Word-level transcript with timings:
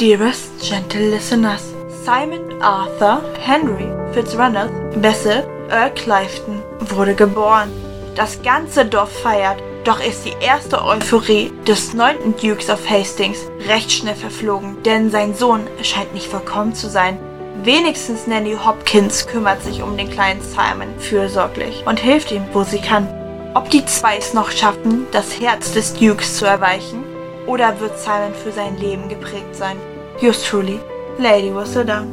Dearest 0.00 0.58
gentle 0.62 1.10
listeners, 1.10 1.74
Simon 2.06 2.62
Arthur 2.62 3.20
Henry 3.38 3.86
Fitzranald 4.14 4.72
Bassett 5.02 5.46
Earl 5.68 5.90
Clifton 5.90 6.62
wurde 6.88 7.14
geboren. 7.14 7.70
Das 8.14 8.40
ganze 8.40 8.86
Dorf 8.86 9.12
feiert, 9.20 9.62
doch 9.84 10.00
ist 10.00 10.24
die 10.24 10.34
erste 10.40 10.82
Euphorie 10.82 11.52
des 11.66 11.92
neunten 11.92 12.34
Dukes 12.34 12.70
of 12.70 12.88
Hastings 12.88 13.40
recht 13.68 13.92
schnell 13.92 14.14
verflogen, 14.14 14.82
denn 14.84 15.10
sein 15.10 15.34
Sohn 15.34 15.66
scheint 15.82 16.14
nicht 16.14 16.28
vollkommen 16.28 16.74
zu 16.74 16.88
sein. 16.88 17.18
Wenigstens 17.62 18.26
Nanny 18.26 18.56
Hopkins 18.56 19.26
kümmert 19.26 19.62
sich 19.62 19.82
um 19.82 19.98
den 19.98 20.08
kleinen 20.08 20.40
Simon 20.40 20.98
fürsorglich 20.98 21.84
und 21.86 22.00
hilft 22.00 22.32
ihm, 22.32 22.46
wo 22.54 22.62
sie 22.62 22.80
kann. 22.80 23.06
Ob 23.52 23.68
die 23.68 23.84
zwei 23.84 24.16
es 24.16 24.32
noch 24.32 24.50
schaffen, 24.50 25.08
das 25.12 25.38
Herz 25.38 25.72
des 25.72 25.92
Dukes 25.92 26.38
zu 26.38 26.46
erweichen, 26.46 27.04
oder 27.46 27.78
wird 27.80 27.98
Simon 27.98 28.32
für 28.34 28.52
sein 28.52 28.78
Leben 28.78 29.08
geprägt 29.10 29.54
sein? 29.56 29.76
Yours 30.22 30.42
truly, 30.42 30.78
Lady 31.18 31.50
Whistledown. 31.50 32.04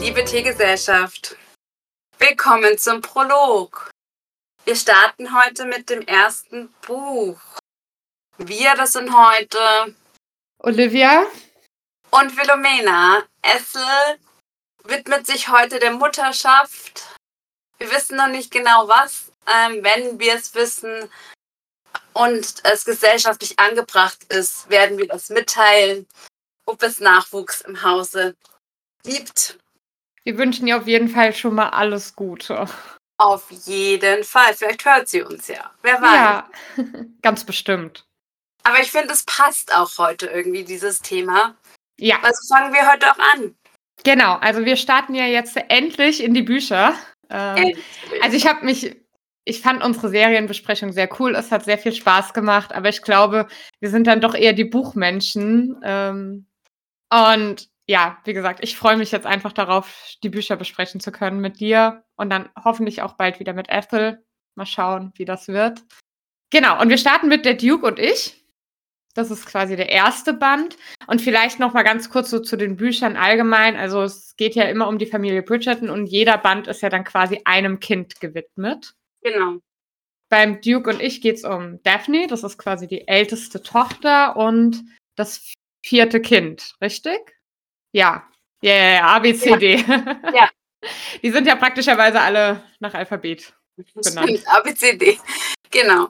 Liebe 0.00 0.24
Teegesellschaft, 0.24 1.36
willkommen 2.18 2.76
zum 2.76 3.00
Prolog. 3.00 3.92
Wir 4.64 4.74
starten 4.74 5.28
heute 5.32 5.66
mit 5.66 5.88
dem 5.90 6.02
ersten 6.08 6.74
Buch. 6.84 7.38
Wir, 8.38 8.74
das 8.74 8.94
sind 8.94 9.16
heute 9.16 9.94
Olivia 10.58 11.24
und 12.10 12.32
Philomena. 12.32 13.22
Essel 13.42 14.18
widmet 14.88 15.26
sich 15.26 15.48
heute 15.48 15.78
der 15.78 15.92
Mutterschaft. 15.92 17.16
Wir 17.78 17.90
wissen 17.90 18.16
noch 18.16 18.28
nicht 18.28 18.50
genau 18.50 18.88
was. 18.88 19.32
Ähm, 19.46 19.82
wenn 19.84 20.18
wir 20.18 20.34
es 20.34 20.54
wissen 20.54 21.08
und 22.12 22.54
es 22.64 22.84
gesellschaftlich 22.84 23.58
angebracht 23.58 24.24
ist, 24.32 24.68
werden 24.70 24.98
wir 24.98 25.06
das 25.06 25.28
mitteilen, 25.28 26.06
ob 26.66 26.82
es 26.82 27.00
Nachwuchs 27.00 27.60
im 27.60 27.82
Hause 27.82 28.34
gibt. 29.04 29.58
Wir 30.24 30.36
wünschen 30.38 30.66
ihr 30.66 30.76
auf 30.76 30.86
jeden 30.86 31.08
Fall 31.08 31.32
schon 31.32 31.54
mal 31.54 31.68
alles 31.70 32.16
Gute. 32.16 32.66
Auf 33.18 33.50
jeden 33.50 34.24
Fall. 34.24 34.54
Vielleicht 34.54 34.84
hört 34.84 35.08
sie 35.08 35.22
uns 35.22 35.46
ja. 35.48 35.70
Wer 35.82 36.02
weiß. 36.02 36.14
Ja, 36.14 36.50
ganz 37.22 37.44
bestimmt. 37.44 38.04
Aber 38.64 38.80
ich 38.80 38.90
finde, 38.90 39.12
es 39.12 39.22
passt 39.22 39.72
auch 39.72 39.96
heute 39.98 40.26
irgendwie, 40.26 40.64
dieses 40.64 40.98
Thema. 40.98 41.54
Ja. 41.98 42.20
Also 42.22 42.38
fangen 42.52 42.74
wir 42.74 42.90
heute 42.90 43.10
auch 43.10 43.18
an. 43.18 43.56
Genau, 44.06 44.34
also 44.34 44.64
wir 44.64 44.76
starten 44.76 45.16
ja 45.16 45.26
jetzt 45.26 45.56
endlich 45.68 46.22
in 46.22 46.32
die 46.32 46.44
Bücher. 46.44 46.94
Ähm, 47.28 47.72
also 48.22 48.36
ich 48.36 48.46
habe 48.46 48.64
mich, 48.64 48.94
ich 49.44 49.60
fand 49.60 49.82
unsere 49.82 50.10
Serienbesprechung 50.10 50.92
sehr 50.92 51.08
cool. 51.18 51.34
Es 51.34 51.50
hat 51.50 51.64
sehr 51.64 51.76
viel 51.76 51.90
Spaß 51.90 52.32
gemacht, 52.32 52.72
aber 52.72 52.88
ich 52.88 53.02
glaube, 53.02 53.48
wir 53.80 53.90
sind 53.90 54.06
dann 54.06 54.20
doch 54.20 54.36
eher 54.36 54.52
die 54.52 54.64
Buchmenschen. 54.64 55.80
Ähm, 55.82 56.46
und 57.12 57.68
ja, 57.88 58.18
wie 58.22 58.32
gesagt, 58.32 58.60
ich 58.62 58.76
freue 58.76 58.96
mich 58.96 59.10
jetzt 59.10 59.26
einfach 59.26 59.52
darauf, 59.52 60.14
die 60.22 60.28
Bücher 60.28 60.54
besprechen 60.54 61.00
zu 61.00 61.10
können 61.10 61.40
mit 61.40 61.58
dir 61.58 62.04
und 62.14 62.30
dann 62.30 62.48
hoffentlich 62.64 63.02
auch 63.02 63.14
bald 63.14 63.40
wieder 63.40 63.54
mit 63.54 63.68
Ethel. 63.68 64.24
Mal 64.54 64.66
schauen, 64.66 65.12
wie 65.16 65.24
das 65.24 65.48
wird. 65.48 65.82
Genau, 66.50 66.80
und 66.80 66.90
wir 66.90 66.98
starten 66.98 67.26
mit 67.26 67.44
der 67.44 67.54
Duke 67.54 67.84
und 67.84 67.98
ich. 67.98 68.45
Das 69.16 69.30
ist 69.30 69.46
quasi 69.46 69.76
der 69.76 69.88
erste 69.88 70.34
Band. 70.34 70.76
Und 71.06 71.22
vielleicht 71.22 71.58
noch 71.58 71.72
mal 71.72 71.82
ganz 71.82 72.10
kurz 72.10 72.28
so 72.30 72.38
zu 72.38 72.56
den 72.56 72.76
Büchern 72.76 73.16
allgemein. 73.16 73.76
Also 73.76 74.02
es 74.02 74.36
geht 74.36 74.54
ja 74.54 74.64
immer 74.64 74.88
um 74.88 74.98
die 74.98 75.06
Familie 75.06 75.42
Bridgerton 75.42 75.88
und 75.88 76.06
jeder 76.06 76.36
Band 76.36 76.66
ist 76.68 76.82
ja 76.82 76.90
dann 76.90 77.04
quasi 77.04 77.40
einem 77.44 77.80
Kind 77.80 78.20
gewidmet. 78.20 78.94
Genau. 79.22 79.58
Beim 80.28 80.60
Duke 80.60 80.90
und 80.90 81.00
ich 81.00 81.20
geht 81.20 81.36
es 81.36 81.44
um 81.44 81.82
Daphne, 81.82 82.26
das 82.26 82.42
ist 82.44 82.58
quasi 82.58 82.86
die 82.86 83.08
älteste 83.08 83.62
Tochter 83.62 84.36
und 84.36 84.84
das 85.14 85.54
vierte 85.84 86.20
Kind, 86.20 86.74
richtig? 86.82 87.18
Ja. 87.92 88.28
Ja, 88.60 88.74
ja, 88.74 88.88
ja, 88.94 89.06
A, 89.06 89.18
B, 89.20 89.34
C, 89.34 89.56
D. 89.56 89.76
Ja. 90.34 90.50
Die 91.22 91.30
sind 91.30 91.46
ja 91.46 91.56
praktischerweise 91.56 92.20
alle 92.20 92.62
nach 92.80 92.94
Alphabet. 92.94 93.54
Benannt. 93.76 94.28
Stimmt, 94.28 94.48
ABCD. 94.48 95.18
Genau. 95.70 96.08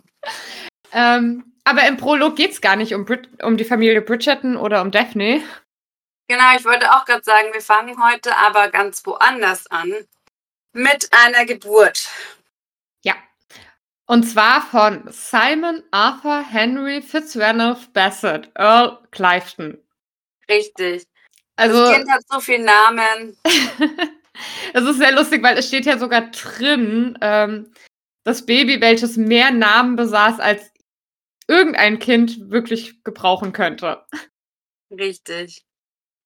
Ähm, 0.93 1.56
aber 1.67 1.87
im 1.89 1.97
Prolog 1.97 2.37
geht 2.37 2.53
es 2.53 2.61
gar 2.61 2.77
nicht 2.77 2.95
um, 2.95 3.05
Brid 3.05 3.29
um 3.43 3.57
die 3.57 3.65
Familie 3.65 4.01
Bridgerton 4.01 4.57
oder 4.57 4.83
um 4.83 4.93
Daphne. 4.93 5.43
Genau, 6.29 6.57
ich 6.57 6.65
wollte 6.65 6.93
auch 6.93 7.05
gerade 7.05 7.25
sagen, 7.25 7.49
wir 7.53 7.61
fangen 7.61 7.97
heute 8.05 8.37
aber 8.37 8.69
ganz 8.69 9.05
woanders 9.05 9.67
an. 9.67 9.93
Mit 10.73 11.11
einer 11.11 11.45
Geburt. 11.45 12.09
Ja. 13.05 13.15
Und 14.07 14.23
zwar 14.25 14.63
von 14.63 15.09
Simon 15.11 15.83
Arthur 15.91 16.45
Henry 16.49 17.03
Fitzranulph 17.03 17.93
Bassett, 17.93 18.49
Earl 18.55 18.99
Clifton. 19.11 19.79
Richtig. 20.49 21.05
Also, 21.57 21.81
das 21.81 21.97
Kind 21.97 22.13
hat 22.13 22.23
so 22.29 22.39
viele 22.39 22.65
Namen. 22.65 23.37
es 24.73 24.85
ist 24.85 24.99
sehr 24.99 25.13
lustig, 25.13 25.43
weil 25.43 25.59
es 25.59 25.67
steht 25.67 25.87
ja 25.87 25.99
sogar 25.99 26.31
drin, 26.31 27.19
ähm, 27.23 27.73
das 28.23 28.47
Baby, 28.47 28.81
welches 28.81 29.17
mehr 29.17 29.51
Namen 29.51 29.97
besaß, 29.97 30.39
als 30.39 30.71
irgendein 31.49 31.99
Kind 31.99 32.51
wirklich 32.51 33.03
gebrauchen 33.05 33.53
könnte. 33.53 34.05
Richtig. 34.91 35.65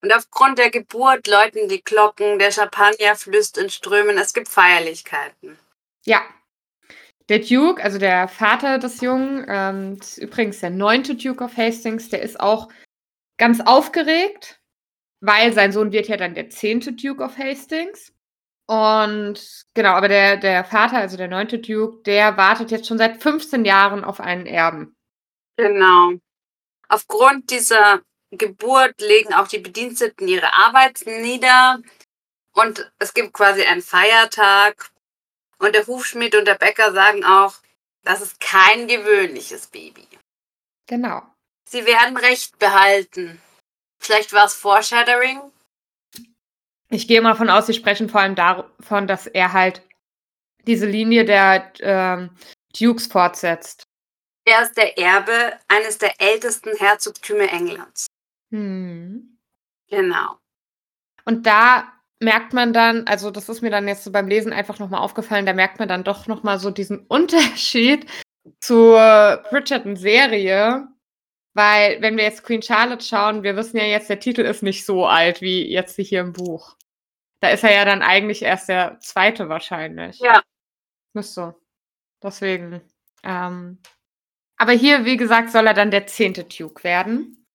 Und 0.02 0.14
aufgrund 0.14 0.58
der 0.58 0.70
Geburt 0.70 1.26
läuten 1.26 1.68
die 1.68 1.82
Glocken, 1.82 2.38
der 2.38 2.52
Champagner 2.52 3.16
flüsst 3.16 3.58
in 3.58 3.68
Strömen, 3.68 4.16
es 4.16 4.32
gibt 4.32 4.48
Feierlichkeiten. 4.48 5.58
Ja. 6.06 6.22
Der 7.28 7.40
Duke, 7.40 7.82
also 7.82 7.98
der 7.98 8.26
Vater 8.26 8.78
des 8.78 9.00
Jungen, 9.02 9.44
ähm, 9.48 9.98
ist 10.00 10.18
übrigens 10.18 10.60
der 10.60 10.70
neunte 10.70 11.14
Duke 11.14 11.44
of 11.44 11.56
Hastings, 11.56 12.08
der 12.08 12.22
ist 12.22 12.40
auch 12.40 12.68
ganz 13.38 13.60
aufgeregt, 13.60 14.60
weil 15.20 15.52
sein 15.52 15.70
Sohn 15.70 15.92
wird 15.92 16.08
ja 16.08 16.16
dann 16.16 16.34
der 16.34 16.50
zehnte 16.50 16.92
Duke 16.92 17.22
of 17.22 17.38
Hastings. 17.38 18.12
Und 18.66 19.64
genau, 19.74 19.90
aber 19.90 20.08
der, 20.08 20.38
der 20.38 20.64
Vater, 20.64 20.98
also 20.98 21.16
der 21.16 21.28
neunte 21.28 21.58
Duke, 21.58 22.02
der 22.04 22.36
wartet 22.36 22.70
jetzt 22.70 22.86
schon 22.86 22.98
seit 22.98 23.22
15 23.22 23.64
Jahren 23.64 24.02
auf 24.02 24.20
einen 24.20 24.46
Erben. 24.46 24.96
Genau. 25.60 26.14
Aufgrund 26.88 27.50
dieser 27.50 28.00
Geburt 28.30 28.98
legen 29.00 29.34
auch 29.34 29.46
die 29.46 29.58
Bediensteten 29.58 30.26
ihre 30.26 30.54
Arbeit 30.54 31.02
nieder 31.04 31.80
und 32.52 32.90
es 32.98 33.12
gibt 33.12 33.34
quasi 33.34 33.62
einen 33.64 33.82
Feiertag. 33.82 34.90
Und 35.58 35.74
der 35.74 35.86
Hufschmied 35.86 36.34
und 36.34 36.46
der 36.46 36.54
Bäcker 36.54 36.92
sagen 36.92 37.24
auch, 37.24 37.56
das 38.02 38.22
ist 38.22 38.40
kein 38.40 38.88
gewöhnliches 38.88 39.66
Baby. 39.66 40.06
Genau. 40.86 41.22
Sie 41.68 41.84
werden 41.84 42.16
Recht 42.16 42.58
behalten. 42.58 43.40
Vielleicht 44.02 44.32
war 44.32 44.46
es 44.46 44.54
Foreshadowing. 44.54 45.42
Ich 46.88 47.06
gehe 47.06 47.20
mal 47.20 47.36
von 47.36 47.50
aus, 47.50 47.66
sie 47.66 47.74
sprechen 47.74 48.08
vor 48.08 48.22
allem 48.22 48.34
davon, 48.34 49.06
dass 49.06 49.26
er 49.26 49.52
halt 49.52 49.82
diese 50.66 50.86
Linie 50.86 51.26
der 51.26 51.70
ähm, 51.80 52.30
Dukes 52.72 53.06
fortsetzt. 53.06 53.89
Er 54.50 54.62
ist 54.62 54.76
der 54.76 54.98
Erbe 54.98 55.52
eines 55.68 55.98
der 55.98 56.20
ältesten 56.20 56.76
Herzogtümer 56.76 57.52
Englands. 57.52 58.08
Hm. 58.50 59.38
Genau. 59.88 60.38
Und 61.24 61.46
da 61.46 61.92
merkt 62.18 62.52
man 62.52 62.72
dann, 62.72 63.06
also 63.06 63.30
das 63.30 63.48
ist 63.48 63.62
mir 63.62 63.70
dann 63.70 63.86
jetzt 63.86 64.02
so 64.02 64.10
beim 64.10 64.26
Lesen 64.26 64.52
einfach 64.52 64.80
nochmal 64.80 65.02
aufgefallen, 65.02 65.46
da 65.46 65.52
merkt 65.52 65.78
man 65.78 65.86
dann 65.86 66.02
doch 66.02 66.26
nochmal 66.26 66.58
so 66.58 66.72
diesen 66.72 66.98
Unterschied 67.06 68.10
zur 68.58 69.40
Bridgerton-Serie. 69.50 70.88
Weil, 71.54 72.02
wenn 72.02 72.16
wir 72.16 72.24
jetzt 72.24 72.42
Queen 72.42 72.62
Charlotte 72.62 73.04
schauen, 73.04 73.44
wir 73.44 73.54
wissen 73.54 73.76
ja 73.76 73.84
jetzt, 73.84 74.10
der 74.10 74.18
Titel 74.18 74.40
ist 74.40 74.64
nicht 74.64 74.84
so 74.84 75.06
alt 75.06 75.40
wie 75.40 75.70
jetzt 75.70 75.94
hier 75.94 76.22
im 76.22 76.32
Buch. 76.32 76.76
Da 77.40 77.50
ist 77.50 77.62
er 77.62 77.72
ja 77.72 77.84
dann 77.84 78.02
eigentlich 78.02 78.42
erst 78.42 78.68
der 78.68 78.98
zweite 78.98 79.48
wahrscheinlich. 79.48 80.18
Ja. 80.18 80.42
Müsste. 81.12 81.54
Deswegen. 82.20 82.80
Ähm, 83.22 83.78
aber 84.60 84.72
hier, 84.72 85.06
wie 85.06 85.16
gesagt, 85.16 85.50
soll 85.50 85.66
er 85.66 85.72
dann 85.72 85.90
der 85.90 86.06
zehnte 86.06 86.44
Duke 86.44 86.84
werden. 86.84 87.46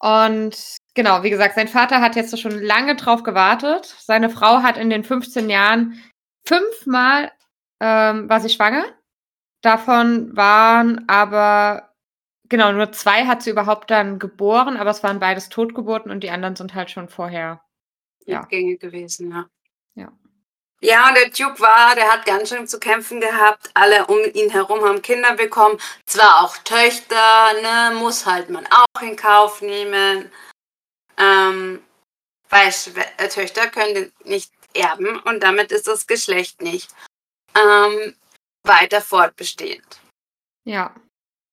Und 0.00 0.76
genau, 0.94 1.22
wie 1.22 1.30
gesagt, 1.30 1.54
sein 1.54 1.68
Vater 1.68 2.00
hat 2.00 2.16
jetzt 2.16 2.36
schon 2.40 2.60
lange 2.60 2.96
drauf 2.96 3.22
gewartet. 3.22 3.86
Seine 4.00 4.28
Frau 4.28 4.60
hat 4.60 4.76
in 4.76 4.90
den 4.90 5.04
15 5.04 5.48
Jahren 5.48 6.02
fünfmal 6.44 7.30
ähm, 7.78 8.28
war 8.28 8.40
sie 8.40 8.48
schwanger. 8.48 8.84
Davon 9.60 10.36
waren 10.36 11.08
aber, 11.08 11.94
genau, 12.48 12.72
nur 12.72 12.90
zwei 12.90 13.26
hat 13.26 13.44
sie 13.44 13.50
überhaupt 13.50 13.92
dann 13.92 14.18
geboren, 14.18 14.76
aber 14.76 14.90
es 14.90 15.04
waren 15.04 15.20
beides 15.20 15.48
Totgeburten 15.48 16.10
und 16.10 16.24
die 16.24 16.30
anderen 16.30 16.56
sind 16.56 16.74
halt 16.74 16.90
schon 16.90 17.08
vorher. 17.08 17.62
Ja. 18.26 18.42
Gänge 18.46 18.78
gewesen, 18.78 19.30
ja. 19.30 19.46
Ja, 20.84 21.08
und 21.08 21.14
der 21.14 21.30
Duke 21.30 21.60
war, 21.60 21.94
der 21.94 22.10
hat 22.12 22.26
ganz 22.26 22.48
schön 22.48 22.66
zu 22.66 22.80
kämpfen 22.80 23.20
gehabt. 23.20 23.70
Alle 23.72 24.06
um 24.06 24.18
ihn 24.34 24.50
herum 24.50 24.84
haben 24.84 25.00
Kinder 25.00 25.34
bekommen. 25.34 25.78
Zwar 26.06 26.42
auch 26.42 26.56
Töchter, 26.58 27.52
ne, 27.62 27.94
muss 27.94 28.26
halt 28.26 28.50
man 28.50 28.66
auch 28.66 29.00
in 29.00 29.14
Kauf 29.14 29.62
nehmen. 29.62 30.30
Ähm, 31.16 31.82
Weil 32.48 32.72
Schwe 32.72 33.04
äh, 33.18 33.28
Töchter 33.28 33.68
können 33.68 34.12
nicht 34.24 34.52
erben 34.74 35.20
und 35.20 35.42
damit 35.42 35.70
ist 35.70 35.86
das 35.86 36.06
Geschlecht 36.06 36.62
nicht 36.62 36.90
ähm, 37.54 38.16
weiter 38.64 39.00
fortbestehend. 39.00 40.00
Ja. 40.64 40.94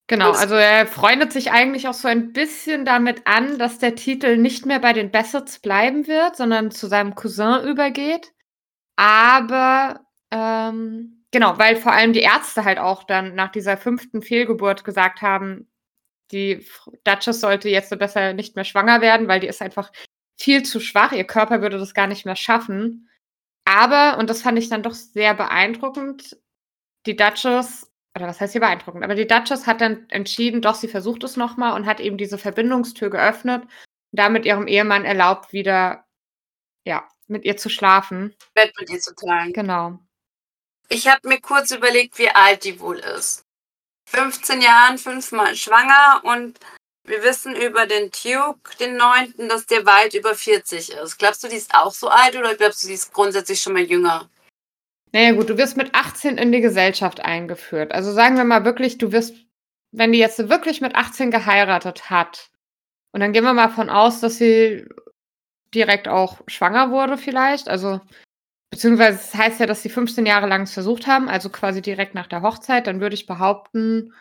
Genau, 0.07 0.31
also 0.31 0.55
er 0.55 0.87
freundet 0.87 1.31
sich 1.31 1.51
eigentlich 1.51 1.87
auch 1.87 1.93
so 1.93 2.07
ein 2.07 2.33
bisschen 2.33 2.83
damit 2.83 3.27
an, 3.27 3.59
dass 3.59 3.77
der 3.77 3.93
Titel 3.93 4.37
nicht 4.37 4.65
mehr 4.65 4.79
bei 4.79 4.91
den 4.91 5.11
Bassets 5.11 5.59
bleiben 5.59 6.07
wird, 6.07 6.35
sondern 6.35 6.71
zu 6.71 6.87
seinem 6.87 7.13
Cousin 7.13 7.63
übergeht. 7.67 8.33
Aber 8.99 10.01
ähm, 10.29 11.23
genau, 11.31 11.57
weil 11.57 11.77
vor 11.77 11.93
allem 11.93 12.11
die 12.11 12.19
Ärzte 12.19 12.65
halt 12.65 12.79
auch 12.79 13.05
dann 13.05 13.33
nach 13.33 13.49
dieser 13.49 13.77
fünften 13.77 14.21
Fehlgeburt 14.21 14.83
gesagt 14.83 15.21
haben, 15.21 15.71
die 16.31 16.67
Duchess 17.05 17.39
sollte 17.39 17.69
jetzt 17.69 17.97
besser 17.97 18.33
nicht 18.33 18.57
mehr 18.57 18.65
schwanger 18.65 18.99
werden, 18.99 19.29
weil 19.29 19.39
die 19.39 19.47
ist 19.47 19.61
einfach 19.61 19.89
viel 20.37 20.63
zu 20.63 20.81
schwach. 20.81 21.13
Ihr 21.13 21.23
Körper 21.23 21.61
würde 21.61 21.79
das 21.79 21.93
gar 21.93 22.07
nicht 22.07 22.25
mehr 22.25 22.35
schaffen. 22.35 23.09
Aber, 23.63 24.17
und 24.17 24.29
das 24.29 24.41
fand 24.41 24.59
ich 24.59 24.67
dann 24.67 24.83
doch 24.83 24.93
sehr 24.93 25.33
beeindruckend, 25.33 26.37
die 27.05 27.15
Duchess 27.15 27.89
oder 28.17 28.27
was 28.27 28.41
heißt 28.41 28.51
hier 28.51 28.61
beeindruckend, 28.61 29.05
aber 29.05 29.15
die 29.15 29.27
Duchess 29.27 29.65
hat 29.65 29.79
dann 29.79 30.09
entschieden, 30.09 30.61
doch, 30.61 30.75
sie 30.75 30.89
versucht 30.89 31.23
es 31.23 31.37
nochmal 31.37 31.73
und 31.79 31.85
hat 31.85 32.01
eben 32.01 32.17
diese 32.17 32.37
Verbindungstür 32.37 33.09
geöffnet 33.09 33.63
und 33.63 33.69
damit 34.11 34.45
ihrem 34.45 34.67
Ehemann 34.67 35.05
erlaubt, 35.05 35.53
wieder, 35.53 36.05
ja, 36.85 37.07
mit 37.29 37.45
ihr 37.45 37.57
zu 37.57 37.69
schlafen. 37.69 38.35
Bett 38.53 38.73
mit 38.79 38.89
ihr 38.89 38.99
zu 38.99 39.15
teilen. 39.15 39.53
Genau. 39.53 39.99
Ich 40.89 41.07
habe 41.07 41.27
mir 41.27 41.39
kurz 41.39 41.71
überlegt, 41.71 42.17
wie 42.17 42.29
alt 42.29 42.63
die 42.63 42.79
wohl 42.79 42.99
ist. 42.99 43.45
15 44.07 44.61
Jahren, 44.61 44.97
fünfmal 44.97 45.55
schwanger 45.55 46.21
und 46.23 46.59
wir 47.03 47.23
wissen 47.23 47.55
über 47.55 47.85
den 47.85 48.11
Duke, 48.11 48.75
den 48.79 48.97
neunten, 48.97 49.49
dass 49.49 49.65
der 49.65 49.85
weit 49.85 50.13
über 50.13 50.35
40 50.35 50.93
ist. 50.93 51.17
Glaubst 51.17 51.43
du, 51.43 51.47
die 51.47 51.55
ist 51.55 51.73
auch 51.73 51.91
so 51.91 52.07
alt 52.07 52.35
oder 52.35 52.55
glaubst 52.55 52.83
du, 52.83 52.87
die 52.87 52.93
ist 52.93 53.13
grundsätzlich 53.13 53.61
schon 53.61 53.73
mal 53.73 53.83
jünger? 53.83 54.29
Naja, 55.11 55.31
gut, 55.31 55.49
du 55.49 55.57
wirst 55.57 55.77
mit 55.77 55.93
18 55.93 56.37
in 56.37 56.51
die 56.51 56.61
Gesellschaft 56.61 57.19
eingeführt. 57.19 57.91
Also 57.91 58.11
sagen 58.11 58.37
wir 58.37 58.43
mal 58.43 58.63
wirklich, 58.63 58.99
du 58.99 59.11
wirst, 59.11 59.35
wenn 59.91 60.11
die 60.11 60.19
jetzt 60.19 60.49
wirklich 60.49 60.81
mit 60.81 60.95
18 60.95 61.31
geheiratet 61.31 62.09
hat, 62.09 62.49
und 63.11 63.21
dann 63.21 63.33
gehen 63.33 63.43
wir 63.43 63.53
mal 63.53 63.69
von 63.69 63.89
aus, 63.89 64.19
dass 64.21 64.37
sie 64.37 64.85
direkt 65.73 66.07
auch 66.07 66.41
schwanger 66.47 66.91
wurde, 66.91 67.17
vielleicht. 67.17 67.69
Also, 67.69 68.01
beziehungsweise 68.69 69.17
es 69.17 69.31
das 69.31 69.39
heißt 69.39 69.59
ja, 69.59 69.65
dass 69.65 69.81
sie 69.81 69.89
15 69.89 70.25
Jahre 70.25 70.47
lang 70.47 70.63
es 70.63 70.73
versucht 70.73 71.07
haben, 71.07 71.29
also 71.29 71.49
quasi 71.49 71.81
direkt 71.81 72.15
nach 72.15 72.27
der 72.27 72.41
Hochzeit, 72.41 72.87
dann 72.87 73.01
würde 73.01 73.15
ich 73.15 73.25
behaupten, 73.25 74.13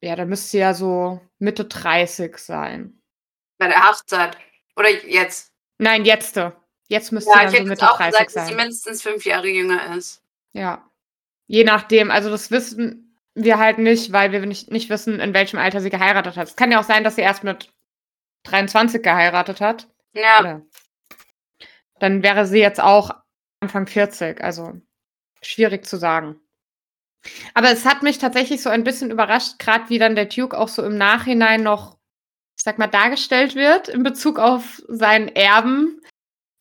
ja, 0.00 0.16
da 0.16 0.24
müsste 0.24 0.48
sie 0.48 0.58
ja 0.58 0.74
so 0.74 1.20
Mitte 1.38 1.64
30 1.64 2.36
sein. 2.36 3.00
Bei 3.58 3.68
der 3.68 3.88
Hochzeit. 3.88 4.36
Oder 4.76 4.90
jetzt? 4.90 5.52
Nein, 5.78 6.04
jetzt. 6.04 6.38
Jetzt 6.88 7.12
müsste 7.12 7.30
ja, 7.30 7.48
sie 7.48 7.56
dann 7.56 7.66
so 7.66 7.70
Mitte 7.70 7.90
auch 7.90 7.96
30 7.96 8.12
gesagt, 8.12 8.30
sein. 8.30 8.42
dass 8.42 8.48
sie 8.48 8.54
mindestens 8.54 9.02
fünf 9.02 9.24
Jahre 9.24 9.48
jünger 9.48 9.96
ist. 9.96 10.22
Ja. 10.52 10.90
Je 11.46 11.64
nachdem. 11.64 12.10
Also 12.10 12.30
das 12.30 12.50
wissen 12.50 13.16
wir 13.34 13.58
halt 13.58 13.78
nicht, 13.78 14.12
weil 14.12 14.32
wir 14.32 14.44
nicht, 14.46 14.70
nicht 14.70 14.90
wissen, 14.90 15.20
in 15.20 15.34
welchem 15.34 15.58
Alter 15.58 15.80
sie 15.80 15.90
geheiratet 15.90 16.36
hat. 16.36 16.48
Es 16.48 16.56
kann 16.56 16.70
ja 16.70 16.80
auch 16.80 16.84
sein, 16.84 17.04
dass 17.04 17.16
sie 17.16 17.22
erst 17.22 17.44
mit 17.44 17.72
23 18.44 19.02
geheiratet 19.02 19.60
hat. 19.60 19.88
Ja. 20.12 20.40
Oder 20.40 20.62
dann 21.98 22.22
wäre 22.22 22.46
sie 22.46 22.58
jetzt 22.58 22.80
auch 22.80 23.10
Anfang 23.60 23.86
40. 23.86 24.42
Also 24.42 24.72
schwierig 25.42 25.86
zu 25.86 25.96
sagen. 25.96 26.40
Aber 27.54 27.70
es 27.70 27.86
hat 27.86 28.02
mich 28.02 28.18
tatsächlich 28.18 28.62
so 28.62 28.70
ein 28.70 28.84
bisschen 28.84 29.10
überrascht, 29.10 29.58
gerade 29.58 29.88
wie 29.88 29.98
dann 29.98 30.14
der 30.14 30.26
Duke 30.26 30.58
auch 30.58 30.68
so 30.68 30.84
im 30.84 30.98
Nachhinein 30.98 31.62
noch, 31.62 31.96
ich 32.56 32.62
sag 32.62 32.78
mal, 32.78 32.86
dargestellt 32.86 33.54
wird 33.54 33.88
in 33.88 34.02
Bezug 34.02 34.38
auf 34.38 34.82
seinen 34.88 35.28
Erben. 35.28 36.00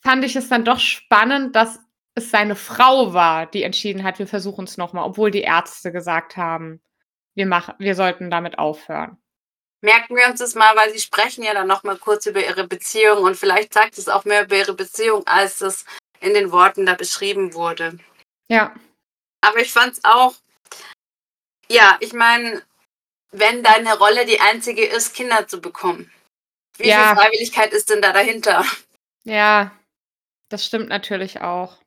Fand 0.02 0.24
ich 0.24 0.36
es 0.36 0.50
dann 0.50 0.66
doch 0.66 0.80
spannend, 0.80 1.56
dass 1.56 1.80
es 2.16 2.30
seine 2.30 2.56
Frau 2.56 3.14
war, 3.14 3.48
die 3.48 3.64
entschieden 3.64 4.04
hat, 4.04 4.20
wir 4.20 4.28
versuchen 4.28 4.66
es 4.66 4.78
nochmal, 4.78 5.06
obwohl 5.06 5.32
die 5.32 5.42
Ärzte 5.42 5.92
gesagt 5.92 6.38
haben, 6.38 6.82
wir, 7.36 7.48
machen, 7.48 7.74
wir 7.80 7.96
sollten 7.96 8.30
damit 8.30 8.60
aufhören. 8.60 9.18
Merken 9.84 10.16
wir 10.16 10.28
uns 10.28 10.40
das 10.40 10.56
mal, 10.56 10.78
weil 10.78 10.94
Sie 10.94 11.00
sprechen 11.00 11.44
ja 11.44 11.54
dann 11.54 11.68
nochmal 11.68 11.98
kurz 11.98 12.26
über 12.26 12.42
Ihre 12.42 12.66
Beziehung 12.66 13.24
und 13.24 13.36
vielleicht 13.36 13.74
sagt 13.74 13.98
es 13.98 14.08
auch 14.08 14.24
mehr 14.24 14.44
über 14.44 14.56
Ihre 14.56 14.74
Beziehung, 14.74 15.28
als 15.28 15.60
es 15.60 15.84
in 16.22 16.34
den 16.34 16.54
Worten 16.54 16.86
da 16.86 16.94
beschrieben 16.94 17.54
wurde. 17.54 18.00
Ja. 18.48 18.74
Aber 19.42 19.60
ich 19.60 19.74
fand 19.74 19.94
es 19.94 20.04
auch, 20.06 20.36
ja, 21.70 21.98
ich 22.00 22.14
meine, 22.14 22.64
wenn 23.32 23.62
deine 23.62 23.98
Rolle 23.98 24.26
die 24.26 24.40
einzige 24.40 24.86
ist, 24.86 25.14
Kinder 25.14 25.50
zu 25.50 25.60
bekommen, 25.60 26.10
wie 26.78 26.88
ja. 26.88 27.08
viel 27.08 27.18
Freiwilligkeit 27.18 27.74
ist 27.74 27.90
denn 27.90 28.02
da 28.02 28.14
dahinter? 28.14 28.64
Ja, 29.26 29.78
das 30.48 30.66
stimmt 30.66 30.88
natürlich 30.88 31.42
auch. 31.42 31.78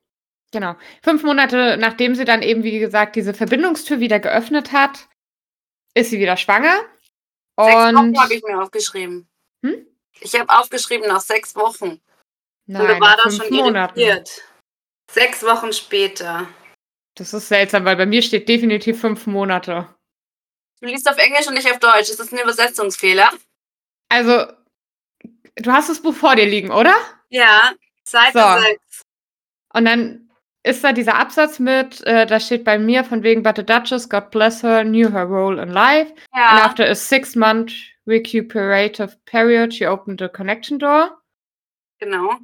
Genau. 0.52 0.76
Fünf 1.02 1.22
Monate 1.22 1.78
nachdem 1.78 2.14
sie 2.14 2.26
dann 2.26 2.42
eben, 2.42 2.62
wie 2.62 2.78
gesagt, 2.78 3.16
diese 3.16 3.32
Verbindungstür 3.32 4.00
wieder 4.00 4.20
geöffnet 4.20 4.72
hat, 4.72 5.08
ist 5.94 6.10
sie 6.10 6.18
wieder 6.18 6.36
schwanger. 6.36 6.84
Sechs 7.58 7.74
Wochen 7.94 8.18
habe 8.18 8.34
ich 8.34 8.42
mir 8.42 8.62
aufgeschrieben. 8.62 9.28
Hm? 9.64 9.86
Ich 10.20 10.34
habe 10.38 10.48
aufgeschrieben 10.48 11.08
nach 11.08 11.20
sechs 11.20 11.54
Wochen. 11.56 12.00
Nein, 12.66 12.82
Und 12.82 12.88
da 12.88 13.00
war 13.00 13.16
das 13.22 13.36
schon 13.36 13.54
Monaten. 13.54 13.98
irritiert. 13.98 14.42
Sechs 15.10 15.42
Wochen 15.42 15.72
später. 15.72 16.48
Das 17.14 17.32
ist 17.32 17.48
seltsam, 17.48 17.84
weil 17.84 17.96
bei 17.96 18.06
mir 18.06 18.22
steht 18.22 18.48
definitiv 18.48 19.00
fünf 19.00 19.26
Monate. 19.26 19.94
Du 20.80 20.86
liest 20.88 21.08
auf 21.08 21.16
Englisch 21.16 21.46
und 21.46 21.54
nicht 21.54 21.70
auf 21.70 21.78
Deutsch. 21.78 22.10
Ist 22.10 22.20
das 22.20 22.32
ein 22.32 22.38
Übersetzungsfehler? 22.38 23.30
Also, 24.10 24.46
du 25.54 25.72
hast 25.72 25.88
das 25.88 26.02
Buch 26.02 26.14
vor 26.14 26.36
dir 26.36 26.44
liegen, 26.44 26.70
oder? 26.70 26.94
Ja, 27.30 27.72
Seite 28.04 28.38
so. 28.38 28.60
6. 28.62 29.02
Und 29.72 29.84
dann 29.86 30.25
ist 30.66 30.82
da 30.82 30.92
dieser 30.92 31.14
Absatz 31.14 31.60
mit, 31.60 32.04
äh, 32.06 32.26
da 32.26 32.40
steht 32.40 32.64
bei 32.64 32.78
mir 32.78 33.04
von 33.04 33.22
wegen, 33.22 33.42
but 33.42 33.56
the 33.56 33.64
Duchess, 33.64 34.08
God 34.08 34.30
bless 34.30 34.62
her, 34.62 34.82
knew 34.82 35.10
her 35.10 35.24
role 35.24 35.62
in 35.62 35.70
life. 35.70 36.12
Ja. 36.34 36.48
And 36.48 36.60
after 36.60 36.84
a 36.84 36.94
six-month 36.94 37.72
recuperative 38.06 39.16
period, 39.26 39.72
she 39.72 39.86
opened 39.86 40.20
the 40.20 40.28
connection 40.28 40.78
door. 40.78 41.22
Genau. 42.00 42.34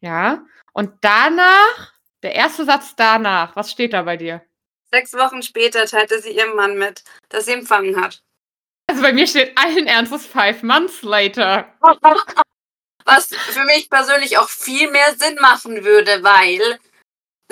Ja. 0.00 0.44
Und 0.72 0.92
danach, 1.02 1.92
der 2.22 2.34
erste 2.34 2.64
Satz 2.64 2.96
danach, 2.96 3.54
was 3.56 3.70
steht 3.70 3.92
da 3.92 4.02
bei 4.02 4.16
dir? 4.16 4.42
Sechs 4.90 5.12
Wochen 5.12 5.42
später 5.42 5.84
teilte 5.84 6.20
sie 6.20 6.30
ihrem 6.30 6.56
Mann 6.56 6.78
mit, 6.78 7.04
dass 7.28 7.44
sie 7.44 7.52
empfangen 7.52 8.00
hat. 8.00 8.22
Also 8.86 9.02
bei 9.02 9.12
mir 9.12 9.26
steht 9.26 9.56
allen 9.58 9.86
Ernstes 9.86 10.24
five 10.24 10.62
months 10.62 11.02
later. 11.02 11.70
Was 13.04 13.26
für 13.26 13.64
mich 13.64 13.88
persönlich 13.88 14.36
auch 14.38 14.48
viel 14.48 14.90
mehr 14.90 15.14
Sinn 15.14 15.36
machen 15.40 15.84
würde, 15.84 16.24
weil 16.24 16.78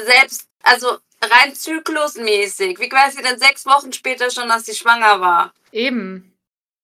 selbst, 0.00 0.48
also 0.62 0.98
rein 1.22 1.54
zyklusmäßig, 1.54 2.78
wie 2.78 2.90
weiß 2.90 3.14
sie 3.14 3.22
denn 3.22 3.38
sechs 3.38 3.66
Wochen 3.66 3.92
später 3.92 4.30
schon, 4.30 4.48
dass 4.48 4.66
sie 4.66 4.74
schwanger 4.74 5.20
war? 5.20 5.52
Eben. 5.72 6.36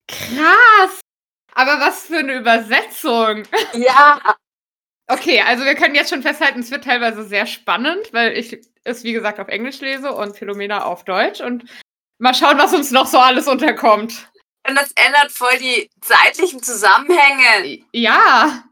Krass! 0.08 1.00
Aber 1.54 1.80
was 1.80 2.06
für 2.06 2.18
eine 2.18 2.34
Übersetzung. 2.34 3.44
Ja. 3.74 4.20
Okay, 5.08 5.40
also 5.40 5.64
wir 5.64 5.74
können 5.74 5.96
jetzt 5.96 6.10
schon 6.10 6.22
festhalten, 6.22 6.60
es 6.60 6.70
wird 6.70 6.84
teilweise 6.84 7.24
sehr 7.24 7.44
spannend, 7.44 8.12
weil 8.12 8.36
ich 8.36 8.60
es, 8.84 9.02
wie 9.02 9.12
gesagt, 9.12 9.40
auf 9.40 9.48
Englisch 9.48 9.80
lese 9.80 10.12
und 10.12 10.36
Philomena 10.36 10.84
auf 10.84 11.04
Deutsch. 11.04 11.40
Und 11.40 11.64
mal 12.18 12.34
schauen, 12.34 12.58
was 12.58 12.72
uns 12.72 12.92
noch 12.92 13.06
so 13.06 13.18
alles 13.18 13.48
unterkommt. 13.48 14.30
Und 14.68 14.76
das 14.76 14.92
ändert 14.92 15.32
voll 15.32 15.56
die 15.58 15.90
zeitlichen 16.00 16.62
Zusammenhänge. 16.62 17.84
Ja. 17.92 18.64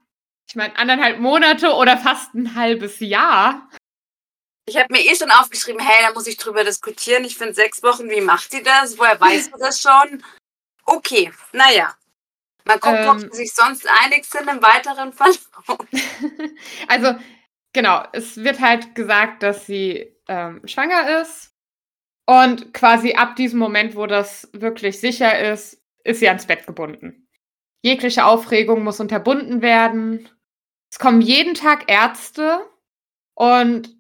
Ich 0.49 0.55
meine, 0.55 0.77
anderthalb 0.77 1.19
Monate 1.19 1.73
oder 1.73 1.99
fast 1.99 2.35
ein 2.35 2.55
halbes 2.55 3.01
Jahr. 3.01 3.69
Ich 4.69 4.77
habe 4.77 4.93
mir 4.93 5.01
eh 5.01 5.17
schon 5.17 5.31
aufgeschrieben, 5.31 5.81
hey, 5.81 6.05
da 6.07 6.13
muss 6.13 6.27
ich 6.27 6.37
drüber 6.37 6.63
diskutieren. 6.63 7.25
Ich 7.25 7.39
finde 7.39 7.55
sechs 7.55 7.83
Wochen, 7.83 8.11
wie 8.11 8.21
macht 8.21 8.53
die 8.53 8.63
das? 8.63 8.99
Woher 8.99 9.19
weißt 9.19 9.53
du 9.53 9.59
das 9.59 9.81
schon? 9.81 10.23
Okay, 10.85 11.33
naja. 11.53 11.95
Mal 12.65 12.79
gucken, 12.79 12.99
ähm, 13.03 13.09
ob 13.09 13.21
sie 13.21 13.29
sich 13.33 13.55
sonst 13.55 13.89
einig 13.89 14.27
sind 14.27 14.49
im 14.49 14.61
weiteren 14.61 15.15
Verlauf. 15.15 15.39
also, 16.89 17.15
genau, 17.73 18.05
es 18.13 18.37
wird 18.37 18.61
halt 18.61 18.95
gesagt, 18.95 19.43
dass 19.43 19.65
sie 19.65 20.15
ähm, 20.29 20.61
schwanger 20.67 21.23
ist. 21.23 21.55
Und 22.27 22.75
quasi 22.75 23.15
ab 23.15 23.37
diesem 23.37 23.59
Moment, 23.59 23.97
wo 23.97 24.07
das 24.07 24.51
wirklich 24.53 25.01
sicher 25.01 25.51
ist, 25.51 25.83
ist 26.05 26.21
sie 26.21 26.29
ans 26.29 26.47
Bett 26.47 26.67
gebunden. 26.67 27.27
Jegliche 27.83 28.27
Aufregung 28.27 28.85
muss 28.85 29.01
unterbunden 29.01 29.63
werden. 29.63 30.29
Es 30.93 30.99
kommen 30.99 31.23
jeden 31.23 31.55
Tag 31.55 31.91
Ärzte 31.91 32.67
und 33.35 33.98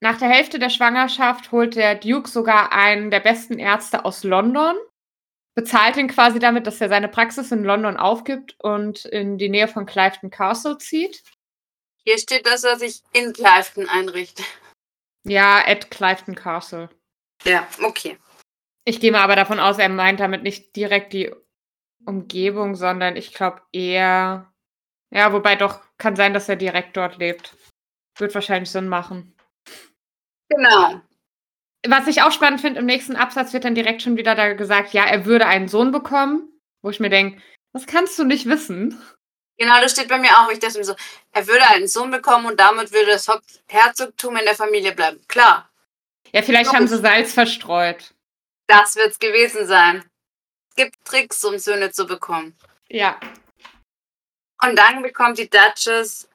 nach 0.00 0.18
der 0.18 0.28
Hälfte 0.28 0.58
der 0.58 0.70
Schwangerschaft 0.70 1.52
holt 1.52 1.76
der 1.76 1.94
Duke 1.94 2.28
sogar 2.28 2.72
einen 2.72 3.10
der 3.10 3.20
besten 3.20 3.58
Ärzte 3.58 4.04
aus 4.04 4.24
London, 4.24 4.76
bezahlt 5.54 5.96
ihn 5.98 6.08
quasi 6.08 6.38
damit, 6.38 6.66
dass 6.66 6.80
er 6.80 6.88
seine 6.88 7.08
Praxis 7.08 7.52
in 7.52 7.64
London 7.64 7.98
aufgibt 7.98 8.56
und 8.60 9.04
in 9.04 9.36
die 9.36 9.50
Nähe 9.50 9.68
von 9.68 9.84
Clifton 9.84 10.30
Castle 10.30 10.78
zieht. 10.78 11.22
Hier 12.04 12.18
steht, 12.18 12.46
dass 12.46 12.64
er 12.64 12.78
sich 12.78 13.02
in 13.12 13.34
Clifton 13.34 13.88
einrichtet. 13.88 14.46
Ja, 15.24 15.62
at 15.66 15.90
Clifton 15.90 16.34
Castle. 16.34 16.88
Ja, 17.44 17.66
okay. 17.82 18.18
Ich 18.86 19.00
gehe 19.00 19.12
mal 19.12 19.20
aber 19.20 19.36
davon 19.36 19.60
aus, 19.60 19.78
er 19.78 19.90
meint 19.90 20.20
damit 20.20 20.42
nicht 20.42 20.74
direkt 20.76 21.12
die 21.12 21.30
Umgebung, 22.06 22.74
sondern 22.74 23.16
ich 23.16 23.34
glaube 23.34 23.60
eher, 23.72 24.50
ja, 25.10 25.32
wobei 25.34 25.56
doch 25.56 25.80
kann 25.98 26.16
sein, 26.16 26.32
dass 26.32 26.48
er 26.48 26.56
direkt 26.56 26.96
dort 26.96 27.18
lebt. 27.18 27.54
Wird 28.16 28.34
wahrscheinlich 28.34 28.70
Sinn 28.70 28.88
machen. 28.88 29.36
Genau. 30.50 31.00
Was 31.86 32.06
ich 32.08 32.22
auch 32.22 32.32
spannend 32.32 32.60
finde, 32.60 32.80
im 32.80 32.86
nächsten 32.86 33.16
Absatz 33.16 33.52
wird 33.52 33.64
dann 33.64 33.74
direkt 33.74 34.02
schon 34.02 34.16
wieder 34.16 34.34
da 34.34 34.52
gesagt, 34.52 34.92
ja, 34.92 35.04
er 35.04 35.24
würde 35.24 35.46
einen 35.46 35.68
Sohn 35.68 35.92
bekommen, 35.92 36.60
wo 36.82 36.90
ich 36.90 37.00
mir 37.00 37.08
denke, 37.08 37.40
das 37.72 37.86
kannst 37.86 38.18
du 38.18 38.24
nicht 38.24 38.46
wissen. 38.46 39.00
Genau, 39.56 39.80
das 39.80 39.92
steht 39.92 40.08
bei 40.08 40.18
mir 40.18 40.30
auch. 40.38 40.50
Ich 40.50 40.58
dachte 40.58 40.78
mir 40.78 40.84
so, 40.84 40.94
er 41.32 41.46
würde 41.46 41.66
einen 41.68 41.88
Sohn 41.88 42.10
bekommen 42.10 42.46
und 42.46 42.58
damit 42.58 42.92
würde 42.92 43.12
das 43.12 43.28
Herzogtum 43.68 44.36
in 44.36 44.44
der 44.44 44.54
Familie 44.54 44.92
bleiben. 44.92 45.20
Klar. 45.28 45.70
Ja, 46.32 46.42
vielleicht 46.42 46.72
haben 46.72 46.86
sie 46.86 46.98
Salz 46.98 47.32
verstreut. 47.32 48.14
Das 48.66 48.96
wird's 48.96 49.18
gewesen 49.18 49.66
sein. 49.66 50.04
Es 50.70 50.76
gibt 50.76 51.04
Tricks, 51.04 51.44
um 51.44 51.58
Söhne 51.58 51.90
zu 51.90 52.06
bekommen. 52.06 52.56
Ja. 52.88 53.18
Und 54.62 54.76
dann 54.76 55.02
bekommt 55.02 55.38
die 55.38 55.50
Duchess 55.50 56.28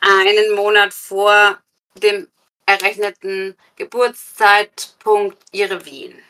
einen 0.00 0.54
Monat 0.54 0.94
vor 0.94 1.58
dem 1.96 2.28
errechneten 2.68 3.56
Geburtszeitpunkt 3.76 5.38
ihre 5.52 5.84
Wehen. 5.86 6.22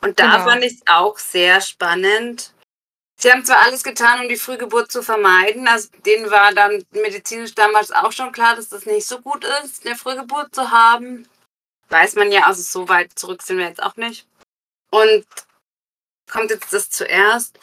Und 0.00 0.18
da 0.18 0.36
Genau. 0.36 0.50
fand 0.50 0.64
ich 0.64 0.74
es 0.74 0.82
auch 0.86 1.16
sehr 1.18 1.60
spannend. 1.60 2.52
Sie 3.18 3.30
haben 3.30 3.44
zwar 3.44 3.62
alles 3.62 3.84
getan, 3.84 4.20
um 4.20 4.28
die 4.28 4.36
Frühgeburt 4.36 4.90
zu 4.90 5.02
vermeiden. 5.02 5.68
Also 5.68 5.88
denen 6.04 6.30
war 6.30 6.52
dann 6.52 6.84
medizinisch 6.90 7.54
damals 7.54 7.92
auch 7.92 8.12
schon 8.12 8.32
klar, 8.32 8.56
dass 8.56 8.70
das 8.70 8.86
nicht 8.86 9.06
so 9.06 9.20
gut 9.20 9.44
ist, 9.62 9.86
eine 9.86 9.94
Frühgeburt 9.96 10.54
zu 10.54 10.70
haben. 10.70 11.28
Weiß 11.88 12.14
man 12.14 12.32
ja, 12.32 12.46
also 12.46 12.62
so 12.62 12.88
weit 12.88 13.18
zurück 13.18 13.42
sind 13.42 13.58
wir 13.58 13.66
jetzt 13.66 13.82
auch 13.82 13.96
nicht. 13.96 14.26
Und 14.90 15.24
kommt 16.30 16.50
jetzt 16.50 16.72
das 16.72 16.90
zuerst. 16.90 17.58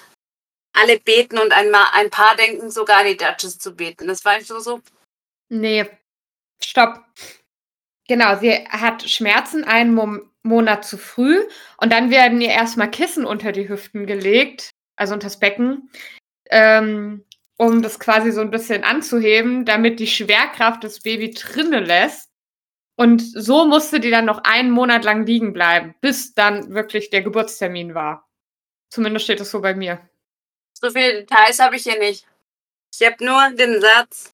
Alle 0.74 1.00
beten 1.00 1.40
und 1.40 1.52
ein, 1.52 1.74
ein 1.74 2.10
paar 2.10 2.36
denken 2.36 2.70
sogar 2.70 3.00
an 3.00 3.08
die 3.08 3.18
Duchess 3.18 3.58
zu 3.58 3.74
beten. 3.76 4.08
Das 4.08 4.24
war 4.26 4.38
ich 4.38 4.46
so, 4.48 4.60
so. 4.60 4.82
Nee, 5.50 5.90
stopp. 6.64 7.04
Genau, 8.08 8.38
sie 8.40 8.52
hat 8.70 9.08
Schmerzen 9.10 9.64
einen 9.64 9.94
Mo 9.94 10.20
Monat 10.44 10.86
zu 10.86 10.98
früh 10.98 11.46
und 11.76 11.92
dann 11.92 12.10
werden 12.10 12.40
ihr 12.40 12.52
erstmal 12.52 12.90
Kissen 12.90 13.26
unter 13.26 13.52
die 13.52 13.68
Hüften 13.68 14.06
gelegt, 14.06 14.70
also 14.96 15.14
unter 15.14 15.26
das 15.26 15.40
Becken, 15.40 15.90
ähm, 16.50 17.26
um 17.58 17.82
das 17.82 18.00
quasi 18.00 18.32
so 18.32 18.40
ein 18.40 18.52
bisschen 18.52 18.86
anzuheben, 18.86 19.66
damit 19.66 20.00
die 20.00 20.08
Schwerkraft 20.08 20.86
das 20.86 21.02
Baby 21.02 21.32
drinne 21.32 21.82
lässt. 21.82 22.30
Und 22.96 23.22
so 23.22 23.66
musste 23.66 24.00
die 24.00 24.10
dann 24.10 24.24
noch 24.24 24.44
einen 24.46 24.72
Monat 24.72 25.04
lang 25.04 25.26
liegen 25.26 25.52
bleiben, 25.52 25.96
bis 26.00 26.34
dann 26.34 26.74
wirklich 26.74 27.10
der 27.10 27.24
Geburtstermin 27.24 27.94
war. 27.94 28.28
Zumindest 28.90 29.26
steht 29.26 29.42
es 29.42 29.52
so 29.52 29.60
bei 29.60 29.76
mir. 29.76 30.00
So 30.74 30.90
viele 30.90 31.26
Details 31.26 31.60
habe 31.60 31.76
ich 31.76 31.84
hier 31.84 32.00
nicht. 32.00 32.26
Ich 32.98 33.06
habe 33.06 33.24
nur 33.24 33.50
den 33.52 33.82
Satz, 33.82 34.34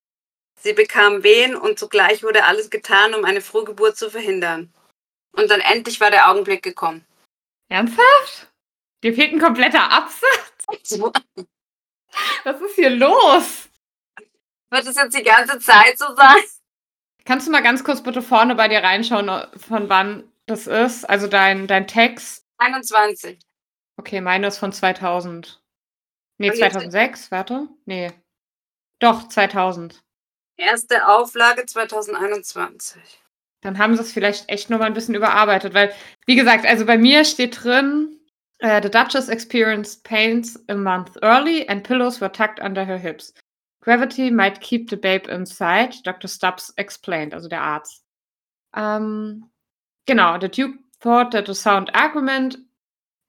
sie 0.60 0.74
bekam 0.74 1.24
Wehen 1.24 1.56
und 1.56 1.80
zugleich 1.80 2.24
wurde 2.24 2.46
alles 2.46 2.70
getan, 2.70 3.14
um 3.14 3.26
eine 3.26 3.42
Frühgeburt 3.42 3.98
zu 3.98 4.10
verhindern. 4.10 4.74
Und 5.32 5.50
dann 5.50 5.60
endlich 5.62 6.00
war 6.00 6.12
der 6.12 6.30
Augenblick 6.30 6.62
gekommen. 6.64 7.06
Ernsthaft? 7.70 8.52
Dir 9.04 9.14
fehlt 9.14 9.34
ein 9.34 9.40
kompletter 9.40 9.92
Absatz? 9.92 11.00
Was 12.44 12.62
ist 12.62 12.76
hier 12.76 12.92
los? 12.92 13.70
Wird 14.70 14.86
es 14.88 14.96
jetzt 14.96 15.18
die 15.18 15.24
ganze 15.24 15.60
Zeit 15.60 15.98
so 15.98 16.16
sein? 16.16 16.44
Kannst 17.26 17.48
du 17.48 17.52
mal 17.52 17.64
ganz 17.64 17.84
kurz 17.84 18.04
bitte 18.04 18.22
vorne 18.22 18.56
bei 18.56 18.68
dir 18.68 18.80
reinschauen, 18.84 19.30
von 19.58 19.88
wann 19.90 20.30
das 20.46 20.68
ist? 20.68 21.06
Also 21.06 21.28
dein, 21.28 21.68
dein 21.68 21.88
Text. 21.88 22.46
21. 22.58 23.40
Okay, 23.98 24.22
meine 24.22 24.48
ist 24.48 24.58
von 24.58 24.72
2000. 24.74 25.62
Nee, 26.38 26.50
Und 26.50 26.58
jetzt- 26.58 26.74
2006, 26.74 27.32
warte. 27.32 27.68
Nee. 27.86 28.12
Doch, 29.00 29.28
2000. 29.28 30.04
Erste 30.58 31.08
Auflage 31.08 31.66
2021. 31.66 33.02
Dann 33.62 33.78
haben 33.78 33.96
sie 33.96 34.02
es 34.02 34.12
vielleicht 34.12 34.50
echt 34.50 34.70
noch 34.70 34.80
mal 34.80 34.86
ein 34.86 34.94
bisschen 34.94 35.16
überarbeitet, 35.16 35.74
weil, 35.74 35.94
wie 36.26 36.36
gesagt, 36.36 36.66
also 36.66 36.86
bei 36.86 36.98
mir 36.98 37.24
steht 37.24 37.64
drin, 37.64 38.20
äh, 38.60 38.82
the 38.82 38.90
Duchess 38.90 39.30
experienced 39.30 40.04
pains 40.04 40.62
a 40.68 40.76
month 40.76 41.18
early 41.22 41.68
and 41.68 41.84
pillows 41.84 42.20
were 42.22 42.32
tucked 42.32 42.60
under 42.60 42.86
her 42.86 42.98
hips. 42.98 43.34
Gravity 43.82 44.30
might 44.30 44.62
keep 44.62 44.90
the 44.90 44.98
babe 44.98 45.28
inside, 45.28 45.96
Dr. 46.04 46.28
Stubbs 46.28 46.74
explained, 46.78 47.34
also 47.34 47.50
der 47.50 47.62
Arzt. 47.62 48.04
Ähm, 48.76 49.50
genau, 50.06 50.38
the 50.38 50.50
Duke 50.50 50.78
thought 51.00 51.32
that 51.32 51.50
a 51.50 51.56
sound 51.56 51.90
argument 51.94 52.58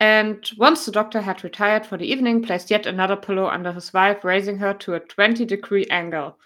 and 0.00 0.50
once 0.58 0.84
the 0.84 0.92
doctor 0.92 1.20
had 1.20 1.42
retired 1.44 1.86
for 1.86 1.96
the 1.96 2.04
evening, 2.04 2.42
placed 2.42 2.70
yet 2.70 2.86
another 2.86 3.16
pillow 3.16 3.46
under 3.46 3.72
his 3.72 3.92
wife, 3.94 4.24
raising 4.24 4.58
her 4.58 4.74
to 4.74 4.94
a 4.94 5.00
20 5.00 5.44
degree 5.44 5.86
angle. 5.90 6.36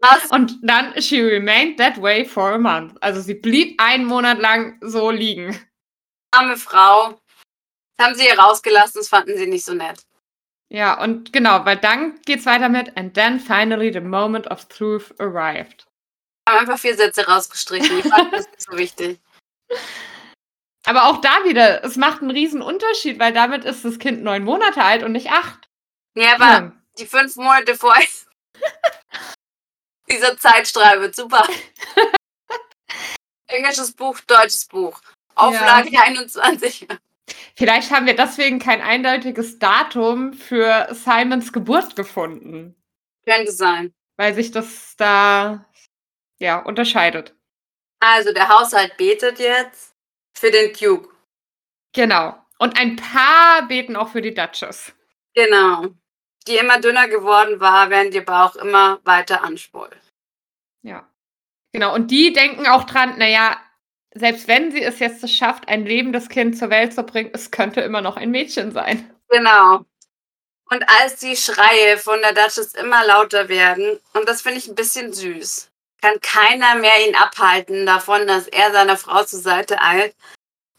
Was? 0.00 0.30
Und 0.30 0.58
dann, 0.62 1.00
she 1.00 1.20
remained 1.22 1.78
that 1.78 2.00
way 2.00 2.24
for 2.24 2.52
a 2.52 2.58
month. 2.58 2.94
Also 3.00 3.20
sie 3.20 3.34
blieb 3.34 3.80
einen 3.80 4.04
Monat 4.04 4.38
lang 4.38 4.78
so 4.82 5.10
liegen. 5.10 5.58
Arme 6.32 6.56
Frau. 6.56 7.18
Das 7.96 8.06
haben 8.06 8.14
sie 8.14 8.24
hier 8.24 8.38
rausgelassen, 8.38 9.00
das 9.00 9.08
fanden 9.08 9.36
sie 9.36 9.46
nicht 9.46 9.64
so 9.64 9.74
nett. 9.74 10.04
Ja, 10.68 11.00
und 11.00 11.32
genau, 11.32 11.64
weil 11.64 11.76
dann 11.76 12.20
geht's 12.26 12.44
weiter 12.44 12.68
mit 12.68 12.96
And 12.96 13.14
then 13.14 13.40
finally 13.40 13.92
the 13.92 14.00
moment 14.00 14.50
of 14.50 14.66
truth 14.66 15.14
arrived. 15.18 15.86
Haben 16.48 16.58
einfach 16.58 16.78
vier 16.78 16.96
Sätze 16.96 17.26
rausgestrichen. 17.26 17.98
Ich 17.98 18.06
fand 18.06 18.32
das 18.32 18.46
nicht 18.46 18.62
so 18.62 18.76
wichtig. 18.76 19.20
Aber 20.86 21.06
auch 21.06 21.20
da 21.20 21.44
wieder, 21.44 21.82
es 21.84 21.96
macht 21.96 22.22
einen 22.22 22.30
riesen 22.30 22.62
Unterschied, 22.62 23.18
weil 23.18 23.32
damit 23.32 23.64
ist 23.64 23.84
das 23.84 23.98
Kind 23.98 24.22
neun 24.22 24.44
Monate 24.44 24.82
alt 24.82 25.02
und 25.02 25.12
nicht 25.12 25.32
acht. 25.32 25.68
Ja, 26.14 26.34
aber 26.36 26.72
die 26.96 27.06
fünf 27.06 27.34
Monate 27.34 27.74
vor 27.74 27.94
dieser 30.10 30.36
Zeitstrahl 30.36 31.00
wird 31.00 31.14
super. 31.14 31.46
Englisches 33.48 33.92
Buch, 33.92 34.18
deutsches 34.20 34.66
Buch. 34.66 35.00
Auflage 35.34 35.90
21. 36.00 36.88
Vielleicht 37.54 37.90
haben 37.90 38.06
wir 38.06 38.16
deswegen 38.16 38.58
kein 38.58 38.80
eindeutiges 38.80 39.58
Datum 39.58 40.32
für 40.32 40.88
Simons 40.92 41.52
Geburt 41.52 41.96
gefunden, 41.96 42.74
Könnte 43.24 43.52
sein. 43.52 43.94
weil 44.16 44.34
sich 44.34 44.50
das 44.50 44.94
da 44.96 45.64
ja 46.38 46.58
unterscheidet. 46.58 47.34
Also 48.00 48.32
der 48.32 48.48
Haushalt 48.48 48.96
betet 48.96 49.38
jetzt 49.38 49.94
für 50.34 50.50
den 50.50 50.72
Duke. 50.72 51.08
Genau. 51.92 52.36
Und 52.58 52.78
ein 52.78 52.96
paar 52.96 53.66
beten 53.68 53.96
auch 53.96 54.08
für 54.10 54.22
die 54.22 54.34
Duchess. 54.34 54.92
Genau. 55.34 55.88
Die 56.46 56.56
immer 56.56 56.80
dünner 56.80 57.08
geworden 57.08 57.60
war, 57.60 57.90
während 57.90 58.14
ihr 58.14 58.24
Bauch 58.24 58.56
immer 58.56 59.00
weiter 59.04 59.42
anschwoll. 59.42 59.90
Ja. 60.82 61.06
Genau. 61.72 61.94
Und 61.94 62.10
die 62.10 62.32
denken 62.32 62.66
auch 62.66 62.84
dran, 62.84 63.18
naja, 63.18 63.56
selbst 64.14 64.48
wenn 64.48 64.72
sie 64.72 64.82
es 64.82 64.98
jetzt 64.98 65.28
schafft, 65.30 65.68
ein 65.68 65.84
lebendes 65.84 66.28
Kind 66.28 66.56
zur 66.56 66.70
Welt 66.70 66.94
zu 66.94 67.02
bringen, 67.02 67.30
es 67.34 67.50
könnte 67.50 67.80
immer 67.82 68.00
noch 68.00 68.16
ein 68.16 68.30
Mädchen 68.30 68.72
sein. 68.72 69.10
Genau. 69.28 69.84
Und 70.70 70.88
als 71.00 71.16
die 71.16 71.36
Schreie 71.36 71.98
von 71.98 72.20
der 72.22 72.32
Duchess 72.32 72.74
immer 72.74 73.04
lauter 73.06 73.48
werden, 73.48 74.00
und 74.14 74.28
das 74.28 74.42
finde 74.42 74.58
ich 74.58 74.68
ein 74.68 74.74
bisschen 74.74 75.12
süß, 75.12 75.70
kann 76.00 76.20
keiner 76.20 76.76
mehr 76.76 77.06
ihn 77.06 77.14
abhalten 77.14 77.86
davon, 77.86 78.26
dass 78.26 78.48
er 78.48 78.72
seiner 78.72 78.96
Frau 78.96 79.24
zur 79.24 79.40
Seite 79.40 79.80
eilt. 79.80 80.14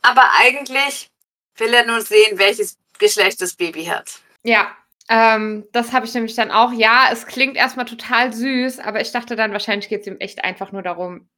Aber 0.01 0.31
eigentlich 0.39 1.09
will 1.55 1.73
er 1.73 1.85
nur 1.85 2.01
sehen, 2.01 2.37
welches 2.37 2.77
Geschlecht 2.97 3.41
das 3.41 3.53
Baby 3.53 3.85
hat. 3.85 4.19
Ja. 4.43 4.75
Ähm, 5.09 5.65
das 5.71 5.93
habe 5.93 6.05
ich 6.05 6.13
nämlich 6.13 6.35
dann 6.35 6.51
auch. 6.51 6.73
Ja, 6.73 7.09
es 7.11 7.25
klingt 7.25 7.55
erstmal 7.55 7.85
total 7.85 8.33
süß, 8.33 8.79
aber 8.79 9.01
ich 9.01 9.11
dachte 9.11 9.35
dann, 9.35 9.53
wahrscheinlich 9.53 9.89
geht 9.89 10.01
es 10.01 10.07
ihm 10.07 10.17
echt 10.19 10.43
einfach 10.43 10.71
nur 10.71 10.81
darum, 10.81 11.29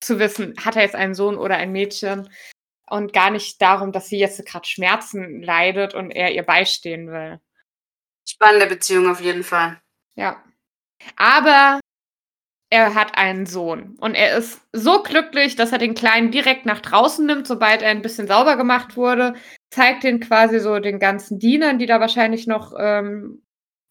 zu 0.00 0.18
wissen, 0.18 0.54
hat 0.62 0.76
er 0.76 0.82
jetzt 0.82 0.94
einen 0.94 1.14
Sohn 1.14 1.36
oder 1.36 1.56
ein 1.56 1.72
Mädchen 1.72 2.28
und 2.88 3.12
gar 3.12 3.30
nicht 3.30 3.60
darum, 3.62 3.92
dass 3.92 4.08
sie 4.08 4.18
jetzt 4.18 4.44
gerade 4.44 4.66
Schmerzen 4.66 5.42
leidet 5.42 5.94
und 5.94 6.10
er 6.10 6.32
ihr 6.32 6.42
beistehen 6.42 7.10
will. 7.10 7.40
Spannende 8.28 8.66
Beziehung 8.66 9.08
auf 9.08 9.20
jeden 9.20 9.44
Fall. 9.44 9.80
Ja. 10.14 10.42
Aber 11.16 11.80
er 12.74 12.96
hat 12.96 13.16
einen 13.16 13.46
Sohn 13.46 13.94
und 14.00 14.16
er 14.16 14.36
ist 14.36 14.60
so 14.72 15.00
glücklich, 15.04 15.54
dass 15.54 15.70
er 15.70 15.78
den 15.78 15.94
Kleinen 15.94 16.32
direkt 16.32 16.66
nach 16.66 16.80
draußen 16.80 17.24
nimmt, 17.24 17.46
sobald 17.46 17.82
er 17.82 17.90
ein 17.90 18.02
bisschen 18.02 18.26
sauber 18.26 18.56
gemacht 18.56 18.96
wurde, 18.96 19.34
zeigt 19.70 20.02
den 20.02 20.18
quasi 20.18 20.58
so 20.58 20.80
den 20.80 20.98
ganzen 20.98 21.38
Dienern, 21.38 21.78
die 21.78 21.86
da 21.86 22.00
wahrscheinlich 22.00 22.48
noch 22.48 22.72
ähm, 22.76 23.44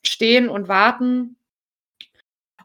stehen 0.05 0.49
und 0.49 0.67
warten. 0.67 1.37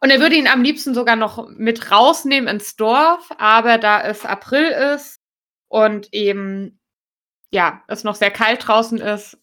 Und 0.01 0.11
er 0.11 0.19
würde 0.19 0.35
ihn 0.35 0.49
am 0.49 0.63
liebsten 0.63 0.93
sogar 0.93 1.15
noch 1.15 1.49
mit 1.51 1.93
rausnehmen 1.93 2.49
ins 2.49 2.75
Dorf, 2.75 3.31
aber 3.39 3.79
da 3.79 4.03
es 4.03 4.27
April 4.27 4.67
ist 4.97 5.21
und 5.69 6.13
eben, 6.13 6.81
ja, 7.53 7.85
es 7.87 8.03
noch 8.03 8.17
sehr 8.17 8.33
kalt 8.33 8.67
draußen 8.67 8.99
ist, 8.99 9.39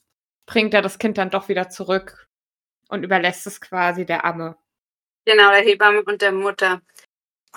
bringt 0.46 0.74
er 0.74 0.82
das 0.82 1.00
Kind 1.00 1.18
dann 1.18 1.30
doch 1.30 1.48
wieder 1.48 1.70
zurück 1.70 2.28
und 2.90 3.04
überlässt 3.04 3.48
es 3.48 3.62
quasi 3.62 4.06
der 4.06 4.26
Amme. 4.26 4.58
Genau, 5.26 5.50
der 5.52 5.62
Hebamme 5.62 6.04
und 6.04 6.22
der 6.22 6.32
Mutter. 6.32 6.82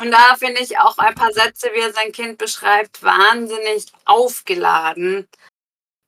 Und 0.00 0.10
da 0.10 0.36
finde 0.36 0.60
ich 0.60 0.78
auch 0.78 0.96
ein 0.98 1.14
paar 1.14 1.32
Sätze, 1.32 1.70
wie 1.74 1.80
er 1.80 1.92
sein 1.92 2.12
Kind 2.12 2.38
beschreibt, 2.38 3.02
wahnsinnig 3.02 3.86
aufgeladen. 4.04 5.28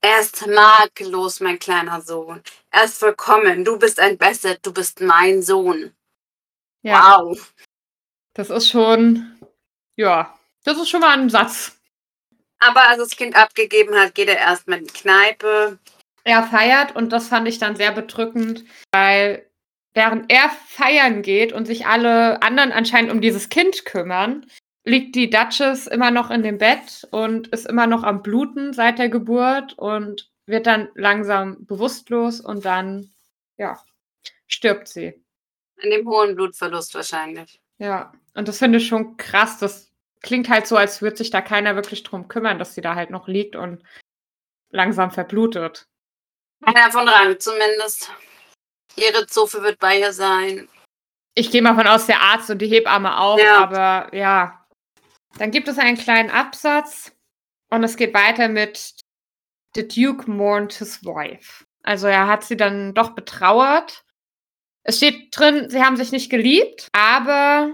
Er 0.02 0.20
ist 0.20 0.46
makellos, 0.46 1.40
mein 1.40 1.58
kleiner 1.58 2.00
Sohn. 2.00 2.42
Er 2.70 2.84
ist 2.84 2.98
vollkommen. 2.98 3.64
Du 3.64 3.78
bist 3.78 4.00
ein 4.00 4.16
Besser, 4.16 4.56
du 4.62 4.72
bist 4.72 5.00
mein 5.00 5.42
Sohn. 5.42 5.94
Ja, 6.82 7.18
Wow. 7.20 7.52
das 8.32 8.48
ist 8.48 8.70
schon, 8.70 9.38
ja, 9.96 10.38
das 10.64 10.78
ist 10.78 10.88
schon 10.88 11.00
mal 11.00 11.18
ein 11.18 11.28
Satz. 11.28 11.76
Aber 12.60 12.88
als 12.88 12.98
das 12.98 13.10
Kind 13.16 13.36
abgegeben 13.36 13.94
hat, 13.98 14.14
geht 14.14 14.28
er 14.28 14.38
erstmal 14.38 14.78
in 14.78 14.86
die 14.86 14.92
Kneipe. 14.92 15.78
Er 16.24 16.44
feiert 16.44 16.94
und 16.96 17.10
das 17.10 17.28
fand 17.28 17.48
ich 17.48 17.58
dann 17.58 17.76
sehr 17.76 17.92
bedrückend, 17.92 18.64
weil 18.92 19.49
während 19.94 20.30
er 20.30 20.50
feiern 20.66 21.22
geht 21.22 21.52
und 21.52 21.66
sich 21.66 21.86
alle 21.86 22.42
anderen 22.42 22.72
anscheinend 22.72 23.10
um 23.10 23.20
dieses 23.20 23.48
Kind 23.48 23.84
kümmern, 23.84 24.46
liegt 24.84 25.14
die 25.14 25.30
Duchess 25.30 25.86
immer 25.86 26.10
noch 26.10 26.30
in 26.30 26.42
dem 26.42 26.58
Bett 26.58 27.06
und 27.10 27.48
ist 27.48 27.66
immer 27.66 27.86
noch 27.86 28.02
am 28.02 28.22
Bluten 28.22 28.72
seit 28.72 28.98
der 28.98 29.08
Geburt 29.08 29.74
und 29.78 30.30
wird 30.46 30.66
dann 30.66 30.88
langsam 30.94 31.64
bewusstlos 31.66 32.40
und 32.40 32.64
dann, 32.64 33.12
ja, 33.56 33.78
stirbt 34.46 34.88
sie. 34.88 35.22
An 35.82 35.90
dem 35.90 36.08
hohen 36.08 36.34
Blutverlust 36.34 36.94
wahrscheinlich. 36.94 37.60
Ja, 37.78 38.12
und 38.34 38.48
das 38.48 38.58
finde 38.58 38.78
ich 38.78 38.86
schon 38.86 39.16
krass. 39.16 39.58
Das 39.58 39.90
klingt 40.22 40.48
halt 40.48 40.66
so, 40.66 40.76
als 40.76 41.02
würde 41.02 41.16
sich 41.16 41.30
da 41.30 41.40
keiner 41.40 41.76
wirklich 41.76 42.02
drum 42.02 42.28
kümmern, 42.28 42.58
dass 42.58 42.74
sie 42.74 42.80
da 42.80 42.94
halt 42.94 43.10
noch 43.10 43.28
liegt 43.28 43.56
und 43.56 43.82
langsam 44.70 45.10
verblutet. 45.10 45.86
Einer 46.62 46.90
von 46.90 47.08
Rang 47.08 47.38
zumindest. 47.38 48.12
Ihre 48.96 49.26
Zofe 49.26 49.62
wird 49.62 49.78
bei 49.78 49.98
ihr 49.98 50.12
sein. 50.12 50.68
Ich 51.34 51.50
gehe 51.50 51.62
mal 51.62 51.74
von 51.74 51.86
aus, 51.86 52.06
der 52.06 52.20
Arzt 52.20 52.50
und 52.50 52.58
die 52.58 52.66
Hebamme 52.68 53.18
auch, 53.18 53.38
Ja. 53.38 53.56
aber 53.58 54.14
ja. 54.14 54.66
Dann 55.38 55.50
gibt 55.52 55.68
es 55.68 55.78
einen 55.78 55.96
kleinen 55.96 56.30
Absatz 56.30 57.12
und 57.70 57.84
es 57.84 57.96
geht 57.96 58.12
weiter 58.14 58.48
mit 58.48 58.96
The 59.74 59.86
Duke 59.86 60.28
mourned 60.30 60.72
his 60.72 61.04
wife. 61.04 61.64
Also 61.82 62.08
er 62.08 62.26
hat 62.26 62.44
sie 62.44 62.56
dann 62.56 62.94
doch 62.94 63.10
betrauert. 63.10 64.04
Es 64.82 64.96
steht 64.96 65.28
drin, 65.36 65.70
sie 65.70 65.82
haben 65.82 65.96
sich 65.96 66.10
nicht 66.10 66.30
geliebt, 66.30 66.88
aber 66.92 67.72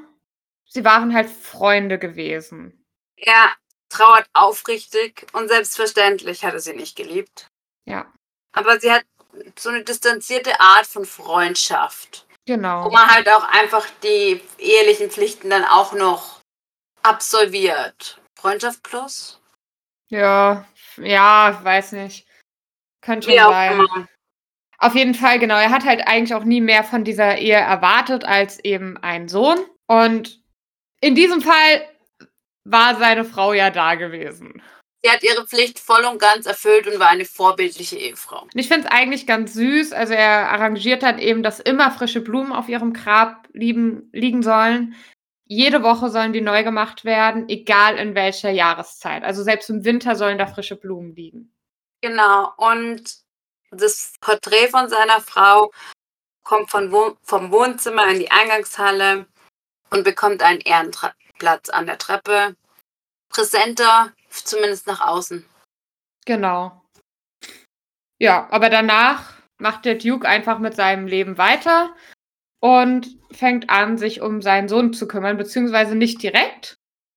sie 0.66 0.84
waren 0.84 1.14
halt 1.14 1.30
Freunde 1.30 1.98
gewesen. 1.98 2.84
Er 3.16 3.50
trauert 3.88 4.28
aufrichtig 4.34 5.26
und 5.32 5.48
selbstverständlich 5.48 6.44
hat 6.44 6.52
er 6.52 6.60
sie 6.60 6.74
nicht 6.74 6.96
geliebt. 6.96 7.46
Ja, 7.86 8.12
Aber 8.52 8.78
sie 8.80 8.90
hat 8.92 9.04
so 9.58 9.68
eine 9.70 9.84
distanzierte 9.84 10.60
Art 10.60 10.86
von 10.86 11.04
Freundschaft, 11.04 12.26
wo 12.46 12.54
genau. 12.54 12.90
man 12.90 13.08
halt 13.08 13.28
auch 13.28 13.44
einfach 13.44 13.86
die 14.02 14.40
ehelichen 14.58 15.10
Pflichten 15.10 15.50
dann 15.50 15.64
auch 15.64 15.92
noch 15.92 16.40
absolviert. 17.02 18.20
Freundschaft 18.34 18.82
plus? 18.82 19.40
Ja, 20.08 20.66
ja, 20.98 21.60
weiß 21.62 21.92
nicht. 21.92 22.26
Könnte 23.00 23.30
schon 23.30 23.38
sein. 23.38 23.72
immer. 23.72 24.08
Auf 24.78 24.94
jeden 24.94 25.14
Fall, 25.14 25.38
genau. 25.38 25.56
Er 25.56 25.70
hat 25.70 25.84
halt 25.84 26.06
eigentlich 26.06 26.34
auch 26.34 26.44
nie 26.44 26.60
mehr 26.60 26.84
von 26.84 27.04
dieser 27.04 27.38
Ehe 27.38 27.56
erwartet 27.56 28.24
als 28.24 28.62
eben 28.62 28.96
einen 28.98 29.28
Sohn. 29.28 29.58
Und 29.86 30.40
in 31.00 31.14
diesem 31.14 31.40
Fall 31.40 31.88
war 32.64 32.96
seine 32.96 33.24
Frau 33.24 33.52
ja 33.52 33.70
da 33.70 33.94
gewesen. 33.94 34.62
Sie 35.06 35.12
hat 35.12 35.22
ihre 35.22 35.46
Pflicht 35.46 35.78
voll 35.78 36.04
und 36.04 36.18
ganz 36.18 36.46
erfüllt 36.46 36.88
und 36.88 36.98
war 36.98 37.06
eine 37.06 37.24
vorbildliche 37.24 37.96
Ehefrau. 37.96 38.42
Und 38.42 38.56
ich 38.56 38.66
finde 38.66 38.88
es 38.88 38.92
eigentlich 38.92 39.24
ganz 39.24 39.54
süß. 39.54 39.92
Also 39.92 40.14
er 40.14 40.50
arrangiert 40.50 41.04
dann 41.04 41.20
eben, 41.20 41.44
dass 41.44 41.60
immer 41.60 41.92
frische 41.92 42.20
Blumen 42.20 42.50
auf 42.50 42.68
ihrem 42.68 42.92
Grab 42.92 43.46
lieben, 43.52 44.10
liegen 44.12 44.42
sollen. 44.42 44.96
Jede 45.44 45.84
Woche 45.84 46.10
sollen 46.10 46.32
die 46.32 46.40
neu 46.40 46.64
gemacht 46.64 47.04
werden, 47.04 47.48
egal 47.48 47.98
in 47.98 48.16
welcher 48.16 48.50
Jahreszeit. 48.50 49.22
Also 49.22 49.44
selbst 49.44 49.70
im 49.70 49.84
Winter 49.84 50.16
sollen 50.16 50.38
da 50.38 50.48
frische 50.48 50.74
Blumen 50.74 51.14
liegen. 51.14 51.54
Genau. 52.00 52.52
Und 52.56 53.04
das 53.70 54.14
Porträt 54.20 54.70
von 54.70 54.88
seiner 54.88 55.20
Frau 55.20 55.70
kommt 56.42 56.68
von 56.68 56.90
Wohn 56.90 57.16
vom 57.22 57.52
Wohnzimmer 57.52 58.08
in 58.08 58.18
die 58.18 58.32
Eingangshalle 58.32 59.26
und 59.90 60.02
bekommt 60.02 60.42
einen 60.42 60.62
Ehrenplatz 60.62 61.68
an 61.68 61.86
der 61.86 61.98
Treppe. 61.98 62.56
Präsenter, 63.28 64.12
zumindest 64.44 64.86
nach 64.86 65.00
außen. 65.00 65.44
Genau. 66.24 66.82
Ja, 68.18 68.48
aber 68.50 68.70
danach 68.70 69.34
macht 69.58 69.84
der 69.84 69.96
Duke 69.96 70.28
einfach 70.28 70.58
mit 70.58 70.74
seinem 70.74 71.06
Leben 71.06 71.38
weiter 71.38 71.94
und 72.60 73.08
fängt 73.30 73.70
an, 73.70 73.98
sich 73.98 74.20
um 74.20 74.42
seinen 74.42 74.68
Sohn 74.68 74.92
zu 74.92 75.06
kümmern, 75.06 75.36
beziehungsweise 75.36 75.94
nicht 75.94 76.22
direkt, 76.22 76.76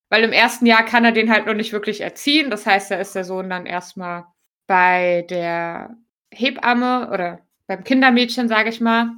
weil 0.10 0.24
im 0.24 0.32
ersten 0.32 0.66
Jahr 0.66 0.84
kann 0.84 1.06
er 1.06 1.12
den 1.12 1.32
halt 1.32 1.46
noch 1.46 1.54
nicht 1.54 1.74
wirklich 1.74 2.02
erziehen. 2.02 2.50
Das 2.50 2.66
heißt, 2.66 2.92
da 2.92 2.96
ist 2.96 3.16
der 3.16 3.24
Sohn 3.24 3.50
dann 3.50 3.66
erstmal 3.66 4.26
bei 4.68 5.26
der 5.30 5.98
Hebamme 6.32 7.10
oder 7.12 7.46
beim 7.68 7.84
Kindermädchen, 7.84 8.48
sage 8.48 8.70
ich 8.70 8.82
mal, 8.82 9.12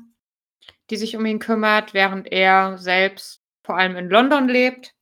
die 0.89 0.97
sich 0.97 1.15
um 1.15 1.25
ihn 1.25 1.39
kümmert, 1.39 1.93
während 1.93 2.31
er 2.31 2.77
selbst 2.77 3.41
vor 3.65 3.77
allem 3.77 3.95
in 3.95 4.09
London 4.09 4.47
lebt. 4.47 4.93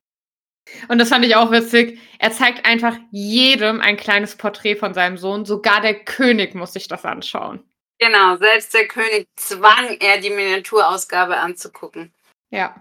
Und 0.87 0.99
das 0.99 1.09
fand 1.09 1.25
ich 1.25 1.35
auch 1.35 1.51
witzig. 1.51 1.99
Er 2.19 2.31
zeigt 2.31 2.65
einfach 2.65 2.95
jedem 3.11 3.81
ein 3.81 3.97
kleines 3.97 4.35
Porträt 4.35 4.75
von 4.75 4.93
seinem 4.93 5.17
Sohn. 5.17 5.45
Sogar 5.45 5.81
der 5.81 6.03
König 6.03 6.55
muss 6.55 6.73
sich 6.73 6.87
das 6.87 7.05
anschauen. 7.05 7.63
Genau, 7.99 8.37
selbst 8.37 8.73
der 8.73 8.87
König 8.87 9.27
zwang 9.35 9.97
er, 9.99 10.19
die 10.19 10.29
Miniaturausgabe 10.29 11.37
anzugucken. 11.37 12.13
Ja. 12.49 12.75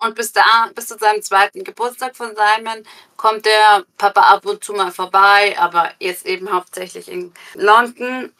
Und 0.00 0.14
bis 0.14 0.32
da, 0.32 0.70
bis 0.74 0.88
zu 0.88 0.98
seinem 0.98 1.22
zweiten 1.22 1.64
Geburtstag 1.64 2.14
von 2.14 2.34
Simon, 2.36 2.84
kommt 3.16 3.46
der 3.46 3.84
Papa 3.96 4.20
ab 4.20 4.44
und 4.44 4.62
zu 4.62 4.74
mal 4.74 4.90
vorbei, 4.90 5.56
aber 5.58 5.92
jetzt 5.98 6.26
eben 6.26 6.52
hauptsächlich 6.52 7.10
in 7.10 7.32
London. 7.54 8.30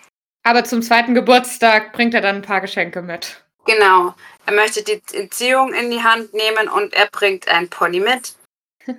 Aber 0.42 0.64
zum 0.64 0.83
zweiten 0.83 1.14
Geburtstag 1.14 1.94
bringt 1.94 2.12
er 2.12 2.20
dann 2.20 2.37
ein 2.37 2.42
paar 2.42 2.61
Geschenke 2.61 3.01
mit. 3.01 3.44
Genau. 3.66 4.14
Er 4.46 4.53
möchte 4.53 4.83
die 4.83 5.00
Entziehung 5.12 5.72
in 5.72 5.90
die 5.90 6.03
Hand 6.03 6.35
nehmen 6.35 6.68
und 6.68 6.92
er 6.92 7.07
bringt 7.07 7.48
ein 7.48 7.68
Pony 7.68 8.00
mit. 8.00 8.35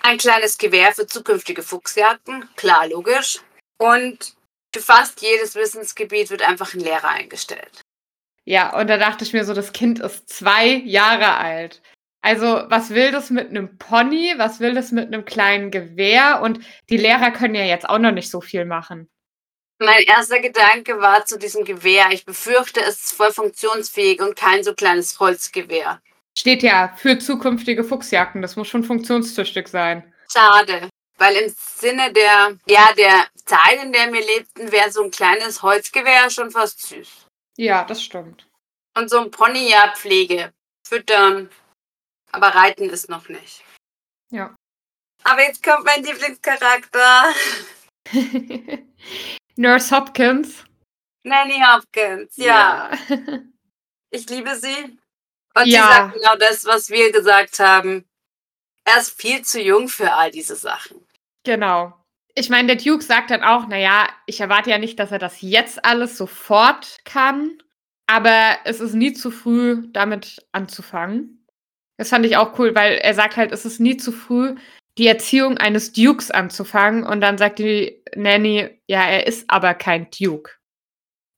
Ein 0.00 0.18
kleines 0.18 0.58
Gewehr 0.58 0.92
für 0.92 1.08
zukünftige 1.08 1.62
Fuchsjagden, 1.62 2.48
klar, 2.54 2.86
logisch. 2.86 3.40
Und 3.78 4.36
für 4.72 4.80
fast 4.80 5.20
jedes 5.22 5.56
Wissensgebiet 5.56 6.30
wird 6.30 6.42
einfach 6.42 6.72
ein 6.72 6.80
Lehrer 6.80 7.08
eingestellt. 7.08 7.82
Ja, 8.44 8.78
und 8.78 8.88
da 8.88 8.96
dachte 8.96 9.24
ich 9.24 9.32
mir 9.32 9.44
so, 9.44 9.54
das 9.54 9.72
Kind 9.72 9.98
ist 9.98 10.28
zwei 10.28 10.66
Jahre 10.66 11.36
alt. 11.36 11.82
Also, 12.22 12.64
was 12.68 12.90
will 12.90 13.10
das 13.10 13.30
mit 13.30 13.50
einem 13.50 13.76
Pony? 13.76 14.34
Was 14.36 14.60
will 14.60 14.74
das 14.74 14.92
mit 14.92 15.06
einem 15.06 15.24
kleinen 15.24 15.70
Gewehr? 15.70 16.40
Und 16.42 16.60
die 16.90 16.96
Lehrer 16.96 17.30
können 17.30 17.54
ja 17.54 17.64
jetzt 17.64 17.88
auch 17.88 17.98
noch 17.98 18.12
nicht 18.12 18.30
so 18.30 18.40
viel 18.40 18.64
machen. 18.64 19.08
Mein 19.80 20.02
erster 20.02 20.40
Gedanke 20.40 21.00
war 21.00 21.24
zu 21.24 21.38
diesem 21.38 21.64
Gewehr. 21.64 22.08
Ich 22.10 22.24
befürchte, 22.24 22.80
es 22.80 23.04
ist 23.04 23.12
voll 23.12 23.32
funktionsfähig 23.32 24.20
und 24.20 24.34
kein 24.34 24.64
so 24.64 24.74
kleines 24.74 25.20
Holzgewehr. 25.20 26.00
Steht 26.36 26.62
ja 26.62 26.94
für 26.96 27.18
zukünftige 27.18 27.84
Fuchsjagden. 27.84 28.42
Das 28.42 28.56
muss 28.56 28.68
schon 28.68 28.82
funktionstüchtig 28.82 29.68
sein. 29.68 30.12
Schade. 30.32 30.88
Weil 31.16 31.36
im 31.36 31.54
Sinne 31.56 32.12
der, 32.12 32.58
ja, 32.66 32.92
der 32.96 33.26
Zeit, 33.44 33.82
in 33.82 33.92
der 33.92 34.12
wir 34.12 34.24
lebten, 34.24 34.70
wäre 34.70 34.90
so 34.90 35.02
ein 35.02 35.10
kleines 35.10 35.62
Holzgewehr 35.62 36.30
schon 36.30 36.50
fast 36.50 36.80
süß. 36.86 37.26
Ja, 37.56 37.84
das 37.84 38.02
stimmt. 38.02 38.46
Und 38.96 39.10
so 39.10 39.18
ein 39.20 39.30
Pony, 39.30 39.70
ja, 39.70 39.92
Pflege. 39.96 40.52
Füttern. 40.86 41.50
Aber 42.32 42.48
reiten 42.48 42.90
ist 42.90 43.08
noch 43.08 43.28
nicht. 43.28 43.64
Ja. 44.30 44.54
Aber 45.24 45.42
jetzt 45.42 45.62
kommt 45.62 45.84
mein 45.84 46.02
Lieblingscharakter. 46.02 47.34
Nurse 49.58 49.90
Hopkins. 49.90 50.64
Nanny 51.24 51.60
Hopkins. 51.60 52.36
Ja. 52.36 52.90
ja. 53.08 53.18
Ich 54.10 54.26
liebe 54.30 54.56
sie. 54.56 54.98
Und 55.54 55.66
Ja. 55.66 55.82
sie 55.82 55.88
sagt 55.94 56.14
genau 56.14 56.36
das, 56.36 56.64
was 56.64 56.88
wir 56.88 57.12
gesagt 57.12 57.58
haben. 57.58 58.08
Er 58.86 59.00
ist 59.00 59.20
viel 59.20 59.42
zu 59.42 59.60
jung 59.60 59.88
für 59.88 60.14
all 60.14 60.30
diese 60.30 60.56
Sachen. 60.56 61.06
Genau. 61.44 61.92
Ich 62.34 62.48
meine, 62.48 62.68
der 62.74 62.76
Duke 62.82 63.04
sagt 63.04 63.30
dann 63.30 63.42
auch, 63.42 63.66
naja, 63.68 64.08
ich 64.24 64.40
erwarte 64.40 64.70
ja 64.70 64.78
nicht, 64.78 64.98
dass 64.98 65.12
er 65.12 65.18
das 65.18 65.42
jetzt 65.42 65.84
alles 65.84 66.16
sofort 66.16 67.00
kann, 67.04 67.62
aber 68.06 68.56
es 68.64 68.80
ist 68.80 68.94
nie 68.94 69.12
zu 69.12 69.30
früh, 69.30 69.82
damit 69.92 70.46
anzufangen. 70.52 71.46
Das 71.98 72.08
fand 72.08 72.24
ich 72.24 72.38
auch 72.38 72.58
cool, 72.58 72.74
weil 72.74 72.94
er 72.96 73.12
sagt 73.12 73.36
halt, 73.36 73.52
es 73.52 73.66
ist 73.66 73.78
nie 73.78 73.98
zu 73.98 74.10
früh, 74.10 74.54
die 74.98 75.06
Erziehung 75.06 75.56
eines 75.58 75.92
Dukes 75.92 76.30
anzufangen. 76.30 77.04
Und 77.04 77.20
dann 77.20 77.38
sagt 77.38 77.60
die 77.60 78.02
Nanny, 78.14 78.68
ja, 78.86 79.04
er 79.04 79.26
ist 79.26 79.48
aber 79.48 79.74
kein 79.74 80.08
Duke. 80.10 80.52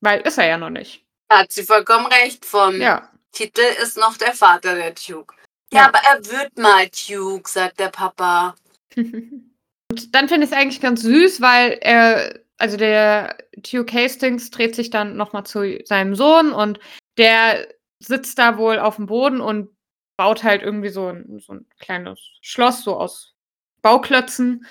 Weil 0.01 0.23
ist 0.23 0.38
er 0.38 0.49
ja 0.49 0.59
noch 0.59 0.70
nicht. 0.70 1.05
Da 1.29 1.40
hat 1.40 1.53
sie 1.53 1.62
vollkommen 1.62 2.07
recht. 2.07 2.44
Vom 2.44 2.81
Ja. 2.81 3.11
Titel 3.33 3.61
ist 3.83 3.96
noch 3.96 4.16
der 4.16 4.33
Vater 4.33 4.75
der 4.75 4.92
Duke. 4.92 5.35
Ja, 5.73 5.81
Ja. 5.83 5.88
aber 5.88 5.99
er 5.99 6.25
wird 6.27 6.59
mal 6.59 6.88
Duke, 6.88 7.49
sagt 7.49 7.79
der 7.79 7.90
Papa. 7.90 8.57
Und 8.96 10.14
dann 10.14 10.29
finde 10.29 10.46
ich 10.46 10.53
es 10.53 10.57
eigentlich 10.57 10.81
ganz 10.81 11.03
süß, 11.03 11.40
weil 11.40 11.73
er, 11.81 12.40
also 12.59 12.77
der 12.77 13.37
Duke 13.57 13.92
Hastings 13.92 14.51
dreht 14.51 14.75
sich 14.77 14.90
dann 14.90 15.16
nochmal 15.16 15.44
zu 15.44 15.79
seinem 15.85 16.14
Sohn 16.14 16.53
und 16.53 16.79
der 17.18 17.66
sitzt 17.99 18.38
da 18.38 18.57
wohl 18.57 18.79
auf 18.79 18.96
dem 18.96 19.07
Boden 19.07 19.40
und 19.40 19.68
baut 20.16 20.44
halt 20.44 20.62
irgendwie 20.62 20.90
so 20.90 21.09
ein, 21.09 21.40
so 21.40 21.55
ein 21.55 21.66
kleines 21.81 22.20
Schloss, 22.40 22.85
so 22.85 22.96
aus 22.96 23.35
Bauklötzen. 23.83 24.66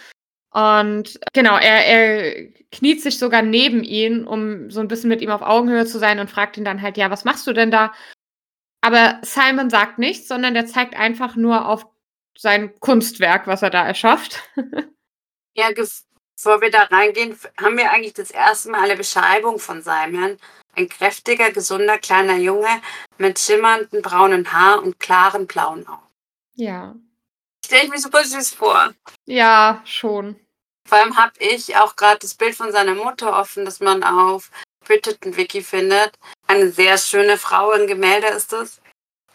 Und 0.52 1.20
genau, 1.34 1.58
er, 1.58 1.86
er 1.86 2.48
kniet 2.72 3.02
sich 3.02 3.20
sogar 3.20 3.42
neben 3.42 3.84
ihn, 3.84 4.26
um 4.26 4.72
so 4.72 4.80
ein 4.80 4.88
bisschen 4.88 5.10
mit 5.10 5.22
ihm 5.22 5.30
auf 5.30 5.42
Augenhöhe 5.42 5.86
zu 5.86 6.00
sein 6.00 6.20
und 6.20 6.30
fragt 6.30 6.58
ihn 6.58 6.66
dann 6.66 6.82
halt, 6.82 6.98
ja, 6.98 7.12
was 7.12 7.26
machst 7.26 7.46
du 7.46 7.54
denn 7.54 7.72
da? 7.72 7.94
Aber 8.82 9.20
Simon 9.22 9.70
sagt 9.70 10.00
nichts, 10.00 10.28
sondern 10.28 10.54
der 10.54 10.66
zeigt 10.66 10.96
einfach 10.96 11.36
nur 11.36 11.68
auf 11.68 11.86
sein 12.38 12.80
Kunstwerk, 12.80 13.48
was 13.48 13.62
er 13.62 13.70
da 13.70 13.86
erschafft. 13.86 14.44
Ja, 15.56 15.72
bevor 15.74 16.62
wir 16.62 16.72
da 16.72 16.84
reingehen, 16.84 17.38
haben 17.60 17.76
wir 17.76 17.92
eigentlich 17.92 18.14
das 18.14 18.32
erste 18.32 18.70
Mal 18.70 18.86
eine 18.86 18.96
Beschreibung 18.96 19.60
von 19.60 19.82
Simon. 19.82 20.38
Ein 20.74 20.88
kräftiger, 20.88 21.52
gesunder 21.52 21.98
kleiner 21.98 22.38
Junge 22.38 22.82
mit 23.18 23.40
schimmernden 23.40 24.02
braunen 24.02 24.54
Haar 24.54 24.82
und 24.82 25.00
klaren 25.00 25.48
blauen 25.48 25.86
Augen. 25.86 26.08
Ja. 26.54 26.96
Stelle 27.70 27.84
ich 27.84 27.90
mir 27.92 28.00
super 28.00 28.24
süß 28.24 28.56
vor. 28.56 28.96
Ja, 29.28 29.84
schon. 29.86 30.40
Vor 30.88 30.98
allem 30.98 31.16
habe 31.16 31.34
ich 31.38 31.78
auch 31.78 31.96
gerade 31.96 32.18
das 32.18 32.34
Bild 32.34 32.56
von 32.56 32.72
seiner 32.72 32.96
Mutter 32.96 33.40
offen, 33.40 33.64
das 33.64 33.80
man 33.80 34.04
auf 34.04 34.50
Wiki 34.88 35.62
findet. 35.62 36.18
Eine 36.48 36.72
sehr 36.72 36.98
schöne 36.98 37.38
Frau 37.38 37.72
im 37.74 37.86
Gemälde 37.86 38.26
ist 38.30 38.54
es. 38.54 38.82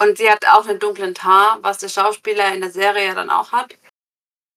Und 0.01 0.18
sie 0.18 0.29
hat 0.29 0.44
auch 0.49 0.66
einen 0.66 0.81
dunklen 0.81 1.14
Haar, 1.23 1.61
was 1.62 1.79
der 1.79 1.88
Schauspieler 1.88 2.53
in 2.53 2.61
der 2.61 2.73
Serie 2.73 3.14
dann 3.14 3.31
auch 3.31 3.53
hat. 3.53 3.79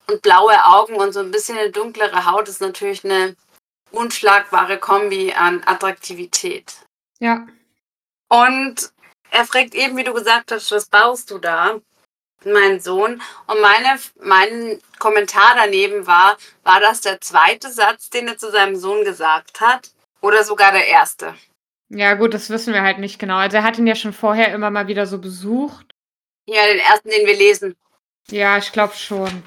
Und 0.08 0.24
blaue 0.24 0.66
Augen 0.66 0.96
und 0.96 1.12
so 1.12 1.20
ein 1.20 1.30
bisschen 1.30 1.60
eine 1.60 1.70
dunklere 1.70 2.26
Haut 2.26 2.50
ist 2.50 2.62
natürlich 2.62 3.06
eine 3.06 3.36
unschlagbare 3.92 4.80
Kombi 4.80 5.34
an 5.34 5.62
Attraktivität. 5.68 6.78
Ja. 7.20 7.46
Und 8.28 8.92
er 9.30 9.46
fragt 9.46 9.76
eben, 9.76 9.98
wie 9.98 10.04
du 10.04 10.16
gesagt 10.16 10.52
hast, 10.52 10.72
was 10.72 10.88
baust 10.88 11.30
du 11.30 11.38
da? 11.38 11.80
Mein 12.46 12.80
Sohn. 12.80 13.22
Und 13.48 13.62
meine, 13.62 14.00
mein 14.22 14.80
Kommentar 15.00 15.54
daneben 15.56 16.08
war, 16.08 16.38
war 16.64 16.80
das 16.80 17.02
der 17.02 17.20
zweite 17.22 17.72
Satz, 17.72 18.10
den 18.10 18.28
er 18.28 18.38
zu 18.38 18.52
seinem 18.52 18.76
Sohn 18.76 19.04
gesagt 19.04 19.60
hat? 19.62 19.92
Oder 20.22 20.44
sogar 20.44 20.72
der 20.72 20.88
erste? 20.88 21.36
Ja, 21.90 22.16
gut, 22.16 22.34
das 22.34 22.50
wissen 22.50 22.74
wir 22.74 22.82
halt 22.82 23.00
nicht 23.00 23.20
genau. 23.20 23.38
Also 23.38 23.58
er 23.58 23.64
hat 23.64 23.78
ihn 23.78 23.88
ja 23.88 23.96
schon 23.96 24.14
vorher 24.14 24.54
immer 24.54 24.70
mal 24.70 24.88
wieder 24.88 25.06
so 25.06 25.20
besucht. 25.20 25.86
Ja, 26.46 26.66
den 26.66 26.80
ersten, 26.80 27.10
den 27.10 27.26
wir 27.26 27.36
lesen. 27.36 27.76
Ja, 28.30 28.58
ich 28.58 28.72
glaube 28.72 28.96
schon. 28.96 29.44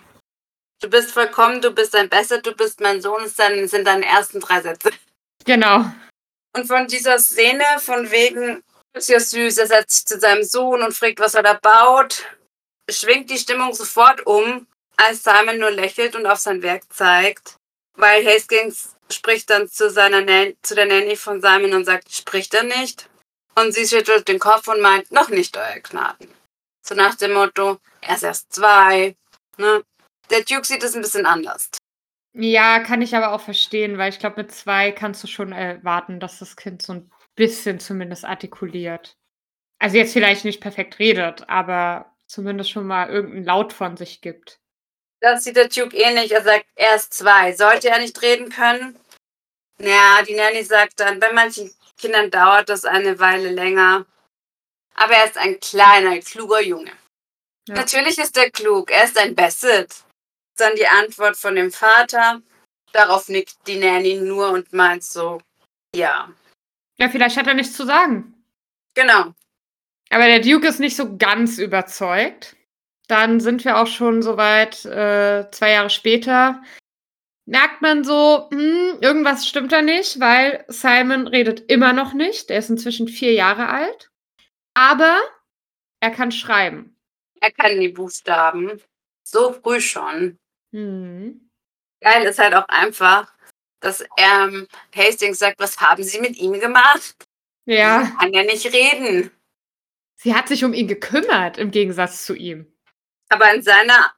Du 0.81 0.89
bist 0.89 1.11
vollkommen, 1.11 1.61
du 1.61 1.71
bist 1.71 1.95
ein 1.95 2.09
Besser, 2.09 2.41
du 2.41 2.55
bist 2.55 2.81
mein 2.81 3.03
Sohn, 3.03 3.23
das 3.23 3.37
sind 3.71 3.87
deine 3.87 4.07
ersten 4.07 4.41
drei 4.41 4.63
Sätze. 4.63 4.91
Genau. 5.45 5.85
Und 6.57 6.67
von 6.67 6.87
dieser 6.87 7.19
Szene, 7.19 7.65
von 7.79 8.11
wegen, 8.11 8.63
ist 8.95 9.11
ja 9.11 9.21
süß, 9.21 9.59
er 9.59 9.67
setzt 9.67 9.91
sich 9.91 10.07
zu 10.07 10.19
seinem 10.19 10.43
Sohn 10.43 10.83
und 10.83 10.95
fragt, 10.95 11.21
was 11.21 11.35
er 11.35 11.43
da 11.43 11.55
baut, 11.55 12.25
schwingt 12.93 13.31
die 13.31 13.39
Stimmung 13.39 13.75
sofort 13.75 14.27
um, 14.27 14.67
als 14.97 15.25
Simon 15.25 15.59
nur 15.59 15.71
lächelt 15.71 16.15
und 16.17 16.27
auf 16.27 16.39
sein 16.39 16.63
Werk 16.63 16.83
zeigt, 16.93 17.57
weil 17.95 18.25
Hastings 18.27 18.97
spricht 19.11 19.51
dann 19.51 19.69
zu, 19.69 19.91
seiner 19.91 20.21
Nan 20.21 20.55
zu 20.63 20.75
der 20.75 20.87
Nanny 20.87 21.17
von 21.17 21.41
Simon 21.41 21.75
und 21.75 21.85
sagt, 21.85 22.13
spricht 22.13 22.55
er 22.55 22.65
nicht? 22.65 23.09
Und 23.55 23.75
sie 23.75 23.87
schüttelt 23.87 24.29
den 24.29 24.39
Kopf 24.39 24.69
und 24.69 24.81
meint, 24.81 25.11
noch 25.11 25.29
nicht, 25.29 25.57
euer 25.57 25.81
Gnaden. 25.81 26.29
So 26.83 26.95
nach 26.95 27.15
dem 27.17 27.33
Motto, 27.33 27.79
er 28.01 28.15
ist 28.15 28.23
erst 28.23 28.53
zwei. 28.53 29.17
Ne? 29.57 29.83
Der 30.31 30.43
Duke 30.43 30.65
sieht 30.65 30.83
es 30.83 30.95
ein 30.95 31.03
bisschen 31.03 31.27
anders. 31.27 31.71
Ja, 32.33 32.79
kann 32.81 33.03
ich 33.03 33.17
aber 33.17 33.33
auch 33.33 33.41
verstehen, 33.41 33.99
weil 33.99 34.11
ich 34.11 34.21
glaube, 34.21 34.43
mit 34.43 34.53
zwei 34.53 34.93
kannst 34.93 35.23
du 35.23 35.27
schon 35.27 35.53
erwarten, 35.53 36.21
dass 36.21 36.39
das 36.39 36.57
Kind 36.57 36.81
so 36.81 36.95
ein 36.95 37.11
bisschen 37.35 37.81
zumindest 37.81 38.25
artikuliert. 38.25 39.17
Also 39.81 39.97
jetzt 39.97 40.13
vielleicht 40.13 40.45
nicht 40.45 40.61
perfekt 40.61 40.99
redet, 40.99 41.49
aber 41.49 42.15
zumindest 42.31 42.71
schon 42.71 42.87
mal 42.87 43.11
irgendeinen 43.11 43.45
Laut 43.45 43.73
von 43.73 43.97
sich 43.97 44.21
gibt. 44.21 44.61
Das 45.21 45.45
sieht 45.45 45.57
der 45.57 45.69
Duke 45.69 45.97
ähnlich. 45.97 46.33
Er 46.33 46.43
sagt, 46.43 46.67
er 46.77 46.97
ist 46.97 47.13
zwei. 47.13 47.53
Sollte 47.53 47.91
er 47.91 47.99
nicht 47.99 48.21
reden 48.23 48.49
können? 48.49 48.99
Ja, 49.79 50.23
die 50.23 50.35
Nanny 50.35 50.63
sagt 50.63 51.01
dann, 51.01 51.21
bei 51.21 51.33
manchen 51.33 51.75
Kindern 51.99 52.31
dauert 52.31 52.69
das 52.69 52.85
eine 52.85 53.19
Weile 53.19 53.51
länger. 53.51 54.07
Aber 54.95 55.13
er 55.13 55.25
ist 55.25 55.37
ein 55.37 55.59
kleiner, 55.61 56.19
kluger 56.21 56.61
Junge. 56.61 56.93
Ja. 57.69 57.75
Natürlich 57.75 58.19
ist 58.19 58.37
er 58.37 58.51
klug. 58.51 58.91
Er 58.91 59.05
ist 59.05 59.19
ein 59.19 59.35
Bassett. 59.35 59.95
Dann 60.57 60.75
die 60.77 60.87
Antwort 60.87 61.37
von 61.37 61.55
dem 61.55 61.71
Vater. 61.71 62.41
Darauf 62.93 63.29
nickt 63.29 63.57
die 63.67 63.79
Nanny 63.79 64.17
nur 64.17 64.51
und 64.51 64.73
meint 64.73 65.05
so, 65.05 65.41
ja. 65.95 66.33
Ja, 66.99 67.09
vielleicht 67.09 67.37
hat 67.37 67.47
er 67.47 67.55
nichts 67.55 67.77
zu 67.77 67.87
sagen. 67.87 68.45
Genau. 68.95 69.35
Aber 70.11 70.27
der 70.27 70.41
Duke 70.41 70.67
ist 70.69 70.81
nicht 70.81 70.97
so 70.97 71.17
ganz 71.17 71.59
überzeugt. 71.59 72.57
Dann 73.09 73.41
sind 73.41 73.65
wir 73.65 73.79
auch 73.79 73.87
schon 73.87 74.23
soweit, 74.23 74.85
äh, 74.85 75.51
zwei 75.51 75.71
Jahre 75.71 75.91
später. 75.91 76.63
Merkt 77.47 77.83
man 77.83 78.05
so, 78.05 78.49
hm, 78.51 78.99
irgendwas 79.01 79.49
stimmt 79.49 79.73
da 79.73 79.83
nicht, 79.83 80.21
weil 80.21 80.65
Simon 80.69 81.27
redet 81.27 81.71
immer 81.71 81.93
noch 81.93 82.13
nicht. 82.13 82.51
Er 82.51 82.59
ist 82.59 82.71
inzwischen 82.71 83.09
vier 83.09 83.33
Jahre 83.33 83.69
alt. 83.69 84.11
Aber 84.75 85.19
er 86.01 86.11
kann 86.11 86.31
schreiben. 86.31 86.97
Er 87.41 87.51
kann 87.51 87.81
die 87.81 87.89
Buchstaben. 87.89 88.81
So 89.25 89.53
früh 89.53 89.81
schon. 89.81 90.39
Hm. 90.73 91.51
Geil 92.01 92.25
ist 92.25 92.39
halt 92.39 92.55
auch 92.55 92.69
einfach, 92.69 93.33
dass 93.81 94.05
ähm, 94.17 94.67
Hastings 94.95 95.39
sagt, 95.39 95.59
was 95.59 95.81
haben 95.81 96.03
Sie 96.03 96.21
mit 96.21 96.37
ihm 96.37 96.59
gemacht? 96.59 97.17
Ja. 97.67 98.03
Er 98.03 98.11
kann 98.19 98.33
ja 98.33 98.43
nicht 98.43 98.67
reden. 98.73 99.31
Sie 100.23 100.35
hat 100.35 100.49
sich 100.49 100.65
um 100.65 100.75
ihn 100.75 100.87
gekümmert, 100.87 101.57
im 101.57 101.71
Gegensatz 101.71 102.27
zu 102.27 102.35
ihm. 102.35 102.71
Aber 103.31 103.55
in 103.55 103.63
seiner 103.63 104.13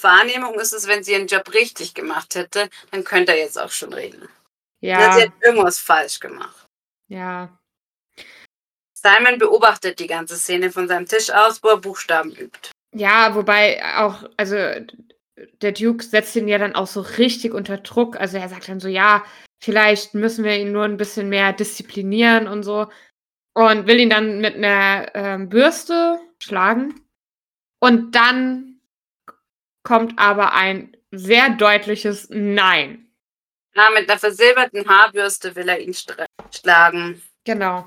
Wahrnehmung 0.00 0.54
ist 0.60 0.72
es, 0.72 0.86
wenn 0.86 1.02
sie 1.02 1.12
ihren 1.12 1.26
Job 1.26 1.52
richtig 1.52 1.94
gemacht 1.94 2.36
hätte, 2.36 2.70
dann 2.92 3.02
könnte 3.02 3.32
er 3.32 3.38
jetzt 3.38 3.60
auch 3.60 3.72
schon 3.72 3.92
reden. 3.92 4.28
Ja. 4.80 5.12
Sie 5.12 5.22
hat 5.22 5.32
irgendwas 5.42 5.80
falsch 5.80 6.20
gemacht. 6.20 6.66
Ja. 7.08 7.58
Simon 8.94 9.38
beobachtet 9.40 9.98
die 9.98 10.06
ganze 10.06 10.36
Szene 10.36 10.70
von 10.70 10.86
seinem 10.86 11.06
Tisch 11.06 11.30
aus, 11.30 11.60
wo 11.64 11.68
er 11.70 11.78
Buchstaben 11.78 12.30
übt. 12.30 12.70
Ja, 12.94 13.34
wobei 13.34 13.82
auch, 13.96 14.22
also 14.36 14.54
der 15.62 15.72
Duke 15.72 16.04
setzt 16.04 16.36
ihn 16.36 16.46
ja 16.46 16.58
dann 16.58 16.76
auch 16.76 16.86
so 16.86 17.00
richtig 17.00 17.54
unter 17.54 17.78
Druck. 17.78 18.16
Also 18.20 18.36
er 18.36 18.48
sagt 18.48 18.68
dann 18.68 18.78
so, 18.78 18.86
ja, 18.86 19.24
vielleicht 19.60 20.14
müssen 20.14 20.44
wir 20.44 20.56
ihn 20.56 20.70
nur 20.70 20.84
ein 20.84 20.96
bisschen 20.96 21.28
mehr 21.28 21.52
disziplinieren 21.52 22.46
und 22.46 22.62
so. 22.62 22.86
Und 23.54 23.86
will 23.86 23.98
ihn 23.98 24.10
dann 24.10 24.40
mit 24.40 24.54
einer 24.54 25.10
ähm, 25.14 25.48
Bürste 25.48 26.20
schlagen. 26.38 27.00
Und 27.80 28.14
dann 28.14 28.80
kommt 29.82 30.18
aber 30.18 30.52
ein 30.52 30.96
sehr 31.10 31.50
deutliches 31.50 32.28
Nein. 32.30 33.10
Ja, 33.74 33.90
mit 33.90 34.08
einer 34.08 34.18
versilberten 34.18 34.88
Haarbürste 34.88 35.54
will 35.56 35.68
er 35.68 35.80
ihn 35.80 35.94
schlagen. 36.52 37.22
Genau. 37.44 37.86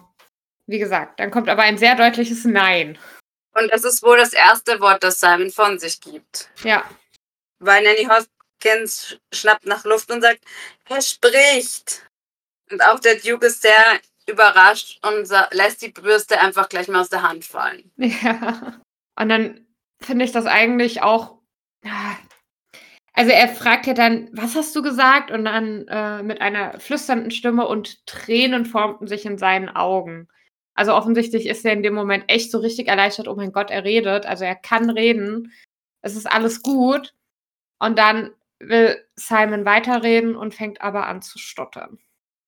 Wie 0.66 0.80
gesagt, 0.80 1.20
dann 1.20 1.32
kommt 1.32 1.50
aber 1.50 1.64
ein 1.64 1.78
sehr 1.78 1.96
deutliches 1.96 2.46
Nein. 2.46 2.98
Und 3.54 3.72
das 3.72 3.84
ist 3.84 4.02
wohl 4.02 4.18
das 4.18 4.34
erste 4.34 4.80
Wort, 4.80 5.04
das 5.04 5.20
Simon 5.20 5.52
von 5.52 5.78
sich 5.78 6.02
gibt. 6.02 6.50
Ja. 6.64 6.90
Weil 7.60 7.84
Nanny 7.84 8.08
Hoskins 8.08 9.20
schnappt 9.34 9.66
nach 9.66 9.84
Luft 9.84 10.10
und 10.10 10.22
sagt, 10.22 10.44
er 10.90 11.02
spricht. 11.02 12.08
Und 12.72 12.82
auch 12.82 13.00
der 13.00 13.16
Duke 13.16 13.46
ist 13.48 13.62
sehr 13.62 14.00
überrascht 14.28 15.00
und 15.06 15.28
lässt 15.52 15.82
die 15.82 15.90
Bürste 15.90 16.40
einfach 16.40 16.70
gleich 16.70 16.88
mal 16.88 17.02
aus 17.02 17.10
der 17.10 17.24
Hand 17.24 17.46
fallen. 17.46 17.92
Ja. 17.98 18.82
Und 19.20 19.30
dann 19.30 19.68
finde 20.02 20.26
ich 20.26 20.32
das 20.32 20.46
eigentlich 20.46 21.02
auch. 21.02 21.40
Also 23.14 23.32
er 23.32 23.48
fragt 23.48 23.86
ja 23.86 23.94
dann, 23.94 24.30
was 24.34 24.56
hast 24.56 24.76
du 24.76 24.82
gesagt? 24.82 25.30
Und 25.30 25.46
dann 25.46 25.88
äh, 25.88 26.24
mit 26.24 26.42
einer 26.42 26.80
flüsternden 26.80 27.30
Stimme 27.30 27.68
und 27.68 28.06
Tränen 28.08 28.66
formten 28.66 29.08
sich 29.08 29.26
in 29.26 29.38
seinen 29.38 29.70
Augen. 29.70 30.28
Also 30.74 30.96
offensichtlich 30.96 31.46
ist 31.46 31.64
er 31.64 31.74
in 31.74 31.84
dem 31.84 31.94
Moment 31.94 32.26
echt 32.28 32.50
so 32.50 32.58
richtig 32.58 32.88
erleichtert, 32.88 33.28
oh 33.28 33.36
mein 33.36 33.52
Gott, 33.52 33.70
er 33.70 33.84
redet. 33.84 34.26
Also 34.26 34.46
er 34.46 34.56
kann 34.56 34.90
reden. 34.90 35.52
Es 36.02 36.16
ist 36.16 36.26
alles 36.26 36.64
gut. 36.64 37.14
Und 37.80 38.00
dann 38.00 38.32
will 38.60 38.98
Simon 39.16 39.66
weiterreden 39.66 40.36
und 40.36 40.56
fängt 40.56 40.82
aber 40.82 41.08
an 41.08 41.22
zu 41.22 41.38
stottern. 41.38 42.00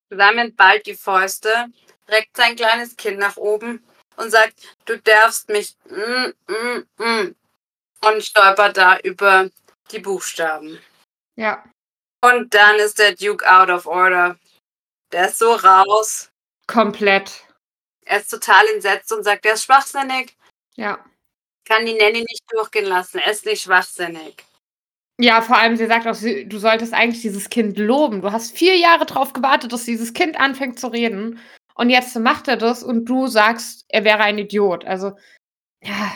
Simon 0.10 0.56
ballt 0.56 0.86
die 0.86 0.96
Fäuste, 0.96 1.68
reckt 2.08 2.38
sein 2.38 2.56
kleines 2.56 2.96
Kind 2.96 3.20
nach 3.20 3.38
oben 3.38 3.84
und 4.18 4.32
sagt, 4.32 4.56
du 4.86 4.98
darfst 5.00 5.50
mich 5.50 5.76
mm, 5.90 6.34
mm, 6.48 7.04
mm, 7.04 7.36
und 8.02 8.24
stolpert 8.24 8.78
da 8.78 9.00
über 9.00 9.50
die 9.92 10.00
Buchstaben. 10.00 10.80
Ja. 11.36 11.64
Und 12.24 12.54
dann 12.54 12.78
ist 12.78 13.00
der 13.00 13.16
Duke 13.16 13.46
out 13.48 13.70
of 13.70 13.86
order. 13.86 14.38
Der 15.12 15.28
ist 15.28 15.38
so 15.38 15.54
raus. 15.54 16.32
Komplett. 16.68 17.46
Er 18.06 18.20
ist 18.20 18.30
total 18.30 18.66
entsetzt 18.68 19.12
und 19.12 19.24
sagt, 19.24 19.46
er 19.46 19.54
ist 19.54 19.66
schwachsinnig. 19.66 20.36
Ja. 20.76 21.04
Kann 21.66 21.86
die 21.86 21.94
Nanny 21.94 22.20
nicht 22.20 22.44
durchgehen 22.50 22.86
lassen. 22.86 23.20
Er 23.20 23.32
ist 23.32 23.46
nicht 23.46 23.64
schwachsinnig. 23.64 24.44
Ja, 25.18 25.42
vor 25.42 25.58
allem, 25.58 25.78
sie 25.78 25.88
sagt 25.88 26.08
auch, 26.08 26.18
du 26.18 26.58
solltest 26.58 26.94
eigentlich 26.94 27.22
dieses 27.22 27.50
Kind 27.50 27.78
loben. 27.78 28.22
Du 28.22 28.32
hast 28.32 28.58
vier 28.58 28.78
Jahre 28.78 29.06
drauf 29.06 29.32
gewartet, 29.32 29.72
dass 29.72 29.86
dieses 29.86 30.14
Kind 30.14 30.38
anfängt 30.40 30.78
zu 30.80 30.88
reden. 30.88 31.40
Und 31.76 31.90
jetzt 31.90 32.18
macht 32.20 32.48
er 32.48 32.58
das 32.58 32.84
und 32.84 33.06
du 33.06 33.28
sagst, 33.28 33.86
er 33.88 34.04
wäre 34.04 34.20
ein 34.20 34.38
Idiot. 34.38 34.86
Also, 34.86 35.14
ja, 35.82 36.12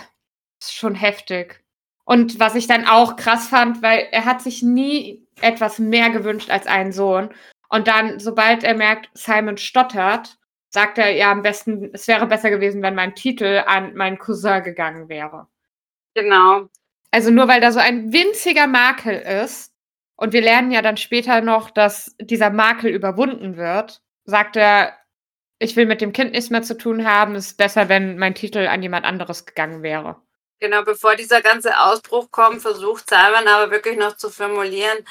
ist 0.62 0.74
schon 0.74 0.96
heftig. 0.96 1.64
Und 2.06 2.40
was 2.40 2.56
ich 2.56 2.68
dann 2.68 2.88
auch 2.88 3.16
krass 3.16 3.48
fand, 3.48 3.82
weil 3.82 4.08
er 4.12 4.26
hat 4.26 4.42
sich 4.42 4.64
nie 4.64 5.26
etwas 5.42 5.80
mehr 5.80 6.10
gewünscht 6.10 6.50
als 6.50 6.68
einen 6.68 6.92
Sohn. 6.92 7.30
Und 7.70 7.88
dann, 7.88 8.20
sobald 8.20 8.64
er 8.64 8.74
merkt, 8.76 9.10
Simon 9.14 9.58
stottert, 9.58 10.38
sagt 10.70 10.98
er, 10.98 11.12
ja, 11.12 11.32
am 11.32 11.42
besten, 11.42 11.92
es 11.94 12.08
wäre 12.08 12.28
besser 12.28 12.50
gewesen, 12.50 12.82
wenn 12.82 12.96
mein 12.96 13.16
Titel 13.16 13.64
an 13.66 13.96
meinen 13.96 14.18
Cousin 14.18 14.64
gegangen 14.64 15.08
wäre. 15.08 15.48
Genau. 16.16 16.68
Also 17.12 17.32
nur 17.32 17.48
weil 17.48 17.62
da 17.62 17.72
so 17.72 17.80
ein 17.80 18.14
winziger 18.14 18.68
Makel 18.68 19.20
ist, 19.20 19.74
und 20.16 20.34
wir 20.34 20.42
lernen 20.42 20.72
ja 20.72 20.82
dann 20.82 20.98
später 20.98 21.40
noch, 21.40 21.70
dass 21.70 22.14
dieser 22.20 22.50
Makel 22.50 22.92
überwunden 22.92 23.56
wird, 23.56 24.02
sagt 24.26 24.58
er, 24.58 24.98
ich 25.60 25.76
will 25.76 25.86
mit 25.86 26.02
dem 26.02 26.12
Kind 26.12 26.32
nichts 26.32 26.50
mehr 26.50 26.62
zu 26.62 26.78
tun 26.78 27.08
haben, 27.08 27.36
es 27.36 27.48
ist 27.48 27.58
besser, 27.58 27.88
wenn 27.88 28.18
mein 28.18 28.36
Titel 28.36 28.68
an 28.68 28.84
jemand 28.84 29.06
anderes 29.06 29.46
gegangen 29.46 29.82
wäre. 29.82 30.22
Genau, 30.60 30.84
bevor 30.84 31.16
dieser 31.16 31.42
ganze 31.42 31.80
Ausbruch 31.80 32.32
kommt, 32.32 32.62
versucht 32.62 33.10
Simon 33.10 33.48
aber 33.48 33.72
wirklich 33.72 33.98
noch 33.98 34.18
zu 34.18 34.30
formulieren, 34.30 35.06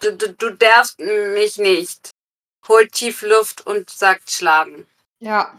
du, 0.00 0.14
du, 0.14 0.32
du 0.34 0.50
darfst 0.50 0.98
mich 1.00 1.56
nicht. 1.56 2.10
Holt 2.68 2.92
tief 2.92 3.22
Luft 3.22 3.66
und 3.66 3.88
sagt 3.88 4.30
schlagen. 4.30 4.86
Ja. 5.20 5.58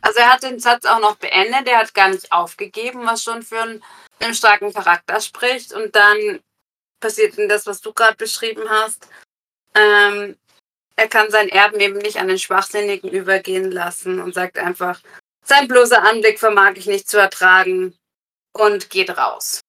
Also 0.00 0.18
er 0.18 0.32
hat 0.32 0.42
den 0.42 0.58
Satz 0.58 0.86
auch 0.86 1.00
noch 1.00 1.16
beendet, 1.16 1.68
er 1.68 1.78
hat 1.78 1.94
gar 1.94 2.08
nicht 2.08 2.32
aufgegeben, 2.32 3.06
was 3.06 3.22
schon 3.22 3.42
für 3.42 3.60
einen, 3.60 3.84
einen 4.24 4.34
starken 4.34 4.72
Charakter 4.72 5.20
spricht. 5.20 5.72
Und 5.72 5.94
dann 5.94 6.40
passiert 7.00 7.36
denn 7.36 7.48
das, 7.48 7.66
was 7.66 7.80
du 7.80 7.92
gerade 7.92 8.16
beschrieben 8.16 8.68
hast. 8.68 9.08
Ähm, 9.74 10.36
er 10.96 11.08
kann 11.08 11.30
seinen 11.30 11.48
Erben 11.48 11.80
eben 11.80 11.98
nicht 11.98 12.18
an 12.18 12.28
den 12.28 12.38
Schwachsinnigen 12.38 13.10
übergehen 13.10 13.70
lassen 13.70 14.20
und 14.20 14.34
sagt 14.34 14.58
einfach, 14.58 15.00
sein 15.44 15.68
bloßer 15.68 16.02
Anblick 16.02 16.38
vermag 16.38 16.72
ich 16.76 16.86
nicht 16.86 17.08
zu 17.08 17.18
ertragen 17.18 17.94
und 18.52 18.90
geht 18.90 19.16
raus. 19.16 19.60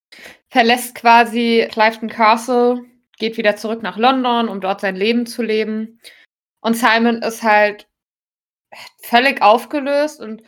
Verlässt 0.49 0.95
quasi 0.95 1.67
Clifton 1.71 2.09
Castle, 2.09 2.85
geht 3.17 3.37
wieder 3.37 3.57
zurück 3.57 3.81
nach 3.81 3.97
London, 3.97 4.47
um 4.47 4.61
dort 4.61 4.81
sein 4.81 4.95
Leben 4.95 5.25
zu 5.25 5.41
leben. 5.41 5.99
Und 6.61 6.75
Simon 6.75 7.21
ist 7.21 7.43
halt 7.43 7.87
völlig 9.01 9.41
aufgelöst 9.41 10.19
und 10.19 10.43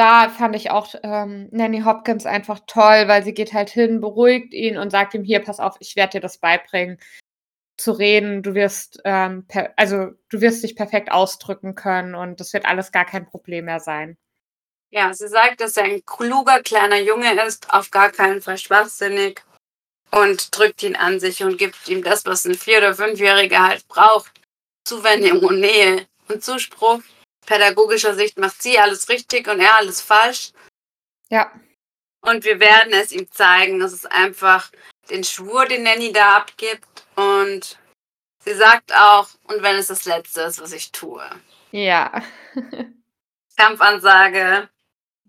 da 0.00 0.30
fand 0.30 0.56
ich 0.56 0.70
auch 0.70 0.94
ähm, 1.02 1.50
Nanny 1.52 1.82
Hopkins 1.82 2.24
einfach 2.24 2.60
toll, 2.66 3.06
weil 3.06 3.22
sie 3.22 3.34
geht 3.34 3.52
halt 3.52 3.68
hin, 3.68 4.00
beruhigt 4.00 4.54
ihn 4.54 4.78
und 4.78 4.88
sagt 4.88 5.12
ihm, 5.12 5.24
hier, 5.24 5.40
pass 5.40 5.60
auf, 5.60 5.76
ich 5.78 5.94
werde 5.94 6.12
dir 6.12 6.20
das 6.20 6.38
beibringen, 6.38 6.98
zu 7.76 7.92
reden, 7.92 8.42
du 8.42 8.54
wirst, 8.54 9.02
ähm, 9.04 9.46
also 9.76 10.12
du 10.30 10.40
wirst 10.40 10.62
dich 10.62 10.74
perfekt 10.74 11.12
ausdrücken 11.12 11.74
können 11.74 12.14
und 12.14 12.40
das 12.40 12.54
wird 12.54 12.64
alles 12.64 12.92
gar 12.92 13.04
kein 13.04 13.26
Problem 13.26 13.66
mehr 13.66 13.80
sein. 13.80 14.16
Ja, 14.88 15.12
sie 15.12 15.28
sagt, 15.28 15.60
dass 15.60 15.76
er 15.76 15.84
ein 15.84 16.02
kluger 16.06 16.62
kleiner 16.62 16.98
Junge 16.98 17.34
ist, 17.46 17.70
auf 17.70 17.90
gar 17.90 18.10
keinen 18.10 18.40
Fall 18.40 18.56
schwachsinnig 18.56 19.42
und 20.12 20.56
drückt 20.56 20.82
ihn 20.82 20.96
an 20.96 21.20
sich 21.20 21.44
und 21.44 21.58
gibt 21.58 21.88
ihm 21.88 22.02
das, 22.02 22.24
was 22.24 22.46
ein 22.46 22.54
Vier- 22.54 22.78
oder 22.78 22.94
Fünfjähriger 22.94 23.68
halt 23.68 23.86
braucht. 23.86 24.32
Zuwendung 24.82 25.40
und 25.40 25.60
Nähe 25.60 26.06
und 26.28 26.42
Zuspruch. 26.42 27.02
Pädagogischer 27.46 28.14
Sicht 28.14 28.38
macht 28.38 28.62
sie 28.62 28.78
alles 28.78 29.08
richtig 29.08 29.48
und 29.48 29.60
er 29.60 29.76
alles 29.76 30.00
falsch. 30.00 30.52
Ja. 31.28 31.50
Und 32.22 32.44
wir 32.44 32.60
werden 32.60 32.92
es 32.92 33.12
ihm 33.12 33.30
zeigen. 33.30 33.80
Das 33.80 33.92
ist 33.92 34.10
einfach 34.10 34.70
den 35.08 35.24
Schwur, 35.24 35.66
den 35.66 35.82
Nanny 35.82 36.12
da 36.12 36.36
abgibt. 36.36 37.06
Und 37.16 37.78
sie 38.44 38.54
sagt 38.54 38.92
auch, 38.94 39.28
und 39.44 39.62
wenn 39.62 39.76
es 39.76 39.88
das 39.88 40.04
Letzte 40.04 40.42
ist, 40.42 40.60
was 40.60 40.72
ich 40.72 40.92
tue. 40.92 41.24
Ja. 41.70 42.22
Kampfansage. 43.56 44.68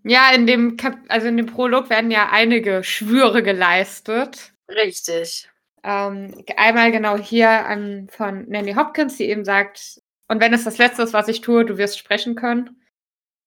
Ja, 0.04 0.32
in 0.32 0.46
dem 0.46 0.76
Kap 0.76 0.98
also 1.08 1.28
in 1.28 1.36
dem 1.36 1.46
Prolog 1.46 1.88
werden 1.88 2.10
ja 2.10 2.30
einige 2.30 2.82
Schwüre 2.82 3.42
geleistet. 3.42 4.52
Richtig. 4.68 5.48
Ähm, 5.84 6.44
einmal 6.56 6.92
genau 6.92 7.16
hier 7.16 7.50
an, 7.50 8.08
von 8.10 8.48
Nanny 8.48 8.74
Hopkins, 8.74 9.16
die 9.16 9.28
eben 9.28 9.44
sagt, 9.44 10.01
und 10.32 10.40
wenn 10.40 10.54
es 10.54 10.64
das 10.64 10.78
Letzte 10.78 11.02
ist, 11.02 11.12
was 11.12 11.28
ich 11.28 11.42
tue, 11.42 11.66
du 11.66 11.76
wirst 11.76 11.98
sprechen 11.98 12.34
können. 12.34 12.82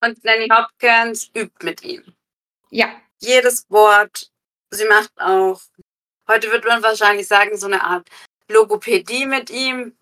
Und 0.03 0.23
Nanny 0.23 0.47
Hopkins 0.49 1.31
übt 1.35 1.65
mit 1.65 1.83
ihm. 1.83 2.03
Ja. 2.69 2.89
Jedes 3.17 3.65
Wort. 3.71 4.29
Sie 4.69 4.85
macht 4.85 5.09
auch, 5.19 5.59
heute 6.27 6.51
wird 6.51 6.63
man 6.63 6.83
wahrscheinlich 6.83 7.27
sagen, 7.27 7.57
so 7.57 7.65
eine 7.65 7.83
Art 7.83 8.07
Logopädie 8.49 9.25
mit 9.25 9.49
ihm. 9.49 9.97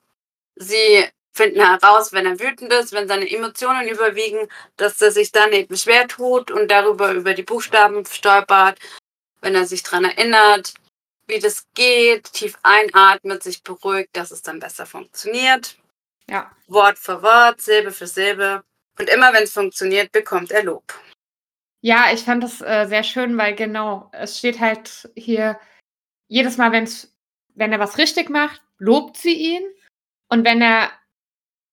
Sie 0.58 1.08
finden 1.32 1.62
heraus, 1.62 2.12
wenn 2.12 2.26
er 2.26 2.42
wütend 2.42 2.74
ist, 2.74 2.92
wenn 2.92 3.08
seine 3.08 3.32
Emotionen 3.32 3.88
überwiegen, 3.88 4.50
dass 4.76 5.02
er 5.02 5.12
sich 5.14 5.32
dann 5.32 5.54
eben 5.54 5.78
schwer 5.78 6.10
tut 6.10 6.52
und 6.52 6.70
darüber 6.70 7.14
über 7.14 7.34
die 7.34 7.44
Buchstaben 7.44 8.06
stolpert, 8.06 8.78
wenn 9.40 9.56
er 9.56 9.66
sich 9.66 9.84
daran 9.84 10.04
erinnert, 10.04 10.74
wie 11.28 11.40
das 11.40 11.66
geht, 11.76 12.34
tief 12.34 12.58
einatmet, 12.62 13.42
sich 13.42 13.64
beruhigt, 13.64 14.10
dass 14.18 14.32
es 14.32 14.42
dann 14.42 14.60
besser 14.60 14.86
funktioniert. 14.86 15.78
Ja. 16.30 16.52
Wort 16.68 16.98
für 16.98 17.22
Wort, 17.22 17.62
Silbe 17.62 17.92
für 17.92 18.08
Silbe. 18.08 18.64
Und 19.00 19.10
immer 19.10 19.34
wenn 19.34 19.44
es 19.44 19.54
funktioniert, 19.54 20.12
bekommt 20.12 20.52
er 20.52 20.64
Lob. 20.64 20.94
Ja, 21.82 22.14
ich 22.14 22.24
fand 22.24 22.44
das 22.44 22.62
äh, 22.62 22.86
sehr 22.88 23.04
schön, 23.04 23.38
weil 23.38 23.56
genau, 23.56 24.10
es 24.14 24.40
steht 24.40 24.60
halt 24.60 25.10
hier, 25.16 25.60
jedes 26.28 26.58
Mal, 26.58 26.72
wenn's, 26.72 27.14
wenn 27.56 27.74
er 27.74 27.80
was 27.80 27.98
richtig 27.98 28.30
macht, 28.30 28.62
lobt 28.78 29.18
sie 29.18 29.34
ihn. 29.34 29.64
Und 30.30 30.46
wenn 30.46 30.62
er 30.62 30.92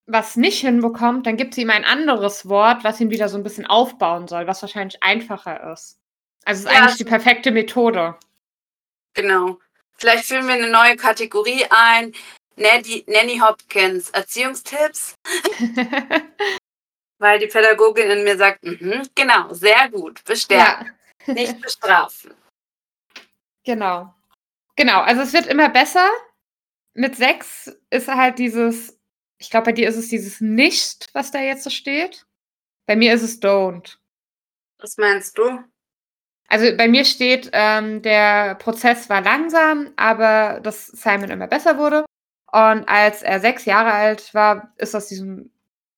was 0.06 0.36
nicht 0.36 0.60
hinbekommt, 0.60 1.26
dann 1.26 1.36
gibt 1.36 1.54
sie 1.54 1.62
ihm 1.62 1.70
ein 1.70 1.84
anderes 1.84 2.48
Wort, 2.48 2.82
was 2.82 3.00
ihn 3.00 3.10
wieder 3.10 3.28
so 3.28 3.36
ein 3.36 3.44
bisschen 3.44 3.66
aufbauen 3.66 4.26
soll, 4.26 4.46
was 4.46 4.62
wahrscheinlich 4.62 5.02
einfacher 5.02 5.72
ist. 5.72 6.00
Also 6.44 6.60
es 6.60 6.66
ist 6.66 6.72
ja, 6.72 6.82
eigentlich 6.82 6.96
die 6.96 7.04
perfekte 7.04 7.50
Methode. 7.52 8.16
Genau. 9.14 9.58
Vielleicht 9.96 10.24
führen 10.24 10.46
wir 10.46 10.54
eine 10.54 10.70
neue 10.70 10.96
Kategorie 10.96 11.66
ein. 11.70 12.12
Nanny, 12.60 13.04
Nanny 13.06 13.38
Hopkins, 13.38 14.10
Erziehungstipps. 14.10 15.14
Weil 17.18 17.38
die 17.38 17.48
Pädagogin 17.48 18.10
in 18.10 18.24
mir 18.24 18.36
sagt, 18.36 18.62
mhm, 18.62 19.08
genau, 19.14 19.52
sehr 19.52 19.88
gut, 19.90 20.24
bestärken, 20.24 20.92
ja. 21.26 21.34
nicht 21.34 21.60
bestrafen. 21.62 22.34
Genau. 23.64 24.14
Genau, 24.76 25.00
also 25.00 25.22
es 25.22 25.32
wird 25.32 25.46
immer 25.46 25.68
besser. 25.68 26.08
Mit 26.94 27.16
sechs 27.16 27.70
ist 27.90 28.08
halt 28.08 28.38
dieses 28.38 29.00
ich 29.40 29.48
glaube, 29.48 29.66
bei 29.66 29.72
dir 29.72 29.88
ist 29.88 29.96
es 29.96 30.08
dieses 30.08 30.40
Nicht, 30.40 31.08
was 31.14 31.30
da 31.30 31.40
jetzt 31.40 31.64
so 31.64 31.70
steht. 31.70 32.26
Bei 32.86 32.94
mir 32.94 33.14
ist 33.14 33.22
es 33.22 33.40
Don't. 33.40 33.96
Was 34.78 34.98
meinst 34.98 35.38
du? 35.38 35.64
Also 36.48 36.76
bei 36.76 36.88
mir 36.88 37.04
steht, 37.04 37.48
ähm, 37.52 38.02
der 38.02 38.56
Prozess 38.56 39.08
war 39.08 39.22
langsam, 39.22 39.92
aber 39.96 40.60
dass 40.60 40.88
Simon 40.88 41.30
immer 41.30 41.46
besser 41.46 41.78
wurde. 41.78 42.04
Und 42.52 42.88
als 42.88 43.22
er 43.22 43.40
sechs 43.40 43.64
Jahre 43.64 43.92
alt 43.92 44.34
war, 44.34 44.72
ist 44.76 44.94
aus 44.94 45.08
diesem 45.08 45.50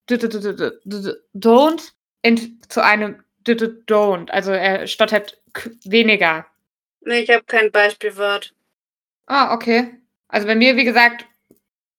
Don't 0.08 1.92
zu 2.68 2.84
einem 2.84 3.24
Don't. 3.44 4.30
Also 4.30 4.52
er 4.52 4.86
stottert 4.86 5.40
weniger. 5.84 6.46
Nee, 7.00 7.20
ich 7.20 7.30
habe 7.30 7.44
kein 7.44 7.72
Beispielwort. 7.72 8.54
Ah, 9.26 9.54
okay. 9.54 9.98
Also 10.28 10.46
bei 10.46 10.54
mir, 10.54 10.76
wie 10.76 10.84
gesagt, 10.84 11.26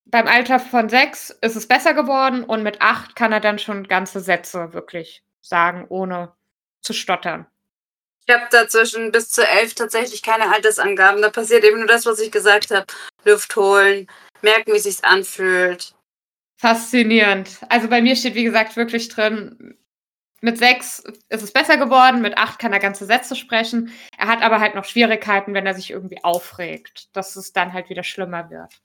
beim 0.05 0.27
Alter 0.27 0.59
von 0.59 0.89
sechs 0.89 1.31
ist 1.41 1.55
es 1.55 1.67
besser 1.67 1.93
geworden 1.93 2.43
und 2.43 2.63
mit 2.63 2.81
acht 2.81 3.15
kann 3.15 3.31
er 3.31 3.39
dann 3.39 3.59
schon 3.59 3.87
ganze 3.87 4.19
Sätze 4.19 4.73
wirklich 4.73 5.23
sagen, 5.41 5.85
ohne 5.89 6.33
zu 6.81 6.93
stottern. 6.93 7.47
Ich 8.25 8.33
habe 8.33 8.45
dazwischen 8.51 9.11
bis 9.11 9.29
zu 9.29 9.45
elf 9.45 9.73
tatsächlich 9.73 10.21
keine 10.21 10.53
Altersangaben. 10.53 11.21
Da 11.21 11.29
passiert 11.29 11.63
eben 11.63 11.79
nur 11.79 11.87
das, 11.87 12.05
was 12.05 12.19
ich 12.19 12.31
gesagt 12.31 12.71
habe. 12.71 12.85
Luft 13.25 13.55
holen, 13.55 14.07
merken, 14.43 14.73
wie 14.73 14.77
es 14.77 14.83
sich 14.83 15.03
anfühlt. 15.03 15.95
Faszinierend. 16.57 17.59
Also 17.69 17.89
bei 17.89 18.01
mir 18.01 18.15
steht, 18.15 18.35
wie 18.35 18.43
gesagt, 18.43 18.75
wirklich 18.77 19.09
drin, 19.09 19.77
mit 20.43 20.57
sechs 20.57 20.99
ist 21.29 21.41
es 21.41 21.53
besser 21.53 21.77
geworden, 21.77 22.21
mit 22.21 22.37
acht 22.37 22.59
kann 22.59 22.73
er 22.73 22.79
ganze 22.79 23.05
Sätze 23.05 23.33
sprechen. 23.33 23.93
Er 24.17 24.27
hat 24.27 24.41
aber 24.41 24.59
halt 24.59 24.75
noch 24.75 24.83
Schwierigkeiten, 24.83 25.53
wenn 25.53 25.65
er 25.65 25.73
sich 25.73 25.91
irgendwie 25.91 26.21
aufregt, 26.21 27.15
dass 27.15 27.37
es 27.37 27.53
dann 27.53 27.71
halt 27.71 27.89
wieder 27.89 28.03
schlimmer 28.03 28.49
wird. 28.49 28.81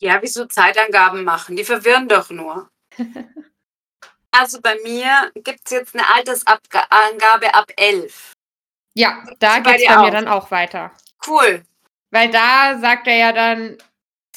Ja, 0.00 0.18
wieso 0.20 0.46
Zeitangaben 0.46 1.22
machen? 1.22 1.54
Die 1.54 1.64
verwirren 1.64 2.08
doch 2.08 2.30
nur. 2.30 2.68
also 4.32 4.60
bei 4.60 4.76
mir 4.82 5.30
gibt 5.36 5.60
es 5.66 5.70
jetzt 5.70 5.94
eine 5.94 6.12
Altersangabe 6.12 7.54
ab 7.54 7.70
11. 7.76 8.32
Ja, 8.94 9.24
da 9.38 9.60
geht 9.60 9.76
es 9.76 9.86
bei, 9.86 9.94
bei 9.94 10.02
mir 10.02 10.10
dann 10.10 10.26
auch 10.26 10.50
weiter. 10.50 10.90
Cool. 11.24 11.62
Weil 12.10 12.32
da 12.32 12.78
sagt 12.80 13.06
er 13.06 13.16
ja 13.16 13.32
dann 13.32 13.78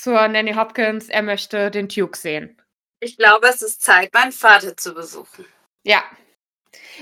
zur 0.02 0.28
Nanny 0.28 0.54
Hopkins, 0.54 1.10
er 1.10 1.22
möchte 1.22 1.72
den 1.72 1.88
Duke 1.88 2.18
sehen. 2.18 2.62
Ich 3.00 3.18
glaube, 3.18 3.48
es 3.48 3.62
ist 3.62 3.82
Zeit, 3.82 4.14
meinen 4.14 4.32
Vater 4.32 4.76
zu 4.76 4.94
besuchen. 4.94 5.46
Ja. 5.84 6.04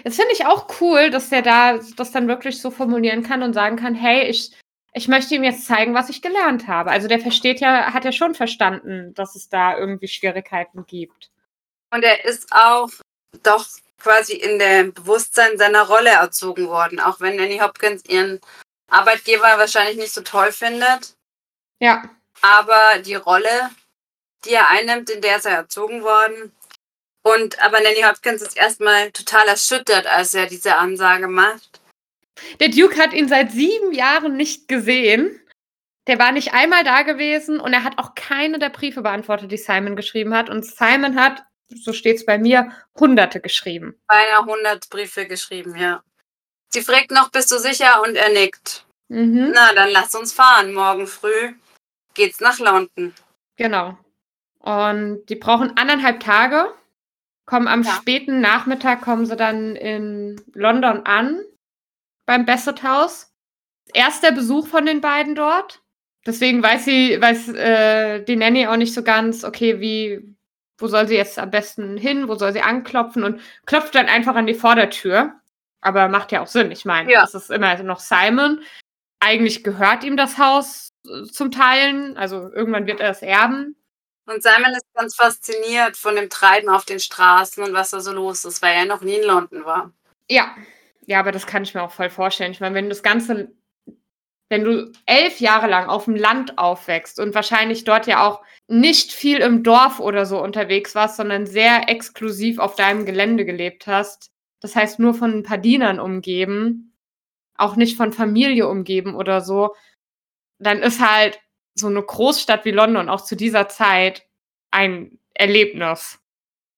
Das 0.03 0.15
finde 0.15 0.33
ich 0.33 0.45
auch 0.45 0.67
cool, 0.79 1.09
dass 1.09 1.29
der 1.29 1.41
da 1.41 1.79
das 1.95 2.11
dann 2.11 2.27
wirklich 2.27 2.61
so 2.61 2.69
formulieren 2.69 3.23
kann 3.23 3.41
und 3.41 3.53
sagen 3.53 3.77
kann, 3.77 3.95
hey, 3.95 4.27
ich 4.27 4.55
ich 4.97 5.07
möchte 5.07 5.35
ihm 5.35 5.43
jetzt 5.43 5.67
zeigen, 5.67 5.93
was 5.93 6.09
ich 6.09 6.23
gelernt 6.23 6.67
habe. 6.67 6.89
Also 6.89 7.07
der 7.07 7.19
versteht 7.19 7.59
ja, 7.59 7.93
hat 7.93 8.03
ja 8.03 8.11
schon 8.11 8.33
verstanden, 8.33 9.13
dass 9.13 9.35
es 9.35 9.47
da 9.47 9.77
irgendwie 9.77 10.07
Schwierigkeiten 10.07 10.87
gibt. 10.87 11.29
Und 11.93 12.03
er 12.03 12.25
ist 12.25 12.51
auch 12.51 12.89
doch 13.43 13.67
quasi 13.99 14.33
in 14.33 14.57
dem 14.57 14.93
Bewusstsein 14.93 15.57
seiner 15.59 15.83
Rolle 15.83 16.09
erzogen 16.09 16.67
worden, 16.67 16.99
auch 16.99 17.19
wenn 17.19 17.39
Annie 17.39 17.61
Hopkins 17.61 18.05
ihren 18.05 18.41
Arbeitgeber 18.89 19.57
wahrscheinlich 19.57 19.97
nicht 19.97 20.13
so 20.13 20.21
toll 20.21 20.51
findet. 20.51 21.15
Ja. 21.79 22.09
Aber 22.41 22.99
die 22.99 23.15
Rolle, 23.15 23.69
die 24.45 24.53
er 24.53 24.69
einnimmt, 24.69 25.09
in 25.09 25.21
der 25.21 25.37
ist 25.37 25.45
er 25.45 25.55
erzogen 25.55 26.03
worden. 26.03 26.53
Und 27.23 27.61
aber 27.61 27.81
Nanny 27.81 28.01
Hopkins 28.03 28.41
ist 28.41 28.55
erstmal 28.55 29.11
total 29.11 29.47
erschüttert, 29.47 30.07
als 30.07 30.33
er 30.33 30.45
diese 30.45 30.77
Ansage 30.77 31.27
macht. 31.27 31.81
Der 32.59 32.69
Duke 32.69 32.97
hat 33.01 33.13
ihn 33.13 33.27
seit 33.27 33.51
sieben 33.51 33.91
Jahren 33.91 34.37
nicht 34.37 34.67
gesehen. 34.67 35.41
Der 36.07 36.19
war 36.19 36.31
nicht 36.31 36.53
einmal 36.53 36.85
da 36.85 37.01
gewesen 37.01 37.59
und 37.59 37.73
er 37.73 37.83
hat 37.83 37.97
auch 37.97 38.15
keine 38.15 38.59
der 38.59 38.69
Briefe 38.69 39.01
beantwortet, 39.01 39.51
die 39.51 39.57
Simon 39.57 39.97
geschrieben 39.97 40.33
hat. 40.33 40.49
Und 40.49 40.65
Simon 40.65 41.19
hat, 41.19 41.43
so 41.67 41.91
steht 41.91 42.17
es 42.17 42.25
bei 42.25 42.37
mir, 42.37 42.71
hunderte 42.97 43.41
geschrieben. 43.41 43.99
Beinahe 44.07 44.45
hundert 44.45 44.89
Briefe 44.89 45.27
geschrieben, 45.27 45.75
ja. 45.75 46.01
Sie 46.69 46.81
fragt 46.81 47.11
noch, 47.11 47.29
bist 47.29 47.51
du 47.51 47.57
sicher? 47.57 48.01
Und 48.03 48.15
er 48.15 48.29
nickt. 48.29 48.85
Mhm. 49.09 49.51
Na, 49.53 49.73
dann 49.73 49.89
lass 49.89 50.15
uns 50.15 50.31
fahren. 50.31 50.73
Morgen 50.73 51.07
früh 51.07 51.53
geht's 52.17 52.41
nach 52.41 52.59
London. 52.59 53.13
Genau. 53.55 53.97
Und 54.59 55.25
die 55.27 55.35
brauchen 55.35 55.77
anderthalb 55.77 56.19
Tage, 56.19 56.73
kommen 57.45 57.67
am 57.69 57.83
Ja. 57.83 57.91
späten 57.93 58.41
Nachmittag, 58.41 59.01
kommen 59.01 59.25
sie 59.25 59.37
dann 59.37 59.75
in 59.77 60.41
London 60.53 61.05
an, 61.05 61.39
beim 62.25 62.45
Bassett 62.45 62.83
House. 62.83 63.31
Erster 63.93 64.33
Besuch 64.33 64.67
von 64.67 64.85
den 64.85 64.99
beiden 64.99 65.33
dort. 65.35 65.81
Deswegen 66.25 66.61
weiß 66.61 66.83
sie, 66.83 67.21
weiß 67.21 67.47
äh, 67.53 68.21
die 68.25 68.35
Nanny 68.35 68.67
auch 68.67 68.75
nicht 68.75 68.93
so 68.93 69.01
ganz, 69.01 69.45
okay, 69.45 69.79
wie, 69.79 70.35
wo 70.77 70.87
soll 70.87 71.07
sie 71.07 71.15
jetzt 71.15 71.39
am 71.39 71.49
besten 71.51 71.95
hin, 71.95 72.27
wo 72.27 72.35
soll 72.35 72.51
sie 72.51 72.61
anklopfen 72.61 73.23
und 73.23 73.39
klopft 73.65 73.95
dann 73.95 74.07
einfach 74.07 74.35
an 74.35 74.45
die 74.45 74.53
Vordertür. 74.53 75.33
Aber 75.79 76.09
macht 76.09 76.33
ja 76.33 76.41
auch 76.41 76.47
Sinn. 76.47 76.71
Ich 76.71 76.83
meine, 76.83 77.09
Ja. 77.09 77.23
es 77.23 77.33
ist 77.33 77.49
immer 77.49 77.81
noch 77.83 78.01
Simon. 78.01 78.61
Eigentlich 79.21 79.63
gehört 79.63 80.03
ihm 80.03 80.17
das 80.17 80.37
Haus 80.37 80.89
zum 81.31 81.51
Teilen. 81.51 82.17
Also 82.17 82.51
irgendwann 82.51 82.87
wird 82.87 82.99
er 82.99 83.11
es 83.11 83.21
erben. 83.21 83.75
Und 84.25 84.43
Simon 84.43 84.73
ist 84.75 84.85
ganz 84.93 85.15
fasziniert 85.15 85.95
von 85.95 86.15
dem 86.15 86.29
Treiben 86.29 86.67
auf 86.67 86.83
den 86.83 86.99
Straßen 86.99 87.63
und 87.63 87.73
was 87.73 87.91
da 87.91 88.01
so 88.01 88.11
los 88.11 88.43
ist, 88.43 88.61
weil 88.61 88.75
er 88.75 88.85
noch 88.85 89.01
nie 89.01 89.15
in 89.15 89.25
London 89.25 89.63
war. 89.63 89.93
Ja, 90.29 90.53
ja, 91.05 91.19
aber 91.19 91.31
das 91.31 91.47
kann 91.47 91.63
ich 91.63 91.73
mir 91.73 91.81
auch 91.81 91.91
voll 91.91 92.09
vorstellen. 92.09 92.51
Ich 92.51 92.59
meine, 92.59 92.75
wenn 92.75 92.85
du 92.85 92.89
das 92.89 93.03
Ganze, 93.03 93.49
wenn 94.49 94.65
du 94.65 94.91
elf 95.05 95.39
Jahre 95.39 95.67
lang 95.67 95.87
auf 95.87 96.05
dem 96.05 96.17
Land 96.17 96.57
aufwächst 96.57 97.21
und 97.21 97.33
wahrscheinlich 97.33 97.85
dort 97.85 98.05
ja 98.05 98.27
auch 98.27 98.41
nicht 98.67 99.13
viel 99.13 99.37
im 99.37 99.63
Dorf 99.63 100.01
oder 100.01 100.25
so 100.25 100.41
unterwegs 100.41 100.93
warst, 100.93 101.15
sondern 101.15 101.45
sehr 101.45 101.87
exklusiv 101.87 102.59
auf 102.59 102.75
deinem 102.75 103.05
Gelände 103.05 103.45
gelebt 103.45 103.87
hast, 103.87 104.31
das 104.59 104.75
heißt 104.75 104.99
nur 104.99 105.13
von 105.13 105.31
ein 105.31 105.43
paar 105.43 105.57
Dienern 105.57 106.01
umgeben, 106.01 106.93
auch 107.55 107.77
nicht 107.77 107.95
von 107.95 108.11
Familie 108.11 108.67
umgeben 108.67 109.15
oder 109.15 109.39
so, 109.39 109.73
dann 110.59 110.81
ist 110.81 110.99
halt 110.99 111.39
so 111.75 111.87
eine 111.87 112.01
Großstadt 112.01 112.65
wie 112.65 112.71
London 112.71 113.09
auch 113.09 113.21
zu 113.21 113.35
dieser 113.35 113.67
Zeit 113.69 114.25
ein 114.71 115.19
Erlebnis. 115.33 116.19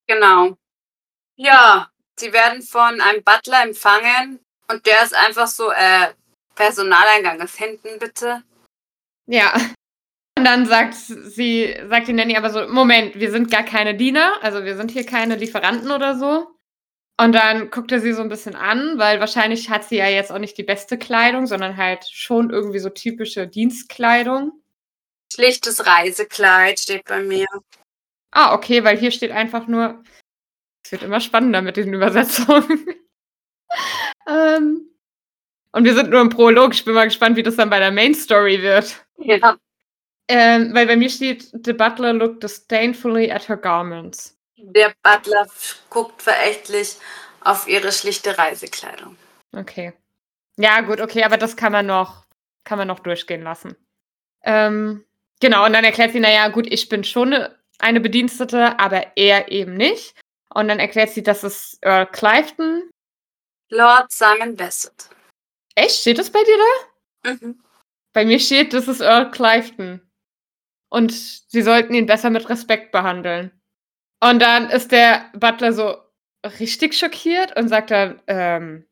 Genau. 0.08 0.58
Ja, 1.36 1.90
sie 2.18 2.34
werden 2.34 2.62
von 2.62 3.00
einem 3.00 3.24
Butler 3.24 3.64
empfangen 3.64 4.40
und 4.68 4.86
der 4.86 5.04
ist 5.04 5.16
einfach 5.16 5.48
so, 5.48 5.72
äh, 5.72 6.14
Personaleingang 6.56 7.40
ist 7.40 7.56
hinten, 7.58 8.00
bitte. 8.00 8.44
Ja. 9.28 9.54
Und 10.38 10.46
dann 10.46 10.66
sagt 10.66 10.94
sie, 10.96 11.76
sagt 11.88 12.08
die 12.10 12.14
Nanny 12.14 12.36
aber 12.36 12.50
so, 12.50 12.68
Moment, 12.68 13.16
wir 13.16 13.32
sind 13.32 13.50
gar 13.50 13.64
keine 13.64 13.96
Diener, 13.96 14.34
also 14.42 14.66
wir 14.66 14.76
sind 14.76 14.92
hier 14.92 15.06
keine 15.06 15.36
Lieferanten 15.36 15.92
oder 15.92 16.18
so. 16.18 16.48
Und 17.20 17.34
dann 17.34 17.70
guckt 17.70 17.92
er 17.92 18.00
sie 18.00 18.14
so 18.14 18.22
ein 18.22 18.30
bisschen 18.30 18.56
an, 18.56 18.98
weil 18.98 19.20
wahrscheinlich 19.20 19.70
hat 19.70 19.84
sie 19.84 19.98
ja 19.98 20.08
jetzt 20.08 20.32
auch 20.32 20.40
nicht 20.40 20.58
die 20.58 20.64
beste 20.64 20.98
Kleidung, 20.98 21.48
sondern 21.48 21.76
halt 21.76 22.08
schon 22.10 22.50
irgendwie 22.50 22.80
so 22.80 22.90
typische 22.90 23.46
Dienstkleidung. 23.46 24.54
Schlichtes 25.34 25.86
Reisekleid 25.86 26.80
steht 26.80 27.04
bei 27.04 27.22
mir. 27.22 27.46
Ah, 28.32 28.54
okay, 28.54 28.86
weil 28.86 28.98
hier 28.98 29.12
steht 29.12 29.32
einfach 29.32 29.68
nur, 29.68 30.02
es 30.86 30.94
wird 30.94 31.04
immer 31.04 31.20
spannender 31.20 31.62
mit 31.62 31.76
diesen 31.76 31.94
Übersetzungen. 31.94 32.88
ähm, 34.26 34.90
und 35.74 35.84
wir 35.84 35.96
sind 35.96 36.12
nur 36.12 36.22
im 36.22 36.30
Prolog. 36.30 36.74
Ich 36.74 36.86
bin 36.86 36.94
mal 36.94 37.04
gespannt, 37.04 37.36
wie 37.36 37.44
das 37.44 37.58
dann 37.58 37.70
bei 37.70 37.80
der 37.80 37.92
Main 37.92 38.16
Story 38.16 38.62
wird. 38.62 39.06
Ja. 39.18 39.58
Ähm, 40.30 40.74
weil 40.74 40.88
bei 40.88 40.96
mir 40.96 41.10
steht, 41.10 41.50
the 41.66 41.74
butler 41.74 42.14
looked 42.14 42.42
disdainfully 42.42 43.30
at 43.30 43.50
her 43.50 43.58
garments. 43.58 44.39
Der 44.62 44.94
Butler 45.04 45.48
guckt 45.90 46.22
verächtlich 46.22 46.98
auf 47.42 47.68
ihre 47.68 47.92
schlichte 47.92 48.38
Reisekleidung. 48.38 49.16
Okay. 49.54 49.94
Ja, 50.58 50.82
gut, 50.82 51.00
okay, 51.00 51.24
aber 51.24 51.38
das 51.38 51.56
kann 51.56 51.72
man 51.72 51.86
noch, 51.86 52.26
kann 52.66 52.78
man 52.78 52.88
noch 52.88 53.00
durchgehen 53.00 53.44
lassen. 53.44 53.76
Ähm, 54.44 55.06
genau, 55.40 55.66
und 55.66 55.74
dann 55.74 55.86
erklärt 55.86 56.12
sie, 56.12 56.20
naja, 56.20 56.50
gut, 56.50 56.68
ich 56.72 56.90
bin 56.90 57.04
schon 57.04 57.34
eine, 57.80 58.02
Bedienstete, 58.02 58.78
aber 58.80 59.16
er 59.16 59.52
eben 59.52 59.76
nicht. 59.76 60.16
Und 60.54 60.68
dann 60.68 60.80
erklärt 60.80 61.12
sie, 61.12 61.24
das 61.24 61.44
ist 61.44 61.78
Earl 61.82 62.08
Clifton. 62.08 62.90
Lord 63.70 64.12
Simon 64.12 64.56
Bassett. 64.56 65.10
Echt? 65.76 66.02
Steht 66.02 66.18
das 66.18 66.30
bei 66.30 66.44
dir 66.44 66.58
da? 66.58 67.32
Mhm. 67.32 67.64
Bei 68.12 68.26
mir 68.26 68.40
steht, 68.40 68.74
das 68.74 68.88
ist 68.88 69.02
Earl 69.02 69.32
Clifton. 69.32 70.02
Und 70.90 71.14
sie 71.14 71.62
sollten 71.62 71.94
ihn 71.94 72.08
besser 72.08 72.32
mit 72.32 72.50
Respekt 72.50 72.92
behandeln. 72.92 73.59
Und 74.22 74.40
dann 74.40 74.70
ist 74.70 74.92
der 74.92 75.30
Butler 75.34 75.74
so 75.74 75.98
richtig 76.60 76.96
schockiert 76.98 77.56
und 77.58 77.70
sagt 77.70 77.92
dann, 77.92 78.22
ähm, 78.28 78.88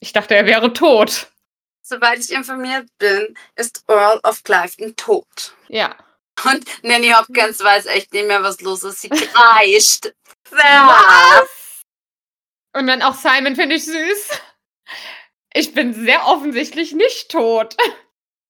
ich 0.00 0.12
dachte, 0.12 0.34
er 0.34 0.46
wäre 0.46 0.72
tot. 0.72 1.28
Soweit 1.82 2.18
ich 2.18 2.32
informiert 2.32 2.88
bin, 2.98 3.36
ist 3.56 3.84
Earl 3.88 4.20
of 4.22 4.42
Clifton 4.42 4.96
tot. 4.96 5.54
Ja. 5.68 5.94
Und 6.44 6.64
Nanny 6.82 7.10
Hopkins 7.10 7.62
weiß 7.62 7.86
echt 7.86 8.12
nicht 8.12 8.26
mehr, 8.26 8.42
was 8.42 8.60
los 8.60 8.82
ist. 8.84 9.02
Sie 9.02 9.08
kreischt. 9.08 10.12
Was? 10.50 11.82
Und 12.74 12.86
dann 12.86 13.02
auch 13.02 13.14
Simon 13.14 13.54
finde 13.54 13.76
ich 13.76 13.84
süß. 13.84 14.40
Ich 15.54 15.72
bin 15.72 15.94
sehr 15.94 16.26
offensichtlich 16.26 16.92
nicht 16.92 17.30
tot. 17.30 17.76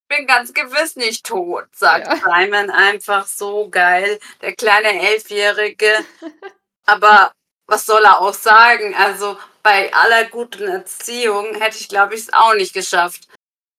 Ich 0.09 0.17
bin 0.17 0.27
ganz 0.27 0.53
gewiss 0.53 0.97
nicht 0.97 1.25
tot, 1.25 1.65
sagt 1.75 2.07
Ja. 2.07 2.17
Simon 2.41 2.71
einfach 2.71 3.27
so 3.27 3.69
geil. 3.71 4.19
Der 4.43 4.55
kleine 4.55 5.01
Elfjährige. 5.01 5.93
Aber 6.87 7.33
was 7.67 7.87
soll 7.87 8.05
er 8.05 8.21
auch 8.21 8.35
sagen? 8.35 8.95
Also 8.95 9.39
bei 9.63 9.93
aller 9.95 10.27
guten 10.27 10.69
Erziehung 10.69 11.55
hätte 11.55 11.79
ich, 11.79 11.89
glaube 11.89 12.15
ich, 12.15 12.21
es 12.21 12.33
auch 12.33 12.55
nicht 12.55 12.75
geschafft, 12.75 13.29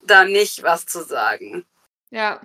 da 0.02 0.26
nicht 0.26 0.64
was 0.64 0.86
zu 0.88 1.04
sagen. 1.04 1.66
Ja. 2.10 2.42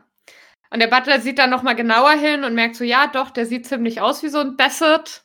Und 0.71 0.81
der 0.81 0.89
Butler 0.89 1.21
sieht 1.21 1.39
dann 1.39 1.51
nochmal 1.51 1.75
genauer 1.75 2.13
hin 2.13 2.45
und 2.45 2.55
merkt 2.55 2.77
so, 2.77 2.85
ja, 2.85 3.07
doch, 3.07 3.31
der 3.31 3.47
sieht 3.47 3.67
ziemlich 3.67 4.01
aus 4.01 4.23
wie 4.23 4.29
so 4.29 4.41
ein 4.41 4.57
Bassett. 4.57 5.25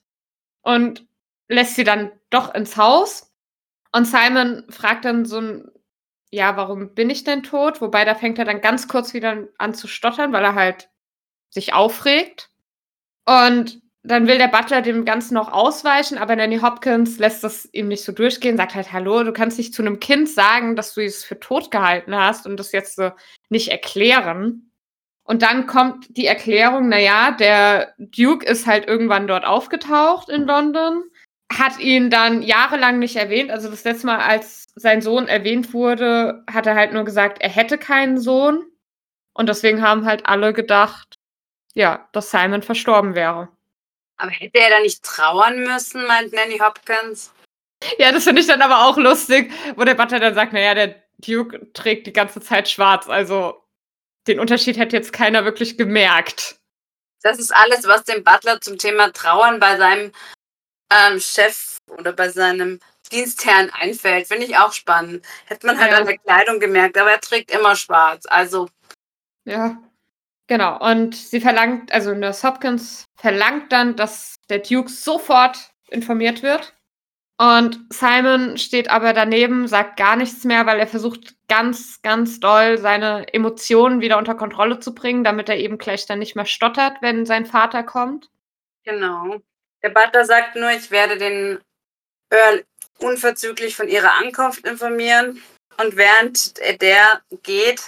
Und 0.62 1.06
lässt 1.48 1.76
sie 1.76 1.84
dann 1.84 2.12
doch 2.30 2.54
ins 2.56 2.78
Haus. 2.78 3.32
Und 3.92 4.06
Simon 4.06 4.66
fragt 4.70 5.06
dann 5.06 5.26
so 5.26 5.40
ein, 5.40 5.72
ja, 6.36 6.58
warum 6.58 6.94
bin 6.94 7.10
ich 7.10 7.24
denn 7.24 7.44
tot? 7.44 7.82
Wobei 7.82 8.04
da 8.04 8.14
fängt 8.14 8.38
er 8.38 8.46
dann 8.46 8.60
ganz 8.60 8.90
kurz 8.90 9.14
wieder 9.14 9.48
an 9.58 9.74
zu 9.74 9.88
stottern, 9.88 10.34
weil 10.34 10.44
er 10.44 10.54
halt 10.54 10.90
sich 11.50 11.74
aufregt. 11.74 12.50
Und 13.26 13.82
dann 14.04 14.28
will 14.28 14.38
der 14.38 14.50
Butler 14.50 14.82
dem 14.82 15.06
Ganzen 15.06 15.34
noch 15.34 15.52
ausweichen, 15.52 16.18
aber 16.18 16.36
Nanny 16.36 16.60
Hopkins 16.60 17.18
lässt 17.18 17.44
das 17.44 17.68
ihm 17.72 17.88
nicht 17.88 18.04
so 18.04 18.12
durchgehen, 18.12 18.58
sagt 18.58 18.76
halt, 18.76 18.92
hallo, 18.92 19.24
du 19.24 19.32
kannst 19.32 19.58
nicht 19.58 19.74
zu 19.74 19.82
einem 19.82 20.00
Kind 20.00 20.30
sagen, 20.30 20.76
dass 20.76 20.94
du 20.94 21.02
es 21.02 21.24
für 21.24 21.40
tot 21.40 21.72
gehalten 21.72 22.14
hast 22.16 22.46
und 22.46 22.58
das 22.58 22.74
jetzt 22.74 22.98
so 22.98 23.12
nicht 23.50 23.70
erklären. 23.70 24.72
Und 25.24 25.42
dann 25.42 25.66
kommt 25.66 26.18
die 26.18 26.28
Erklärung, 26.28 26.90
naja, 26.90 27.32
der 27.32 27.96
Duke 27.98 28.46
ist 28.46 28.68
halt 28.68 28.88
irgendwann 28.88 29.26
dort 29.26 29.46
aufgetaucht 29.46 30.30
in 30.30 30.44
London, 30.44 31.04
hat 31.52 31.80
ihn 31.80 32.10
dann 32.10 32.44
jahrelang 32.44 33.00
nicht 33.00 33.16
erwähnt. 33.16 33.50
Also 33.50 33.70
das 33.70 33.86
letzte 33.86 34.06
Mal, 34.06 34.20
als 34.20 34.65
sein 34.76 35.02
Sohn 35.02 35.28
erwähnt 35.28 35.74
wurde, 35.74 36.44
hat 36.52 36.68
er 36.68 36.76
halt 36.76 36.94
nur 36.94 37.06
gesagt, 37.06 37.42
er 37.42 37.50
hätte 37.50 37.78
keinen 37.78 38.20
Sohn. 38.20 38.66
Und 39.34 39.50
deswegen 39.50 39.82
haben 39.82 40.06
halt 40.06 40.26
alle 40.26 40.54
gedacht, 40.54 41.16
ja, 41.74 42.08
dass 42.12 42.32
Simon 42.32 42.62
verstorben 42.62 43.16
wäre. 43.16 43.50
Aber 44.18 44.32
hätte 44.32 44.60
er 44.60 44.70
da 44.70 44.80
nicht 44.80 45.04
trauern 45.04 45.60
müssen, 45.64 46.06
meint 46.08 46.34
Nanny 46.34 46.58
Hopkins. 46.58 47.34
Ja, 47.98 48.12
das 48.12 48.24
finde 48.24 48.42
ich 48.42 48.48
dann 48.48 48.62
aber 48.62 48.86
auch 48.86 48.98
lustig, 48.98 49.52
wo 49.76 49.84
der 49.84 49.96
Butler 49.96 50.20
dann 50.20 50.36
sagt, 50.36 50.54
naja, 50.54 50.74
der 50.74 51.04
Duke 51.18 51.72
trägt 51.74 52.08
die 52.08 52.14
ganze 52.14 52.40
Zeit 52.40 52.70
schwarz, 52.70 53.08
also 53.08 53.62
den 54.28 54.40
Unterschied 54.40 54.78
hätte 54.78 54.96
jetzt 54.96 55.14
keiner 55.14 55.46
wirklich 55.46 55.78
gemerkt. 55.78 56.58
Das 57.22 57.40
ist 57.40 57.54
alles, 57.54 57.88
was 57.88 58.04
dem 58.04 58.24
Butler 58.24 58.62
zum 58.62 58.78
Thema 58.78 59.12
Trauern 59.12 59.60
bei 59.60 59.78
seinem 59.78 60.12
ähm, 60.92 61.20
Chef 61.20 61.78
oder 61.98 62.14
bei 62.14 62.30
seinem 62.30 62.80
Dienstherrn 63.10 63.70
einfällt. 63.72 64.28
Finde 64.28 64.46
ich 64.46 64.58
auch 64.58 64.74
spannend. 64.74 65.26
Hätte 65.46 65.68
man 65.68 65.80
halt 65.80 65.92
Ja. 65.92 65.98
an 66.00 66.06
der 66.06 66.18
Kleidung 66.18 66.60
gemerkt, 66.60 66.98
aber 66.98 67.12
er 67.12 67.22
trägt 67.22 67.52
immer 67.52 67.76
schwarz. 67.76 68.26
Also, 68.28 68.70
Ja. 69.46 69.78
Genau, 70.48 70.78
und 70.80 71.16
sie 71.16 71.42
verlangt, 71.42 71.92
also 71.92 72.14
Nurse 72.14 72.48
Hopkins 72.48 73.06
verlangt 73.16 73.72
dann, 73.72 73.96
dass 73.96 74.36
der 74.50 74.60
Duke 74.60 74.90
sofort 74.90 75.72
informiert 75.90 76.44
wird. 76.44 76.74
Und 77.38 77.80
Simon 77.92 78.58
steht 78.58 78.90
aber 78.90 79.12
daneben, 79.14 79.68
sagt 79.68 79.98
gar 79.98 80.16
nichts 80.16 80.44
mehr, 80.44 80.66
weil 80.68 80.80
er 80.80 80.88
versucht 80.88 81.36
ganz, 81.50 82.02
ganz 82.04 82.40
doll 82.40 82.78
seine 82.78 83.34
Emotionen 83.34 84.02
wieder 84.02 84.18
unter 84.20 84.36
Kontrolle 84.36 84.80
zu 84.80 84.94
bringen, 84.96 85.24
damit 85.24 85.50
er 85.50 85.58
eben 85.58 85.78
gleich 85.80 86.06
dann 86.06 86.20
nicht 86.20 86.36
mehr 86.36 86.46
stottert, 86.46 87.02
wenn 87.02 87.26
sein 87.26 87.46
Vater 87.48 87.84
kommt. 87.84 88.30
genau. 88.84 89.38
Der 89.82 89.90
Butler 89.90 90.26
sagt 90.26 90.56
nur, 90.56 90.70
ich 90.72 90.90
werde 90.92 91.18
den 91.18 91.60
Earl 92.32 92.64
unverzüglich 93.00 93.76
von 93.76 93.88
ihrer 93.88 94.14
Ankunft 94.14 94.66
informieren. 94.66 95.42
Und 95.78 95.98
während 95.98 96.58
der 96.82 97.22
geht, 97.44 97.82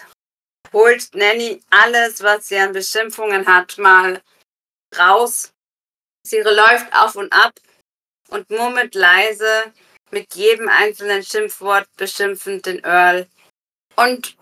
holt 0.74 1.16
Nanny 1.16 1.62
alles, 1.70 2.22
was 2.22 2.48
sie 2.48 2.58
an 2.58 2.74
Beschimpfungen 2.74 3.48
hat, 3.48 3.78
mal 3.78 4.22
raus. 4.98 5.52
Sie 6.26 6.40
läuft 6.40 6.94
auf 6.94 7.16
und 7.16 7.32
ab 7.32 7.54
und 8.30 8.50
murmelt 8.50 8.94
leise 8.96 9.72
mit 10.12 10.36
jedem 10.36 10.68
einzelnen 10.70 11.24
Schimpfwort 11.24 11.88
beschimpfend 11.96 12.66
den 12.66 12.84
Earl. 12.84 13.28
Und 13.96 14.36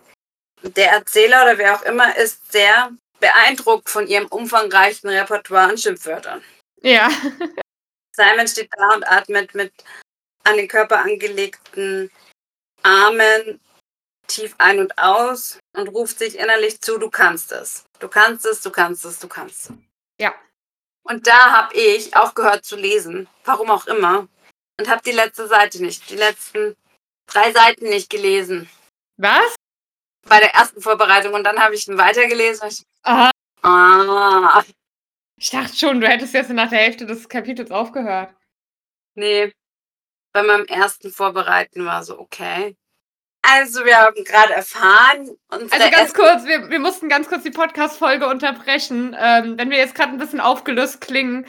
der 0.62 0.90
Erzähler 0.90 1.44
oder 1.44 1.58
wer 1.58 1.76
auch 1.76 1.82
immer 1.82 2.16
ist 2.16 2.50
sehr 2.50 2.90
beeindruckt 3.20 3.88
von 3.88 4.06
ihrem 4.06 4.26
umfangreichen 4.26 5.08
Repertoire 5.08 5.70
an 5.70 5.78
Schimpfwörtern. 5.78 6.42
Ja. 6.82 7.10
Simon 8.12 8.48
steht 8.48 8.70
da 8.76 8.94
und 8.94 9.08
atmet 9.08 9.54
mit 9.54 9.72
an 10.46 10.56
den 10.56 10.68
Körper 10.68 11.00
angelegten 11.00 12.10
Armen 12.82 13.60
tief 14.28 14.54
ein 14.58 14.80
und 14.80 14.96
aus 14.98 15.58
und 15.76 15.88
ruft 15.88 16.18
sich 16.18 16.38
innerlich 16.38 16.80
zu, 16.80 16.98
du 16.98 17.10
kannst 17.10 17.52
es. 17.52 17.84
Du 17.98 18.08
kannst 18.08 18.44
es, 18.46 18.60
du 18.62 18.70
kannst 18.70 19.04
es, 19.04 19.18
du 19.18 19.28
kannst 19.28 19.70
es. 19.70 19.76
Ja. 20.20 20.34
Und 21.04 21.26
da 21.26 21.52
habe 21.52 21.74
ich 21.76 22.16
aufgehört 22.16 22.64
zu 22.64 22.76
lesen, 22.76 23.28
warum 23.44 23.70
auch 23.70 23.86
immer, 23.86 24.28
und 24.78 24.88
habe 24.88 25.02
die 25.04 25.12
letzte 25.12 25.46
Seite 25.46 25.82
nicht, 25.82 26.10
die 26.10 26.16
letzten 26.16 26.76
drei 27.26 27.52
Seiten 27.52 27.88
nicht 27.88 28.10
gelesen. 28.10 28.68
Was? 29.16 29.54
Bei 30.28 30.40
der 30.40 30.54
ersten 30.54 30.80
Vorbereitung 30.82 31.34
und 31.34 31.44
dann 31.44 31.60
habe 31.60 31.74
ich 31.74 31.86
ihn 31.86 31.98
weitergelesen. 31.98 32.68
Ich, 32.68 32.82
Aha. 33.02 33.30
ah, 33.62 34.64
Ich 35.38 35.50
dachte 35.50 35.76
schon, 35.76 36.00
du 36.00 36.08
hättest 36.08 36.34
jetzt 36.34 36.50
nach 36.50 36.68
der 36.70 36.80
Hälfte 36.80 37.06
des 37.06 37.28
Kapitels 37.28 37.70
aufgehört. 37.70 38.34
nee. 39.14 39.52
Bei 40.36 40.42
meinem 40.42 40.66
ersten 40.66 41.10
Vorbereiten 41.10 41.86
war 41.86 42.04
so, 42.04 42.18
okay. 42.18 42.76
Also, 43.40 43.86
wir 43.86 43.96
haben 43.96 44.22
gerade 44.22 44.52
erfahren, 44.52 45.30
Also 45.48 45.90
ganz 45.90 46.12
kurz, 46.12 46.44
wir, 46.44 46.68
wir 46.68 46.78
mussten 46.78 47.08
ganz 47.08 47.26
kurz 47.26 47.42
die 47.42 47.50
Podcast-Folge 47.50 48.26
unterbrechen. 48.26 49.16
Ähm, 49.18 49.56
wenn 49.56 49.70
wir 49.70 49.78
jetzt 49.78 49.94
gerade 49.94 50.12
ein 50.12 50.18
bisschen 50.18 50.40
aufgelöst 50.42 51.00
klingen. 51.00 51.46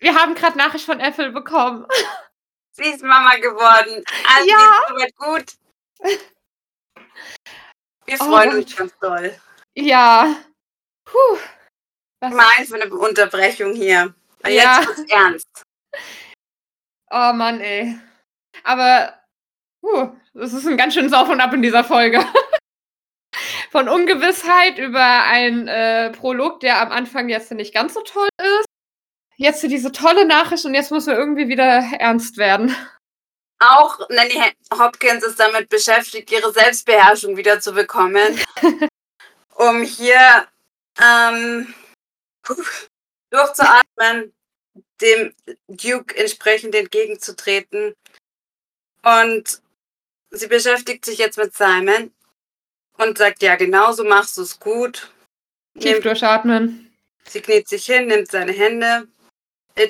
Wir 0.00 0.16
haben 0.16 0.34
gerade 0.34 0.58
Nachricht 0.58 0.84
von 0.84 0.98
Apple 0.98 1.30
bekommen. 1.30 1.86
Sie 2.72 2.88
ist 2.90 3.04
Mama 3.04 3.36
geworden. 3.36 4.02
Also 4.36 4.48
Ja. 4.50 4.80
ja. 4.98 5.06
gut. 5.18 5.52
Wir 8.06 8.16
Oh 8.20 8.24
freuen 8.24 8.50
Gott. 8.50 8.58
uns 8.64 8.74
ganz 8.76 8.98
doll. 8.98 9.40
Ja. 9.76 10.34
Puh. 11.04 11.38
Was? 12.20 12.34
Mal 12.34 12.64
für 12.66 12.82
eine 12.82 12.92
Unterbrechung 12.92 13.74
hier. 13.76 14.12
Und 14.42 14.50
Ja. 14.50 14.80
jetzt 14.80 14.88
wird's 14.88 15.12
ernst. 15.12 15.62
Oh 17.10 17.32
Mann, 17.32 17.60
ey. 17.60 17.98
Aber 18.64 19.14
puh, 19.80 20.10
das 20.34 20.52
ist 20.52 20.66
ein 20.66 20.76
ganz 20.76 20.94
schönes 20.94 21.12
Auf 21.12 21.28
und 21.28 21.40
Ab 21.40 21.52
in 21.54 21.62
dieser 21.62 21.84
Folge. 21.84 22.24
Von 23.70 23.88
Ungewissheit 23.88 24.78
über 24.78 25.24
einen 25.24 25.68
äh, 25.68 26.10
Prolog, 26.10 26.60
der 26.60 26.80
am 26.80 26.90
Anfang 26.90 27.28
jetzt 27.28 27.52
nicht 27.52 27.74
ganz 27.74 27.94
so 27.94 28.00
toll 28.00 28.28
ist. 28.40 28.66
Jetzt 29.36 29.62
diese 29.62 29.92
tolle 29.92 30.24
Nachricht 30.24 30.64
und 30.64 30.74
jetzt 30.74 30.90
muss 30.90 31.06
er 31.06 31.18
irgendwie 31.18 31.48
wieder 31.48 31.84
ernst 31.98 32.38
werden. 32.38 32.74
Auch 33.58 33.98
Nanny 34.08 34.42
Hopkins 34.78 35.24
ist 35.24 35.38
damit 35.40 35.68
beschäftigt, 35.68 36.30
ihre 36.30 36.52
Selbstbeherrschung 36.52 37.36
wieder 37.36 37.60
zu 37.60 37.72
bekommen, 37.72 38.38
um 39.54 39.82
hier 39.82 40.46
ähm, 41.02 41.74
durchzuatmen, 43.30 44.34
dem 45.00 45.32
Duke 45.68 46.16
entsprechend 46.16 46.74
entgegenzutreten. 46.74 47.94
Und 49.02 49.60
sie 50.30 50.46
beschäftigt 50.46 51.04
sich 51.04 51.18
jetzt 51.18 51.38
mit 51.38 51.54
Simon 51.54 52.12
und 52.98 53.18
sagt, 53.18 53.42
ja, 53.42 53.56
genau 53.56 53.92
so 53.92 54.04
machst 54.04 54.36
du 54.36 54.42
es 54.42 54.58
gut. 54.58 55.12
Tief 55.78 55.92
Nimmt, 55.92 56.04
durchatmen. 56.04 56.92
sie 57.28 57.40
kniet 57.40 57.68
sich 57.68 57.84
hin, 57.86 58.06
nimmt 58.06 58.30
seine 58.30 58.52
Hände. 58.52 59.08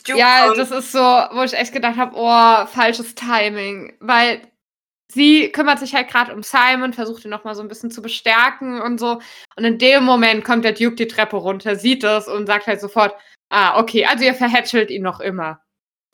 Ja, 0.06 0.52
das 0.52 0.72
ist 0.72 0.90
so, 0.90 0.98
wo 0.98 1.42
ich 1.44 1.52
echt 1.52 1.72
gedacht 1.72 1.96
habe, 1.96 2.16
oh, 2.16 2.66
falsches 2.66 3.14
Timing. 3.14 3.96
Weil 4.00 4.42
sie 5.12 5.50
kümmert 5.52 5.78
sich 5.78 5.94
halt 5.94 6.08
gerade 6.08 6.34
um 6.34 6.42
Simon, 6.42 6.92
versucht 6.92 7.24
ihn 7.24 7.30
nochmal 7.30 7.54
so 7.54 7.62
ein 7.62 7.68
bisschen 7.68 7.92
zu 7.92 8.02
bestärken 8.02 8.80
und 8.82 8.98
so. 8.98 9.20
Und 9.54 9.64
in 9.64 9.78
dem 9.78 10.02
Moment 10.02 10.44
kommt 10.44 10.64
der 10.64 10.72
Duke 10.72 10.96
die 10.96 11.06
Treppe 11.06 11.36
runter, 11.36 11.76
sieht 11.76 12.02
es 12.02 12.26
und 12.26 12.46
sagt 12.46 12.66
halt 12.66 12.80
sofort, 12.80 13.14
ah, 13.50 13.78
okay, 13.78 14.04
also 14.06 14.24
ihr 14.24 14.34
verhätschelt 14.34 14.90
ihn 14.90 15.02
noch 15.02 15.20
immer. 15.20 15.60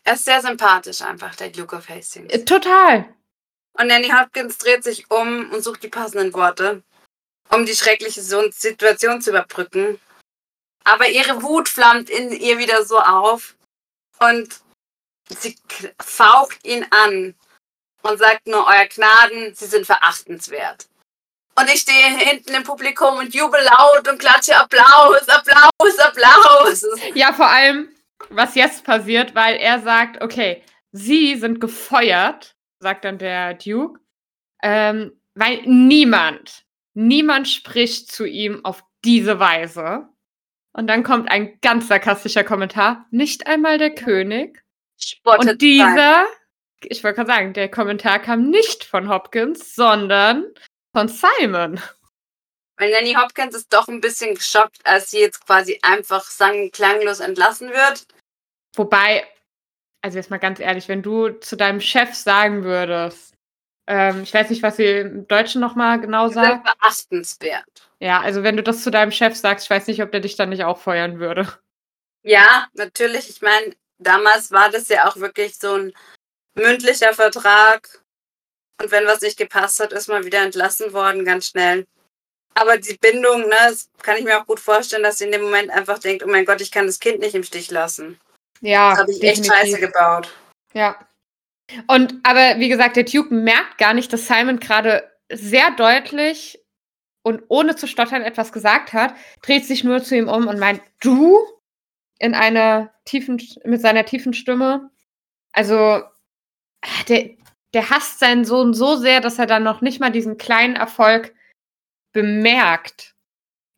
er 0.04 0.14
ist 0.14 0.24
sehr 0.24 0.40
sympathisch 0.40 1.02
einfach, 1.02 1.34
der 1.36 1.50
Duke 1.50 1.76
of 1.76 1.88
Hastings. 1.88 2.32
Äh, 2.32 2.44
Total. 2.44 3.14
Und 3.74 3.86
Nanny 3.86 4.08
Hopkins 4.10 4.58
dreht 4.58 4.84
sich 4.84 5.10
um 5.10 5.50
und 5.50 5.62
sucht 5.62 5.82
die 5.82 5.88
passenden 5.88 6.32
Worte, 6.34 6.82
um 7.50 7.64
die 7.64 7.74
schreckliche 7.74 8.20
Situation 8.20 9.22
zu 9.22 9.30
überbrücken. 9.30 9.98
Aber 10.84 11.08
ihre 11.08 11.42
Wut 11.42 11.68
flammt 11.68 12.10
in 12.10 12.32
ihr 12.32 12.58
wieder 12.58 12.84
so 12.84 12.98
auf 12.98 13.56
und 14.18 14.60
sie 15.30 15.56
faucht 16.00 16.58
ihn 16.66 16.84
an 16.90 17.34
und 18.02 18.18
sagt 18.18 18.46
nur, 18.46 18.66
Euer 18.66 18.86
Gnaden, 18.86 19.54
Sie 19.54 19.66
sind 19.66 19.86
verachtenswert. 19.86 20.88
Und 21.54 21.68
ich 21.72 21.80
stehe 21.80 22.16
hinten 22.18 22.54
im 22.54 22.62
Publikum 22.62 23.18
und 23.18 23.34
jubel 23.34 23.60
laut 23.62 24.08
und 24.08 24.18
klatsche 24.18 24.56
Applaus, 24.56 25.28
Applaus, 25.28 25.98
Applaus. 25.98 26.86
Ja, 27.14 27.32
vor 27.32 27.48
allem, 27.48 27.88
was 28.30 28.54
jetzt 28.54 28.84
passiert, 28.84 29.34
weil 29.34 29.56
er 29.56 29.80
sagt, 29.80 30.22
okay, 30.22 30.62
sie 30.92 31.36
sind 31.36 31.60
gefeuert, 31.60 32.54
sagt 32.78 33.04
dann 33.04 33.18
der 33.18 33.54
Duke, 33.54 34.00
ähm, 34.62 35.12
weil 35.34 35.62
niemand, 35.64 36.64
niemand 36.94 37.48
spricht 37.48 38.10
zu 38.10 38.24
ihm 38.24 38.64
auf 38.64 38.82
diese 39.04 39.38
Weise. 39.38 40.08
Und 40.72 40.86
dann 40.86 41.02
kommt 41.02 41.30
ein 41.30 41.58
ganz 41.60 41.88
sarkastischer 41.88 42.44
Kommentar, 42.44 43.06
nicht 43.10 43.46
einmal 43.46 43.76
der 43.76 43.94
König. 43.94 44.62
Spottet 44.96 45.50
Und 45.50 45.62
dieser, 45.62 46.26
ich 46.84 47.04
wollte 47.04 47.16
gerade 47.16 47.30
sagen, 47.30 47.52
der 47.52 47.70
Kommentar 47.70 48.20
kam 48.20 48.48
nicht 48.48 48.84
von 48.84 49.08
Hopkins, 49.08 49.74
sondern 49.74 50.46
von 50.92 51.08
Simon. 51.08 51.80
Weil 52.76 52.90
Nanny 52.90 53.14
Hopkins 53.14 53.54
ist 53.54 53.72
doch 53.72 53.88
ein 53.88 54.00
bisschen 54.00 54.34
geschockt, 54.34 54.78
als 54.84 55.10
sie 55.10 55.20
jetzt 55.20 55.44
quasi 55.46 55.78
einfach 55.82 56.24
sang 56.24 56.70
klanglos 56.70 57.20
entlassen 57.20 57.70
wird. 57.70 58.06
Wobei, 58.74 59.26
also 60.00 60.18
jetzt 60.18 60.30
mal 60.30 60.38
ganz 60.38 60.58
ehrlich, 60.58 60.88
wenn 60.88 61.02
du 61.02 61.28
zu 61.28 61.56
deinem 61.56 61.80
Chef 61.80 62.14
sagen 62.14 62.64
würdest, 62.64 63.34
ähm, 63.86 64.22
ich 64.22 64.32
weiß 64.32 64.50
nicht, 64.50 64.62
was 64.62 64.76
sie 64.76 64.86
im 64.86 65.28
Deutschen 65.28 65.60
nochmal 65.60 66.00
genau 66.00 66.28
sagt. 66.28 66.66
verachtenswert. 66.66 67.90
Ja, 67.98 68.20
also 68.20 68.42
wenn 68.42 68.56
du 68.56 68.62
das 68.62 68.82
zu 68.82 68.90
deinem 68.90 69.12
Chef 69.12 69.36
sagst, 69.36 69.66
ich 69.66 69.70
weiß 69.70 69.86
nicht, 69.88 70.02
ob 70.02 70.10
der 70.12 70.20
dich 70.20 70.36
dann 70.36 70.48
nicht 70.48 70.64
auch 70.64 70.78
feuern 70.78 71.18
würde. 71.18 71.46
Ja, 72.22 72.68
natürlich. 72.74 73.28
Ich 73.28 73.42
meine, 73.42 73.74
damals 73.98 74.52
war 74.52 74.70
das 74.70 74.88
ja 74.88 75.08
auch 75.08 75.16
wirklich 75.16 75.56
so 75.56 75.74
ein 75.74 75.92
mündlicher 76.54 77.12
Vertrag. 77.12 78.01
Und 78.82 78.90
wenn 78.90 79.06
was 79.06 79.20
nicht 79.20 79.38
gepasst 79.38 79.78
hat, 79.80 79.92
ist 79.92 80.08
man 80.08 80.24
wieder 80.24 80.42
entlassen 80.42 80.92
worden, 80.92 81.24
ganz 81.24 81.46
schnell. 81.46 81.86
Aber 82.54 82.76
die 82.76 82.96
Bindung, 83.00 83.42
ne, 83.42 83.56
das 83.68 83.88
kann 84.02 84.16
ich 84.16 84.24
mir 84.24 84.40
auch 84.40 84.46
gut 84.46 84.60
vorstellen, 84.60 85.04
dass 85.04 85.18
sie 85.18 85.24
in 85.24 85.32
dem 85.32 85.42
Moment 85.42 85.70
einfach 85.70 85.98
denkt, 85.98 86.24
oh 86.24 86.28
mein 86.28 86.44
Gott, 86.44 86.60
ich 86.60 86.72
kann 86.72 86.86
das 86.86 87.00
Kind 87.00 87.20
nicht 87.20 87.34
im 87.34 87.44
Stich 87.44 87.70
lassen. 87.70 88.18
Ja, 88.60 88.90
Das 88.90 88.98
habe 89.00 89.12
ich 89.12 89.22
echt 89.22 89.46
scheiße 89.46 89.78
gebaut. 89.78 90.34
Ja. 90.74 90.98
Und 91.86 92.14
aber 92.24 92.58
wie 92.58 92.68
gesagt, 92.68 92.96
der 92.96 93.04
Duke 93.04 93.32
merkt 93.32 93.78
gar 93.78 93.94
nicht, 93.94 94.12
dass 94.12 94.26
Simon 94.26 94.60
gerade 94.60 95.10
sehr 95.30 95.70
deutlich 95.70 96.60
und 97.22 97.42
ohne 97.48 97.76
zu 97.76 97.86
stottern 97.86 98.22
etwas 98.22 98.52
gesagt 98.52 98.92
hat, 98.92 99.14
dreht 99.42 99.64
sich 99.64 99.84
nur 99.84 100.02
zu 100.02 100.16
ihm 100.16 100.28
um 100.28 100.48
und 100.48 100.58
meint, 100.58 100.82
du? 101.00 101.38
In 102.18 102.34
einer 102.34 102.92
tiefen, 103.04 103.42
mit 103.64 103.80
seiner 103.80 104.04
tiefen 104.04 104.32
Stimme. 104.32 104.90
Also, 105.52 106.02
der, 107.08 107.30
der 107.74 107.90
hasst 107.90 108.18
seinen 108.18 108.44
Sohn 108.44 108.74
so 108.74 108.96
sehr, 108.96 109.20
dass 109.20 109.38
er 109.38 109.46
dann 109.46 109.62
noch 109.62 109.80
nicht 109.80 110.00
mal 110.00 110.10
diesen 110.10 110.38
kleinen 110.38 110.76
Erfolg 110.76 111.34
bemerkt. 112.12 113.14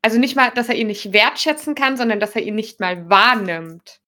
Also 0.02 0.18
nicht 0.18 0.36
mal, 0.36 0.50
dass 0.50 0.68
er 0.68 0.74
ihn 0.74 0.88
nicht 0.88 1.12
wertschätzen 1.12 1.74
kann, 1.74 1.96
sondern 1.96 2.20
dass 2.20 2.34
er 2.34 2.42
ihn 2.42 2.54
nicht 2.54 2.80
mal 2.80 3.08
wahrnimmt. 3.08 4.00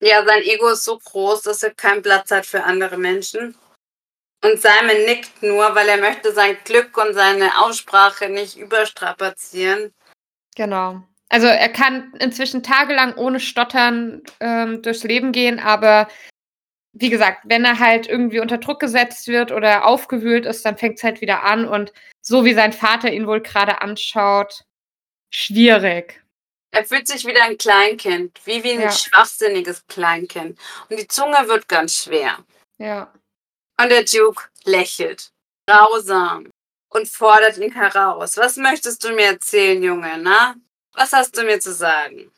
Ja, 0.00 0.24
sein 0.24 0.42
Ego 0.42 0.68
ist 0.68 0.84
so 0.84 0.98
groß, 0.98 1.42
dass 1.42 1.62
er 1.62 1.74
keinen 1.74 2.02
Platz 2.02 2.30
hat 2.30 2.46
für 2.46 2.64
andere 2.64 2.96
Menschen. 2.96 3.56
Und 4.44 4.60
Simon 4.60 5.04
nickt 5.06 5.42
nur, 5.42 5.74
weil 5.74 5.88
er 5.88 5.96
möchte 5.96 6.32
sein 6.32 6.56
Glück 6.64 6.96
und 6.98 7.14
seine 7.14 7.62
Aussprache 7.62 8.28
nicht 8.28 8.56
überstrapazieren. 8.56 9.94
Genau. 10.54 11.02
Also 11.30 11.46
er 11.46 11.70
kann 11.70 12.12
inzwischen 12.20 12.62
tagelang 12.62 13.14
ohne 13.16 13.40
Stottern 13.40 14.22
ähm, 14.40 14.82
durchs 14.82 15.02
Leben 15.04 15.32
gehen, 15.32 15.58
aber 15.58 16.08
wie 16.94 17.10
gesagt, 17.10 17.42
wenn 17.44 17.64
er 17.64 17.78
halt 17.80 18.06
irgendwie 18.06 18.40
unter 18.40 18.58
Druck 18.58 18.80
gesetzt 18.80 19.26
wird 19.28 19.50
oder 19.52 19.84
aufgewühlt 19.84 20.46
ist, 20.46 20.64
dann 20.64 20.78
fängt 20.78 20.98
es 20.98 21.04
halt 21.04 21.20
wieder 21.20 21.42
an 21.42 21.66
und 21.66 21.92
so 22.22 22.44
wie 22.44 22.54
sein 22.54 22.72
Vater 22.72 23.12
ihn 23.12 23.26
wohl 23.26 23.40
gerade 23.42 23.82
anschaut, 23.82 24.64
schwierig. 25.30 26.22
Er 26.70 26.84
fühlt 26.84 27.06
sich 27.06 27.24
wie 27.26 27.36
ein 27.36 27.58
Kleinkind, 27.58 28.40
wie 28.44 28.62
wie 28.64 28.72
ein 28.72 28.80
Ja. 28.80 28.90
schwachsinniges 28.90 29.86
Kleinkind. 29.86 30.58
Und 30.88 30.98
die 30.98 31.06
Zunge 31.08 31.36
wird 31.46 31.68
ganz 31.68 32.04
schwer. 32.04 32.38
Ja. 32.78 33.12
Und 33.80 33.90
der 33.90 34.04
Duke 34.04 34.44
lächelt. 34.64 35.30
Grausam. 35.68 36.50
Und 36.90 37.08
fordert 37.08 37.58
ihn 37.58 37.72
heraus. 37.72 38.36
Was 38.36 38.56
möchtest 38.56 39.02
du 39.04 39.12
mir 39.12 39.26
erzählen, 39.26 39.82
Junge, 39.82 40.16
na? 40.18 40.54
Was 40.92 41.12
hast 41.12 41.36
du 41.36 41.42
mir 41.42 41.58
zu 41.58 41.72
sagen? 41.72 42.30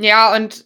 Ja, 0.00 0.34
und 0.34 0.64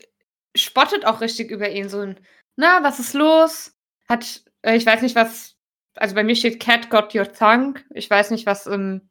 spottet 0.54 1.06
auch 1.06 1.22
richtig 1.22 1.50
über 1.50 1.70
ihn. 1.70 1.88
So 1.88 2.00
ein, 2.00 2.20
na, 2.56 2.82
was 2.82 2.98
ist 2.98 3.14
los? 3.14 3.74
Hat, 4.08 4.42
äh, 4.62 4.76
ich 4.76 4.86
weiß 4.86 5.02
nicht, 5.02 5.16
was, 5.16 5.56
also 5.96 6.14
bei 6.14 6.24
mir 6.24 6.36
steht 6.36 6.60
Cat 6.60 6.90
got 6.90 7.14
your 7.14 7.32
tongue. 7.32 7.74
Ich 7.90 8.08
weiß 8.08 8.30
nicht, 8.30 8.46
was 8.46 8.66
im 8.66 9.08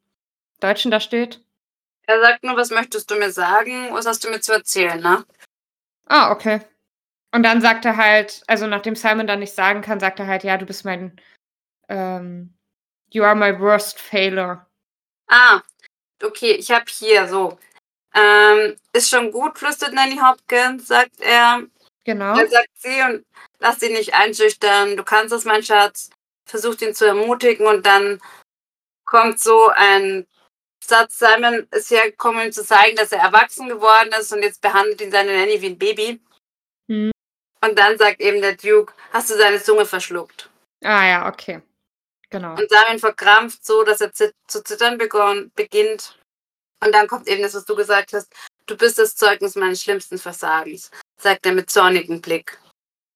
Deutschen 0.59 0.91
da 0.91 0.99
steht. 0.99 1.43
Er 2.07 2.19
sagt 2.21 2.43
nur, 2.43 2.55
was 2.57 2.71
möchtest 2.71 3.09
du 3.09 3.15
mir 3.15 3.31
sagen? 3.31 3.89
Was 3.91 4.05
hast 4.05 4.23
du 4.23 4.29
mir 4.29 4.41
zu 4.41 4.53
erzählen, 4.53 4.99
na? 5.01 5.23
Ah, 6.07 6.31
okay. 6.31 6.61
Und 7.33 7.43
dann 7.43 7.61
sagt 7.61 7.85
er 7.85 7.95
halt, 7.95 8.43
also 8.47 8.67
nachdem 8.67 8.95
Simon 8.95 9.27
dann 9.27 9.39
nicht 9.39 9.55
sagen 9.55 9.81
kann, 9.81 9.99
sagt 9.99 10.19
er 10.19 10.27
halt, 10.27 10.43
ja, 10.43 10.57
du 10.57 10.65
bist 10.65 10.83
mein, 10.83 11.19
ähm, 11.87 12.53
you 13.09 13.23
are 13.23 13.35
my 13.35 13.57
worst 13.57 13.99
failure. 13.99 14.65
Ah, 15.27 15.61
okay, 16.21 16.51
ich 16.51 16.71
hab 16.71 16.89
hier 16.89 17.27
so. 17.27 17.57
Ähm, 18.13 18.75
ist 18.91 19.09
schon 19.09 19.31
gut, 19.31 19.57
flüstert 19.57 19.93
Nanny 19.93 20.17
Hopkins, 20.17 20.87
sagt 20.87 21.21
er. 21.21 21.63
Genau. 22.03 22.35
Dann 22.35 22.49
sagt 22.49 22.69
sie 22.77 23.01
und 23.01 23.25
lass 23.59 23.79
dich 23.79 23.91
nicht 23.91 24.13
einschüchtern. 24.13 24.97
Du 24.97 25.03
kannst 25.03 25.33
es, 25.33 25.45
mein 25.45 25.63
Schatz. 25.63 26.09
Versucht 26.49 26.81
ihn 26.81 26.95
zu 26.95 27.05
ermutigen 27.05 27.67
und 27.67 27.85
dann 27.85 28.19
kommt 29.05 29.39
so 29.39 29.67
ein 29.69 30.27
Satz. 30.83 31.19
Simon 31.19 31.67
ist 31.71 31.91
hergekommen, 31.91 32.47
um 32.47 32.51
zu 32.51 32.65
zeigen, 32.65 32.95
dass 32.95 33.11
er 33.11 33.19
erwachsen 33.19 33.69
geworden 33.69 34.11
ist 34.19 34.33
und 34.33 34.41
jetzt 34.41 34.61
behandelt 34.61 35.01
ihn 35.01 35.11
seine 35.11 35.37
Nanny 35.37 35.61
wie 35.61 35.67
ein 35.67 35.77
Baby. 35.77 36.19
Hm. 36.89 37.11
Und 37.63 37.77
dann 37.77 37.97
sagt 37.97 38.19
eben 38.21 38.41
der 38.41 38.55
Duke, 38.55 38.93
hast 39.13 39.29
du 39.29 39.37
seine 39.37 39.61
Zunge 39.61 39.85
verschluckt? 39.85 40.49
Ah 40.83 41.05
ja, 41.05 41.27
okay. 41.27 41.61
Genau. 42.31 42.55
Und 42.55 42.67
Simon 42.69 42.97
verkrampft 42.97 43.63
so, 43.63 43.83
dass 43.83 44.01
er 44.01 44.11
zu 44.13 44.33
zittern 44.63 44.97
beginnt. 44.97 46.17
Und 46.83 46.91
dann 46.93 47.07
kommt 47.07 47.27
eben 47.27 47.43
das, 47.43 47.53
was 47.53 47.65
du 47.65 47.75
gesagt 47.75 48.13
hast. 48.13 48.33
Du 48.71 48.77
bist 48.77 48.97
das 48.97 49.17
Zeugnis 49.17 49.55
meines 49.55 49.83
schlimmsten 49.83 50.17
Versagens, 50.17 50.91
sagt 51.21 51.45
er 51.45 51.51
mit 51.51 51.69
zornigem 51.69 52.21
Blick. 52.21 52.57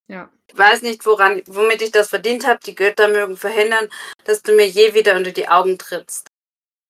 Ja. 0.10 0.30
Ich 0.52 0.58
weiß 0.58 0.82
nicht, 0.82 1.06
woran, 1.06 1.42
womit 1.46 1.82
ich 1.82 1.92
das 1.92 2.10
verdient 2.10 2.46
habe. 2.46 2.60
Die 2.66 2.76
Götter 2.76 3.08
mögen 3.08 3.38
verhindern, 3.38 3.88
dass 4.26 4.42
du 4.42 4.54
mir 4.54 4.68
je 4.68 4.94
wieder 4.94 5.16
unter 5.16 5.32
die 5.32 5.48
Augen 5.48 5.78
trittst. 5.78 6.28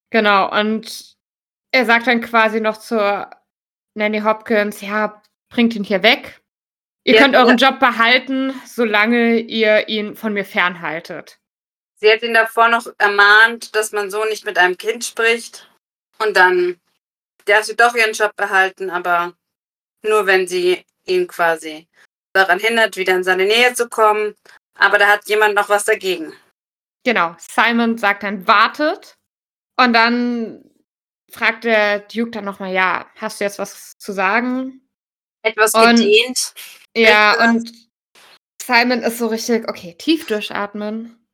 Genau. 0.09 0.51
Und 0.51 1.13
er 1.71 1.85
sagt 1.85 2.07
dann 2.07 2.21
quasi 2.21 2.59
noch 2.59 2.77
zur 2.77 3.29
Nanny 3.93 4.21
Hopkins, 4.21 4.81
ja, 4.81 5.21
bringt 5.49 5.75
ihn 5.75 5.83
hier 5.83 6.01
weg. 6.01 6.41
Ihr 7.03 7.13
Ja, 7.13 7.21
könnt 7.21 7.35
euren 7.35 7.57
Job 7.57 7.79
behalten, 7.79 8.59
solange 8.65 9.37
ihr 9.41 9.89
ihn 9.89 10.15
von 10.15 10.33
mir 10.33 10.43
fernhaltet. 10.43 11.37
Sie 11.97 12.11
hat 12.11 12.23
ihn 12.23 12.33
davor 12.33 12.69
noch 12.69 12.87
ermahnt, 12.97 13.75
dass 13.75 13.91
man 13.91 14.09
so 14.09 14.25
nicht 14.25 14.43
mit 14.43 14.57
einem 14.57 14.75
Kind 14.75 15.05
spricht. 15.05 15.69
Und 16.17 16.35
dann 16.35 16.79
darf 17.45 17.65
sie 17.65 17.75
doch 17.75 17.95
ihren 17.95 18.13
Job 18.13 18.35
behalten, 18.35 18.89
aber 18.89 19.33
nur 20.03 20.25
wenn 20.25 20.47
sie 20.47 20.83
ihn 21.05 21.27
quasi 21.27 21.87
daran 22.33 22.59
hindert, 22.59 22.97
wieder 22.97 23.15
in 23.15 23.23
seine 23.23 23.45
Nähe 23.45 23.73
zu 23.73 23.87
kommen. 23.89 24.35
Aber 24.77 24.97
da 24.97 25.07
hat 25.07 25.27
jemand 25.27 25.55
noch 25.55 25.69
was 25.69 25.85
dagegen. 25.85 26.33
Genau. 27.05 27.35
Simon 27.39 27.97
sagt 27.97 28.23
dann, 28.23 28.47
wartet. 28.47 29.15
Und 29.77 29.93
dann 29.93 30.69
fragt 31.31 31.63
der 31.63 31.99
Duke 31.99 32.31
dann 32.31 32.45
nochmal, 32.45 32.73
ja, 32.73 33.09
hast 33.15 33.39
du 33.39 33.45
jetzt 33.45 33.59
was 33.59 33.97
zu 33.97 34.11
sagen? 34.11 34.81
Etwas 35.43 35.73
Und- 35.73 35.97
gedehnt. 35.97 36.53
Ja, 36.95 37.33
Etwas. 37.33 37.47
und 37.47 37.71
Simon 38.61 39.03
ist 39.03 39.17
so 39.17 39.27
richtig, 39.27 39.67
okay, 39.69 39.95
tief 39.97 40.25
durchatmen. 40.27 41.25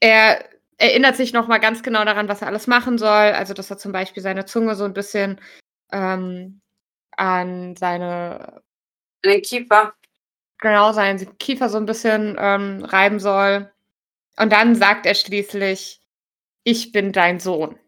Er 0.00 0.48
erinnert 0.78 1.16
sich 1.16 1.32
nochmal 1.32 1.60
ganz 1.60 1.82
genau 1.82 2.04
daran, 2.04 2.28
was 2.28 2.42
er 2.42 2.48
alles 2.48 2.66
machen 2.66 2.98
soll. 2.98 3.08
Also, 3.08 3.54
dass 3.54 3.70
er 3.70 3.78
zum 3.78 3.92
Beispiel 3.92 4.22
seine 4.22 4.44
Zunge 4.44 4.74
so 4.74 4.84
ein 4.84 4.92
bisschen 4.94 5.40
ähm, 5.92 6.60
an 7.16 7.76
seine, 7.76 8.62
Den 9.24 9.42
Keeper. 9.42 9.94
genau, 10.58 10.92
seinen 10.92 11.38
Kiefer 11.38 11.68
so 11.68 11.78
ein 11.78 11.86
bisschen 11.86 12.36
ähm, 12.38 12.84
reiben 12.84 13.20
soll. 13.20 13.72
Und 14.38 14.52
dann 14.52 14.74
sagt 14.74 15.06
er 15.06 15.14
schließlich, 15.14 16.00
ich 16.64 16.92
bin 16.92 17.12
dein 17.12 17.40
Sohn. 17.40 17.78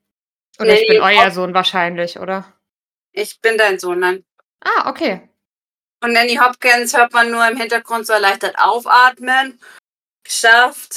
Oder 0.59 0.75
ich 0.75 0.89
Nee, 0.89 0.95
bin 0.95 1.03
euer 1.03 1.31
Sohn 1.31 1.53
wahrscheinlich, 1.55 2.19
oder? 2.19 2.55
Ich 3.13 3.41
bin 3.41 3.59
dein 3.59 3.79
Sohn. 3.79 3.99
Nein. 3.99 4.25
Ah, 4.61 4.89
okay. 4.89 5.29
Und 6.03 6.13
Nanny 6.13 6.37
Hopkins 6.37 6.97
hört 6.97 7.13
man 7.13 7.31
nur 7.31 7.47
im 7.49 7.57
Hintergrund 7.57 8.07
so 8.07 8.13
erleichtert 8.13 8.57
aufatmen. 8.59 9.61
Geschafft. 10.25 10.97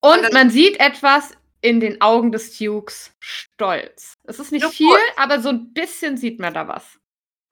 Und 0.00 0.32
man 0.32 0.50
sieht 0.50 0.80
etwas 0.80 1.36
in 1.60 1.80
den 1.80 2.00
Augen 2.00 2.32
des 2.32 2.56
Dukes 2.56 3.12
stolz. 3.18 4.14
Es 4.24 4.38
ist 4.38 4.52
nicht 4.52 4.64
viel, 4.66 4.96
aber 5.16 5.40
so 5.40 5.50
ein 5.50 5.72
bisschen 5.72 6.16
sieht 6.16 6.38
man 6.38 6.54
da 6.54 6.68
was. 6.68 6.98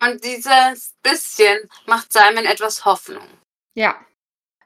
Und 0.03 0.25
dieses 0.25 0.97
bisschen 1.03 1.59
macht 1.87 2.13
Simon 2.13 2.45
etwas 2.45 2.85
Hoffnung. 2.85 3.27
Ja. 3.75 3.97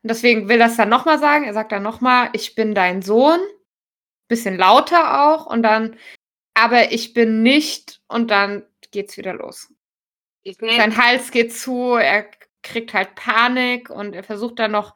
Und 0.03 0.11
deswegen 0.11 0.49
will 0.49 0.61
er 0.61 0.67
es 0.69 0.77
dann 0.77 0.89
nochmal 0.89 1.19
sagen. 1.19 1.45
Er 1.45 1.55
sagt 1.55 1.73
dann 1.73 1.83
nochmal, 1.83 2.31
ich 2.35 2.55
bin 2.55 2.75
dein 2.75 3.03
Sohn. 3.03 3.41
Bisschen 4.29 4.57
lauter 4.57 5.25
auch. 5.25 5.47
Und 5.47 5.63
dann, 5.63 5.99
aber 6.55 6.93
ich 6.93 7.15
bin 7.15 7.43
nicht. 7.43 8.01
Und 8.09 8.31
dann 8.31 8.65
geht's 8.91 9.17
wieder 9.17 9.33
los. 9.33 9.73
Sein 10.61 10.97
Hals 10.97 11.31
geht 11.31 11.55
zu, 11.55 11.95
er 11.95 12.29
kriegt 12.63 12.95
halt 12.95 13.15
Panik 13.15 13.91
und 13.91 14.15
er 14.15 14.25
versucht 14.25 14.59
dann 14.59 14.73
noch 14.73 14.95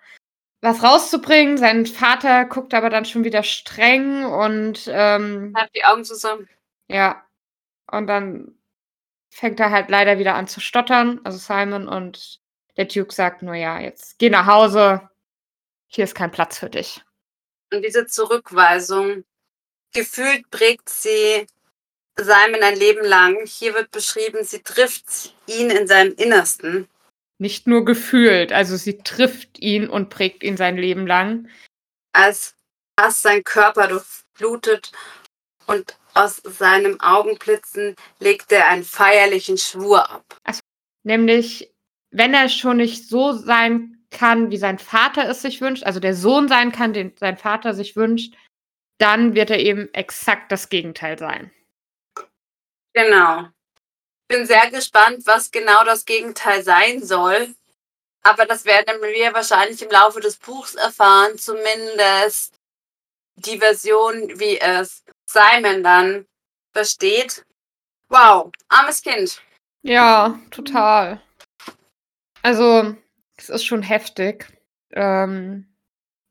was 0.67 0.83
rauszubringen. 0.83 1.59
Sein 1.59 1.87
Vater 1.87 2.45
guckt 2.45 2.75
aber 2.75 2.91
dann 2.91 3.05
schon 3.05 3.25
wieder 3.25 3.43
streng 3.43 4.25
und 4.25 4.89
ähm, 4.89 5.55
hab 5.57 5.73
die 5.73 5.85
Augen 5.85 6.05
zusammen. 6.05 6.49
Ja. 6.89 7.25
Und 7.91 8.09
dann 8.09 8.57
fängt 9.31 9.61
er 9.61 9.71
halt 9.71 9.91
leider 9.91 10.19
wieder 10.19 10.35
an 10.35 10.49
zu 10.49 10.61
stottern, 10.61 11.21
also 11.23 11.39
Simon, 11.39 11.87
und 11.89 12.41
der 12.77 12.87
Duke 12.87 13.15
sagt 13.15 13.43
nur, 13.43 13.55
ja, 13.55 13.79
jetzt 13.79 14.19
geh 14.19 14.31
nach 14.31 14.47
Hause, 14.47 15.09
hier 15.87 16.05
ist 16.05 16.15
kein 16.15 16.31
Platz 16.33 16.59
für 16.59 16.71
dich. 16.71 17.03
Und 17.73 17.85
diese 17.85 18.07
Zurückweisung, 18.07 19.25
gefühlt 19.93 20.51
prägt 20.51 20.89
sie 20.89 21.47
Simon 22.17 22.63
ein 22.63 22.77
Leben 22.77 23.05
lang. 23.05 23.37
Hier 23.47 23.75
wird 23.75 23.91
beschrieben, 23.91 24.43
sie 24.43 24.63
trifft 24.63 25.35
ihn 25.47 25.71
in 25.71 25.87
seinem 25.87 26.15
Innersten. 26.15 26.89
Nicht 27.39 27.67
nur 27.67 27.85
gefühlt, 27.85 28.53
also 28.53 28.77
sie 28.77 28.99
trifft 28.99 29.59
ihn 29.59 29.89
und 29.89 30.09
prägt 30.09 30.43
ihn 30.43 30.57
sein 30.57 30.77
Leben 30.77 31.07
lang. 31.07 31.49
als 32.13 32.55
Hass 32.99 33.21
sein 33.21 33.45
Körper 33.45 33.89
durchblutet 33.89 34.91
und 35.67 35.99
aus 36.15 36.37
seinem 36.37 36.99
Augenblitzen 37.01 37.95
legt 38.21 38.51
er 38.53 38.69
einen 38.69 38.85
feierlichen 38.85 39.59
Schwur 39.59 40.11
ab. 40.11 40.25
Nämlich, 41.03 41.71
wenn 42.11 42.33
er 42.33 42.49
schon 42.49 42.79
nicht 42.79 43.07
so 43.07 43.33
sein 43.33 44.07
kann, 44.11 44.51
wie 44.51 44.57
sein 44.57 44.79
Vater 44.79 45.29
es 45.29 45.43
sich 45.43 45.61
wünscht, 45.61 45.85
also 45.85 46.01
der 46.01 46.15
Sohn 46.15 46.49
sein 46.49 46.73
kann, 46.73 46.95
den 46.95 47.15
sein 47.19 47.37
Vater 47.37 47.75
sich 47.75 47.97
wünscht, 47.97 48.35
dann 48.99 49.35
wird 49.35 49.51
er 49.51 49.61
eben 49.61 49.93
exakt 49.93 50.51
das 50.51 50.71
Gegenteil 50.71 51.19
sein. 51.19 51.51
Genau. 52.95 53.49
Bin 54.29 54.47
sehr 54.47 54.71
gespannt, 54.71 55.27
was 55.27 55.51
genau 55.51 55.85
das 55.85 56.05
Gegenteil 56.05 56.63
sein 56.63 57.05
soll. 57.05 57.55
Aber 58.23 58.45
das 58.45 58.65
werden 58.65 59.01
wir 59.01 59.35
wahrscheinlich 59.35 59.81
im 59.83 59.91
Laufe 59.91 60.21
des 60.21 60.37
Buchs 60.37 60.75
erfahren, 60.75 61.39
zumindest 61.39 62.55
die 63.37 63.59
Version, 63.59 64.39
wie 64.41 64.59
es 64.59 65.05
Simon 65.27 65.85
dann 65.85 66.27
versteht. 66.73 67.45
Wow, 68.09 68.51
armes 68.69 69.03
Kind. 69.03 69.41
Ja, 69.83 70.39
total. 70.51 71.21
Also, 72.43 72.97
es 73.37 73.49
ist 73.49 73.65
schon 73.65 73.83
heftig. 73.83 74.47
Ähm, 74.93 75.69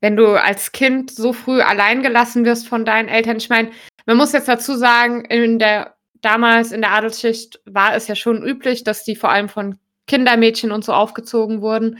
wenn 0.02 0.16
du 0.16 0.39
als 0.39 0.72
Kind 0.72 1.12
so 1.12 1.34
früh 1.34 1.62
allein 1.62 2.04
gelassen 2.04 2.46
wirst 2.46 2.68
von 2.68 2.86
deinen 2.86 3.10
Eltern. 3.10 3.38
Ich 3.38 3.50
meine, 3.50 3.72
man 4.06 4.18
muss 4.18 4.34
jetzt 4.34 4.48
dazu 4.48 4.76
sagen, 4.76 5.26
in 5.26 5.60
der 5.60 5.95
damals 6.26 6.71
in 6.71 6.82
der 6.82 6.91
Adelsschicht 6.91 7.61
war 7.65 7.95
es 7.95 8.07
ja 8.07 8.15
schon 8.15 8.43
üblich, 8.43 8.84
dass 8.84 9.03
die 9.03 9.15
vor 9.15 9.30
allem 9.30 9.47
von 9.47 9.78
Kindermädchen 10.07 10.71
und 10.71 10.84
so 10.84 10.93
aufgezogen 10.93 11.61
wurden. 11.61 11.99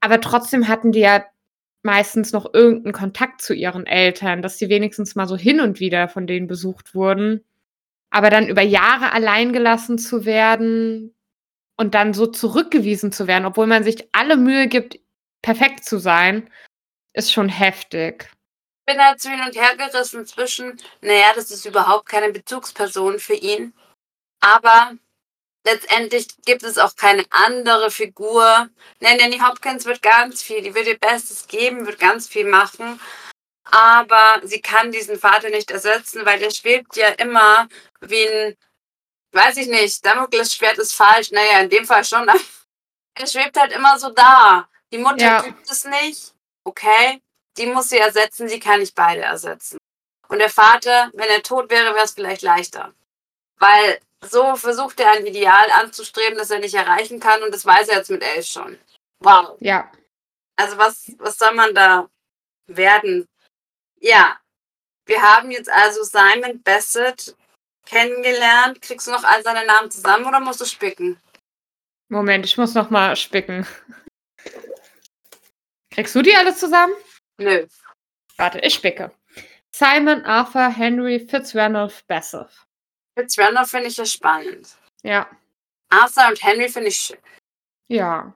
Aber 0.00 0.20
trotzdem 0.20 0.68
hatten 0.68 0.92
die 0.92 1.00
ja 1.00 1.24
meistens 1.82 2.32
noch 2.32 2.52
irgendeinen 2.52 2.92
Kontakt 2.92 3.40
zu 3.42 3.54
ihren 3.54 3.86
Eltern, 3.86 4.42
dass 4.42 4.58
sie 4.58 4.68
wenigstens 4.68 5.14
mal 5.14 5.26
so 5.26 5.36
hin 5.36 5.60
und 5.60 5.80
wieder 5.80 6.08
von 6.08 6.26
denen 6.26 6.46
besucht 6.46 6.94
wurden. 6.94 7.44
Aber 8.10 8.30
dann 8.30 8.48
über 8.48 8.62
Jahre 8.62 9.12
allein 9.12 9.52
gelassen 9.52 9.98
zu 9.98 10.24
werden 10.24 11.14
und 11.76 11.94
dann 11.94 12.14
so 12.14 12.26
zurückgewiesen 12.26 13.12
zu 13.12 13.26
werden, 13.26 13.46
obwohl 13.46 13.66
man 13.66 13.82
sich 13.82 14.08
alle 14.12 14.36
Mühe 14.36 14.68
gibt, 14.68 14.98
perfekt 15.42 15.84
zu 15.84 15.98
sein, 15.98 16.48
ist 17.14 17.32
schon 17.32 17.48
heftig. 17.48 18.30
Bin 18.86 19.02
halt 19.02 19.20
so 19.20 19.30
hin 19.30 19.40
und 19.40 19.56
her 19.56 19.76
gerissen 19.76 20.26
zwischen, 20.26 20.80
naja, 21.00 21.32
das 21.34 21.50
ist 21.50 21.64
überhaupt 21.64 22.08
keine 22.08 22.32
Bezugsperson 22.32 23.18
für 23.18 23.34
ihn. 23.34 23.74
Aber 24.40 24.92
letztendlich 25.64 26.28
gibt 26.44 26.62
es 26.62 26.78
auch 26.78 26.96
keine 26.96 27.24
andere 27.30 27.90
Figur. 27.90 28.68
Nein, 29.00 29.16
Nanny 29.18 29.38
Hopkins 29.38 29.84
wird 29.86 30.02
ganz 30.02 30.42
viel, 30.42 30.62
die 30.62 30.74
wird 30.74 30.86
ihr 30.86 30.98
Bestes 30.98 31.46
geben, 31.46 31.86
wird 31.86 31.98
ganz 31.98 32.28
viel 32.28 32.46
machen. 32.46 33.00
Aber 33.70 34.40
sie 34.42 34.60
kann 34.60 34.92
diesen 34.92 35.18
Vater 35.18 35.48
nicht 35.50 35.70
ersetzen, 35.70 36.26
weil 36.26 36.38
der 36.38 36.50
schwebt 36.50 36.96
ja 36.96 37.08
immer 37.08 37.68
wie 38.00 38.28
ein, 38.28 38.56
weiß 39.32 39.56
ich 39.56 39.68
nicht, 39.68 40.04
Damoklesschwert 40.04 40.78
ist 40.78 40.94
falsch. 40.94 41.30
Naja, 41.30 41.60
in 41.60 41.70
dem 41.70 41.86
Fall 41.86 42.04
schon. 42.04 42.28
Er 43.16 43.28
schwebt 43.28 43.56
halt 43.56 43.70
immer 43.72 43.96
so 43.96 44.10
da. 44.10 44.68
Die 44.92 44.98
Mutter 44.98 45.18
Ja. 45.18 45.42
gibt 45.42 45.70
es 45.70 45.84
nicht. 45.84 46.34
Okay, 46.64 47.22
die 47.56 47.66
muss 47.66 47.88
sie 47.88 47.98
ersetzen, 47.98 48.48
sie 48.48 48.60
kann 48.60 48.80
nicht 48.80 48.94
beide 48.94 49.22
ersetzen. 49.22 49.78
Und 50.28 50.38
der 50.38 50.50
Vater, 50.50 51.10
wenn 51.14 51.28
er 51.28 51.42
tot 51.42 51.70
wäre, 51.70 51.94
wäre 51.94 52.04
es 52.04 52.12
vielleicht 52.12 52.42
leichter. 52.42 52.94
Weil 53.58 54.00
so 54.22 54.56
versucht 54.56 55.00
er 55.00 55.12
ein 55.12 55.26
Ideal 55.26 55.70
anzustreben, 55.72 56.38
das 56.38 56.50
er 56.50 56.58
nicht 56.58 56.74
erreichen 56.74 57.20
kann 57.20 57.42
und 57.42 57.52
das 57.52 57.66
weiß 57.66 57.88
er 57.88 57.98
jetzt 57.98 58.10
mit 58.10 58.22
elf 58.22 58.46
schon. 58.46 58.78
Wow. 59.20 59.56
Ja. 59.60 59.90
Also 60.56 60.78
was, 60.78 61.12
was 61.18 61.38
soll 61.38 61.54
man 61.54 61.74
da 61.74 62.08
werden? 62.66 63.28
Ja, 64.00 64.38
wir 65.06 65.20
haben 65.20 65.50
jetzt 65.50 65.70
also 65.70 66.02
Simon 66.02 66.62
Bassett 66.62 67.36
kennengelernt. 67.86 68.80
Kriegst 68.80 69.06
du 69.06 69.10
noch 69.10 69.24
all 69.24 69.42
seine 69.42 69.66
Namen 69.66 69.90
zusammen 69.90 70.24
oder 70.24 70.40
musst 70.40 70.60
du 70.60 70.64
spicken? 70.64 71.20
Moment, 72.08 72.44
ich 72.46 72.56
muss 72.56 72.74
noch 72.74 72.90
mal 72.90 73.16
spicken. 73.16 73.66
Kriegst 75.90 76.14
du 76.14 76.22
die 76.22 76.34
alle 76.34 76.54
zusammen? 76.54 76.94
Nö. 77.38 77.66
Warte, 78.36 78.58
ich 78.60 78.74
spicke. 78.74 79.10
Simon, 79.74 80.24
Arthur, 80.24 80.68
Henry, 80.68 81.20
Fitzranulph, 81.20 82.04
Bassett. 82.06 82.48
Fitzrandolph 83.18 83.70
finde 83.70 83.88
ich 83.88 83.96
ja 83.96 84.06
spannend. 84.06 84.76
Ja, 85.02 85.28
Arthur 85.94 86.28
und 86.28 86.42
Henry 86.42 86.68
finde 86.68 86.88
ich 86.88 86.96
schön. 86.96 87.18
ja. 87.88 88.34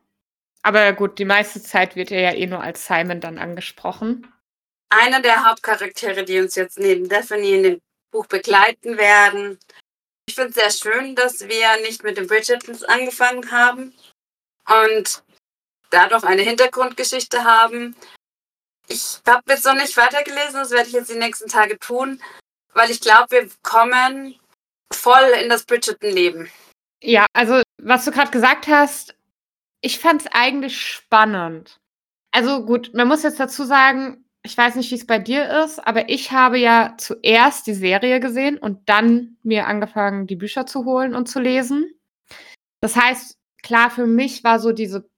Aber 0.62 0.92
gut, 0.92 1.18
die 1.20 1.24
meiste 1.24 1.62
Zeit 1.62 1.94
wird 1.94 2.10
er 2.10 2.20
ja 2.20 2.32
eh 2.32 2.46
nur 2.46 2.60
als 2.60 2.84
Simon 2.84 3.20
dann 3.20 3.38
angesprochen. 3.38 4.30
Einer 4.90 5.22
der 5.22 5.48
Hauptcharaktere, 5.48 6.24
die 6.24 6.40
uns 6.40 6.56
jetzt 6.56 6.78
neben 6.78 7.08
Daphne 7.08 7.48
in 7.48 7.62
dem 7.62 7.80
Buch 8.10 8.26
begleiten 8.26 8.98
werden. 8.98 9.58
Ich 10.26 10.34
finde 10.34 10.50
es 10.50 10.56
sehr 10.56 10.70
schön, 10.70 11.14
dass 11.14 11.40
wir 11.48 11.80
nicht 11.82 12.02
mit 12.02 12.16
den 12.16 12.26
Bridgertons 12.26 12.82
angefangen 12.82 13.50
haben 13.52 13.94
und 14.84 15.22
dadurch 15.90 16.24
eine 16.24 16.42
Hintergrundgeschichte 16.42 17.44
haben. 17.44 17.96
Ich 18.88 19.20
habe 19.26 19.42
jetzt 19.48 19.66
noch 19.66 19.74
nicht 19.74 19.96
weitergelesen, 19.96 20.54
das 20.54 20.70
werde 20.70 20.88
ich 20.88 20.94
jetzt 20.94 21.10
die 21.10 21.18
nächsten 21.18 21.48
Tage 21.48 21.78
tun, 21.78 22.20
weil 22.72 22.90
ich 22.90 23.00
glaube, 23.00 23.30
wir 23.30 23.48
kommen 23.62 24.34
voll 24.92 25.32
in 25.42 25.50
das 25.50 25.64
Bridgerton-Leben. 25.64 26.50
Ja, 27.02 27.26
also 27.34 27.62
was 27.80 28.06
du 28.06 28.10
gerade 28.10 28.30
gesagt 28.30 28.66
hast, 28.66 29.14
ich 29.82 29.98
fand 29.98 30.22
es 30.22 30.28
eigentlich 30.32 30.80
spannend. 30.80 31.78
Also 32.32 32.64
gut, 32.64 32.92
man 32.94 33.08
muss 33.08 33.22
jetzt 33.22 33.38
dazu 33.38 33.64
sagen, 33.64 34.24
ich 34.42 34.56
weiß 34.56 34.76
nicht, 34.76 34.90
wie 34.90 34.96
es 34.96 35.06
bei 35.06 35.18
dir 35.18 35.62
ist, 35.64 35.78
aber 35.86 36.08
ich 36.08 36.32
habe 36.32 36.58
ja 36.58 36.94
zuerst 36.96 37.66
die 37.66 37.74
Serie 37.74 38.20
gesehen 38.20 38.56
und 38.56 38.88
dann 38.88 39.36
mir 39.42 39.66
angefangen, 39.66 40.26
die 40.26 40.36
Bücher 40.36 40.66
zu 40.66 40.84
holen 40.84 41.14
und 41.14 41.28
zu 41.28 41.40
lesen. 41.40 41.92
Das 42.80 42.96
heißt, 42.96 43.36
klar, 43.62 43.90
für 43.90 44.06
mich 44.06 44.44
war 44.44 44.58
so 44.58 44.72
diese 44.72 45.08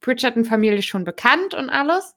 Bridgerton-Familie 0.00 0.82
schon 0.82 1.04
bekannt 1.04 1.54
und 1.54 1.70
alles. 1.70 2.14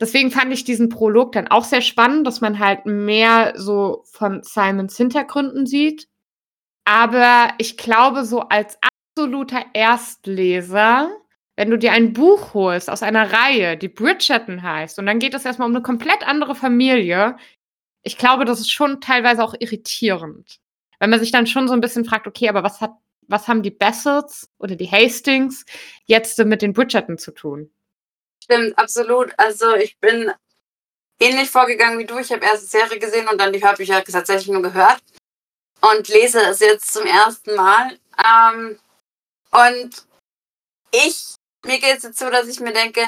Deswegen 0.00 0.30
fand 0.30 0.52
ich 0.52 0.64
diesen 0.64 0.88
Prolog 0.88 1.32
dann 1.32 1.48
auch 1.48 1.64
sehr 1.64 1.80
spannend, 1.80 2.26
dass 2.26 2.40
man 2.40 2.58
halt 2.58 2.84
mehr 2.84 3.54
so 3.56 4.04
von 4.12 4.42
Simons 4.42 4.96
Hintergründen 4.96 5.66
sieht. 5.66 6.08
Aber 6.84 7.50
ich 7.58 7.76
glaube, 7.76 8.24
so 8.24 8.40
als 8.42 8.78
absoluter 9.16 9.64
Erstleser, 9.72 11.10
wenn 11.56 11.70
du 11.70 11.78
dir 11.78 11.92
ein 11.92 12.12
Buch 12.12 12.52
holst 12.54 12.90
aus 12.90 13.02
einer 13.02 13.32
Reihe, 13.32 13.78
die 13.78 13.88
Bridgerton 13.88 14.62
heißt, 14.62 14.98
und 14.98 15.06
dann 15.06 15.18
geht 15.18 15.34
es 15.34 15.44
erstmal 15.44 15.68
um 15.68 15.74
eine 15.74 15.82
komplett 15.82 16.26
andere 16.28 16.54
Familie, 16.54 17.36
ich 18.02 18.18
glaube, 18.18 18.44
das 18.44 18.60
ist 18.60 18.70
schon 18.70 19.00
teilweise 19.00 19.42
auch 19.42 19.54
irritierend. 19.58 20.60
Wenn 21.00 21.10
man 21.10 21.20
sich 21.20 21.32
dann 21.32 21.46
schon 21.46 21.66
so 21.66 21.74
ein 21.74 21.80
bisschen 21.80 22.04
fragt, 22.04 22.26
okay, 22.26 22.48
aber 22.48 22.62
was 22.62 22.80
hat, 22.80 22.92
was 23.22 23.48
haben 23.48 23.62
die 23.62 23.70
Bassets 23.70 24.50
oder 24.58 24.76
die 24.76 24.90
Hastings 24.90 25.64
jetzt 26.04 26.38
mit 26.44 26.62
den 26.62 26.72
Bridgerton 26.72 27.18
zu 27.18 27.32
tun? 27.32 27.70
Stimmt, 28.46 28.78
absolut. 28.78 29.34
Also 29.36 29.74
ich 29.74 29.98
bin 29.98 30.32
ähnlich 31.18 31.50
vorgegangen 31.50 31.98
wie 31.98 32.04
du. 32.04 32.16
Ich 32.18 32.30
habe 32.30 32.44
erst 32.44 32.62
die 32.62 32.78
Serie 32.78 33.00
gesehen 33.00 33.26
und 33.28 33.40
dann 33.40 33.52
die 33.52 33.62
Hörbücher 33.62 34.04
tatsächlich 34.04 34.48
nur 34.48 34.62
gehört 34.62 35.02
und 35.80 36.06
lese 36.08 36.40
es 36.42 36.60
jetzt 36.60 36.92
zum 36.92 37.04
ersten 37.06 37.56
Mal. 37.56 37.98
Ähm, 38.24 38.78
und 39.50 40.06
ich, 40.92 41.34
mir 41.64 41.80
geht 41.80 41.98
es 41.98 42.04
jetzt 42.04 42.18
so, 42.20 42.30
dass 42.30 42.46
ich 42.46 42.60
mir 42.60 42.72
denke, 42.72 43.02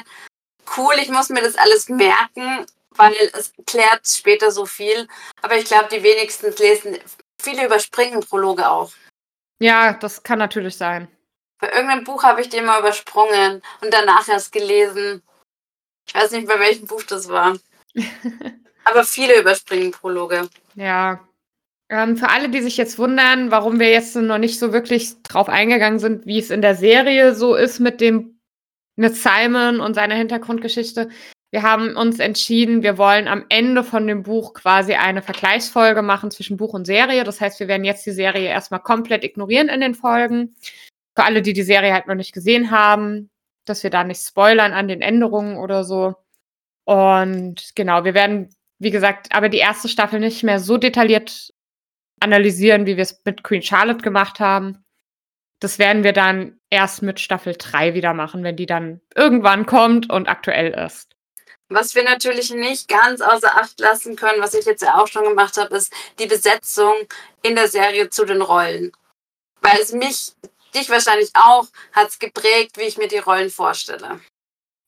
cool, 0.76 0.95
ich 1.01 1.09
muss 1.09 1.28
mir 1.28 1.43
das 1.43 1.57
alles 1.57 1.89
merken, 1.89 2.66
weil 2.97 3.14
es 3.32 3.53
klärt 3.64 4.09
später 4.09 4.51
so 4.51 4.66
viel. 4.66 5.07
Aber 5.43 5.57
ich 5.57 5.66
glaube, 5.66 5.89
die 5.91 6.03
wenigsten 6.03 6.53
lesen, 6.57 6.99
viele 7.41 7.64
überspringen 7.64 8.20
Prologe 8.20 8.68
auch. 8.68 8.91
Ja, 9.61 9.93
das 9.93 10.20
kann 10.22 10.41
natürlich 10.41 10.76
sein. 10.76 11.09
Bei 11.61 11.70
irgendeinem 11.70 12.05
Buch 12.05 12.22
habe 12.22 12.41
ich 12.41 12.49
die 12.49 12.59
immer 12.59 12.78
übersprungen 12.78 13.62
und 13.80 13.93
danach 13.93 14.28
erst 14.28 14.53
gelesen. 14.53 15.22
Ich 16.09 16.14
weiß 16.14 16.32
nicht, 16.32 16.48
bei 16.48 16.59
welchem 16.59 16.86
Buch 16.86 17.02
das 17.04 17.28
war. 17.28 17.56
Aber 18.84 19.04
viele 19.04 19.38
überspringen 19.38 19.92
Prologe. 19.92 20.48
Ja. 20.74 21.20
Ähm, 21.90 22.16
für 22.16 22.28
alle, 22.28 22.48
die 22.48 22.61
sich 22.61 22.76
jetzt 22.76 22.98
wundern, 22.98 23.50
warum 23.50 23.78
wir 23.78 23.90
jetzt 23.90 24.16
noch 24.16 24.38
nicht 24.38 24.59
so 24.59 24.72
wirklich 24.72 25.22
drauf 25.22 25.48
eingegangen 25.48 25.98
sind, 25.98 26.26
wie 26.26 26.38
es 26.38 26.50
in 26.50 26.62
der 26.62 26.74
Serie 26.74 27.34
so 27.34 27.54
ist 27.54 27.80
mit 27.80 28.00
dem 28.00 28.38
mit 28.96 29.14
Simon 29.14 29.80
und 29.80 29.94
seiner 29.94 30.16
Hintergrundgeschichte. 30.16 31.09
Wir 31.50 31.62
haben 31.62 31.96
uns 31.96 32.18
entschieden, 32.18 32.82
wir 32.82 32.98
wollen 32.98 33.28
am 33.28 33.46
Ende 33.48 33.84
von 33.84 34.06
dem 34.06 34.24
Buch 34.24 34.54
quasi 34.54 34.94
eine 34.94 35.22
Vergleichsfolge 35.22 36.02
machen 36.02 36.30
zwischen 36.30 36.56
Buch 36.56 36.74
und 36.74 36.84
Serie. 36.84 37.24
Das 37.24 37.40
heißt, 37.40 37.61
wir 37.61 37.68
werden 37.68 37.84
jetzt 37.84 38.04
die 38.04 38.11
Serie 38.11 38.48
erstmal 38.48 38.80
komplett 38.80 39.24
ignorieren 39.24 39.68
in 39.68 39.80
den 39.80 39.94
Folgen. 39.94 40.56
Für 41.16 41.24
alle, 41.24 41.40
die 41.40 41.52
die 41.52 41.62
Serie 41.62 41.94
halt 41.94 42.06
noch 42.06 42.16
nicht 42.16 42.34
gesehen 42.34 42.70
haben, 42.70 43.30
dass 43.68 43.82
wir 43.82 43.90
da 43.90 44.04
nicht 44.04 44.22
spoilern 44.22 44.72
an 44.72 44.88
den 44.88 45.00
Änderungen 45.00 45.56
oder 45.56 45.84
so. 45.84 46.14
Und 46.84 47.72
genau, 47.74 48.04
wir 48.04 48.14
werden, 48.14 48.54
wie 48.78 48.90
gesagt, 48.90 49.28
aber 49.30 49.48
die 49.48 49.58
erste 49.58 49.88
Staffel 49.88 50.20
nicht 50.20 50.42
mehr 50.42 50.60
so 50.60 50.76
detailliert 50.76 51.52
analysieren, 52.20 52.86
wie 52.86 52.96
wir 52.96 53.02
es 53.02 53.20
mit 53.24 53.42
Queen 53.44 53.62
Charlotte 53.62 54.02
gemacht 54.02 54.40
haben. 54.40 54.84
Das 55.60 55.78
werden 55.78 56.04
wir 56.04 56.12
dann 56.12 56.58
erst 56.70 57.02
mit 57.02 57.20
Staffel 57.20 57.54
3 57.56 57.94
wieder 57.94 58.14
machen, 58.14 58.44
wenn 58.44 58.56
die 58.56 58.66
dann 58.66 59.00
irgendwann 59.14 59.66
kommt 59.66 60.10
und 60.10 60.28
aktuell 60.28 60.72
ist. 60.86 61.08
Was 61.70 61.94
wir 61.94 62.04
natürlich 62.04 62.50
nicht 62.50 62.88
ganz 62.88 63.20
außer 63.20 63.54
Acht 63.56 63.78
lassen 63.78 64.16
können, 64.16 64.40
was 64.40 64.54
ich 64.54 64.64
jetzt 64.64 64.82
ja 64.82 64.98
auch 64.98 65.06
schon 65.06 65.24
gemacht 65.24 65.58
habe, 65.58 65.76
ist 65.76 65.92
die 66.18 66.26
Besetzung 66.26 66.94
in 67.42 67.56
der 67.56 67.68
Serie 67.68 68.08
zu 68.08 68.24
den 68.24 68.40
Rollen. 68.40 68.92
Weil 69.60 69.78
es 69.80 69.92
mich, 69.92 70.32
dich 70.74 70.90
wahrscheinlich 70.90 71.30
auch, 71.34 71.66
hat 71.92 72.08
es 72.08 72.18
geprägt, 72.18 72.76
wie 72.76 72.82
ich 72.82 72.98
mir 72.98 73.08
die 73.08 73.18
Rollen 73.18 73.50
vorstelle. 73.50 74.20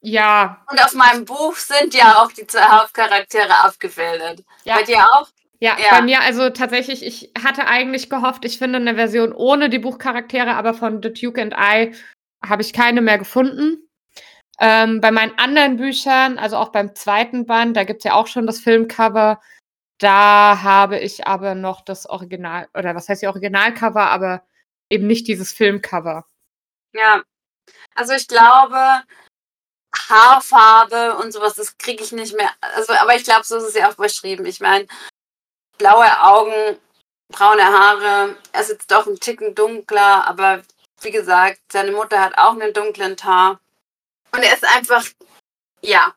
Ja, 0.03 0.65
Und 0.71 0.83
auf 0.83 0.95
meinem 0.95 1.25
Buch 1.25 1.57
sind 1.57 1.95
ja 1.95 2.23
auch 2.23 2.33
die 2.33 2.47
zwei 2.47 2.63
Hauptcharaktere 2.63 3.55
abgebildet. 3.65 4.45
ja, 4.65 4.77
Bei 4.77 4.83
dir 4.83 5.05
auch? 5.13 5.29
ja, 5.61 5.77
ja. 5.79 5.91
bei 5.91 6.03
mir 6.03 6.23
also 6.23 6.49
tatsächlich, 6.49 7.05
ich 7.05 7.33
hatte 7.43 7.67
eigentlich 7.67 8.09
gehofft, 8.09 8.47
ich 8.47 8.59
finde 8.59 8.79
eine 8.79 8.95
Version 8.95 9.33
ohne 9.33 9.69
die 9.69 9.79
Buchcharaktere, 9.79 10.55
aber 10.55 10.73
von 10.73 11.03
The 11.03 11.13
Duke 11.13 11.41
and 11.41 11.55
I 11.55 11.95
habe 12.43 12.63
ich 12.63 12.73
keine 12.73 13.03
mehr 13.03 13.19
gefunden. 13.19 13.87
Ähm, 14.59 15.01
bei 15.01 15.11
meinen 15.11 15.39
anderen 15.39 15.77
Büchern, 15.77 16.39
also 16.39 16.57
auch 16.57 16.71
beim 16.71 16.95
zweiten 16.95 17.47
Band, 17.47 17.77
da 17.77 17.85
gibt 17.85 18.01
es 18.01 18.05
ja 18.05 18.15
auch 18.15 18.27
schon 18.27 18.47
das 18.47 18.61
Filmcover. 18.61 19.41
Da 19.99 20.63
habe 20.63 20.99
ich 20.99 21.27
aber 21.27 21.55
noch 21.55 21.83
das 21.83 22.07
Original, 22.07 22.69
oder 22.75 22.95
was 22.95 23.09
heißt 23.09 23.21
die 23.23 23.27
Originalcover, 23.27 24.11
aber 24.11 24.43
eben 24.91 25.07
nicht 25.07 25.29
dieses 25.29 25.53
Filmcover. 25.53 26.27
Ja. 26.93 27.23
Also 27.95 28.13
ich 28.13 28.29
glaube, 28.29 29.03
Haarfarbe 30.09 31.17
und 31.17 31.33
sowas, 31.33 31.55
das 31.55 31.79
kriege 31.79 32.03
ich 32.03 32.13
nicht 32.13 32.35
mehr. 32.37 32.51
Also, 32.61 32.93
aber 32.95 33.15
ich 33.17 33.25
glaube, 33.25 33.45
so 33.45 33.57
ist 33.57 33.65
es 33.65 33.75
ja 33.75 33.91
auch 33.91 33.95
beschrieben. 33.95 34.45
Ich 34.45 34.61
meine, 34.61 34.87
blaue 35.79 36.23
Augen, 36.23 36.79
braune 37.29 37.65
Haare, 37.65 38.37
er 38.53 38.61
ist 38.61 38.71
jetzt 38.71 38.91
doch 38.91 39.07
ein 39.07 39.19
Ticken 39.19 39.55
dunkler, 39.55 40.27
aber 40.27 40.63
wie 41.03 41.11
gesagt, 41.11 41.61
seine 41.73 41.93
Mutter 41.93 42.21
hat 42.21 42.37
auch 42.37 42.53
einen 42.53 42.73
dunklen 42.73 43.17
Haar. 43.23 43.61
Und 44.33 44.43
er 44.43 44.55
ist 44.55 44.65
einfach, 44.65 45.07
ja, 45.83 46.15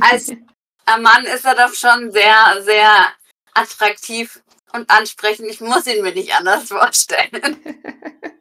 als 0.00 0.28
Mann 1.00 1.24
ist 1.24 1.44
er 1.44 1.54
doch 1.54 1.74
schon 1.74 2.10
sehr, 2.12 2.62
sehr 2.62 3.12
attraktiv 3.54 4.42
und 4.72 4.90
ansprechend. 4.90 5.48
Ich 5.48 5.60
muss 5.60 5.86
ihn 5.86 6.02
mir 6.02 6.12
nicht 6.12 6.34
anders 6.34 6.68
vorstellen. 6.68 7.56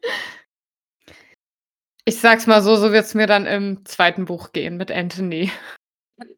Ich 2.05 2.19
sag's 2.19 2.47
mal 2.47 2.63
so, 2.63 2.75
so 2.75 2.91
wird's 2.91 3.13
mir 3.13 3.27
dann 3.27 3.45
im 3.45 3.85
zweiten 3.85 4.25
Buch 4.25 4.51
gehen 4.51 4.77
mit 4.77 4.91
Anthony. 4.91 5.51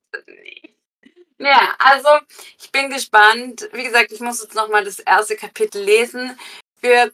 Ja, 1.37 1.73
also 1.79 2.07
ich 2.61 2.71
bin 2.71 2.91
gespannt. 2.91 3.67
Wie 3.73 3.83
gesagt, 3.83 4.11
ich 4.11 4.19
muss 4.19 4.43
jetzt 4.43 4.53
nochmal 4.53 4.83
das 4.83 4.99
erste 4.99 5.35
Kapitel 5.35 5.81
lesen. 5.81 6.37
Für 6.79 7.11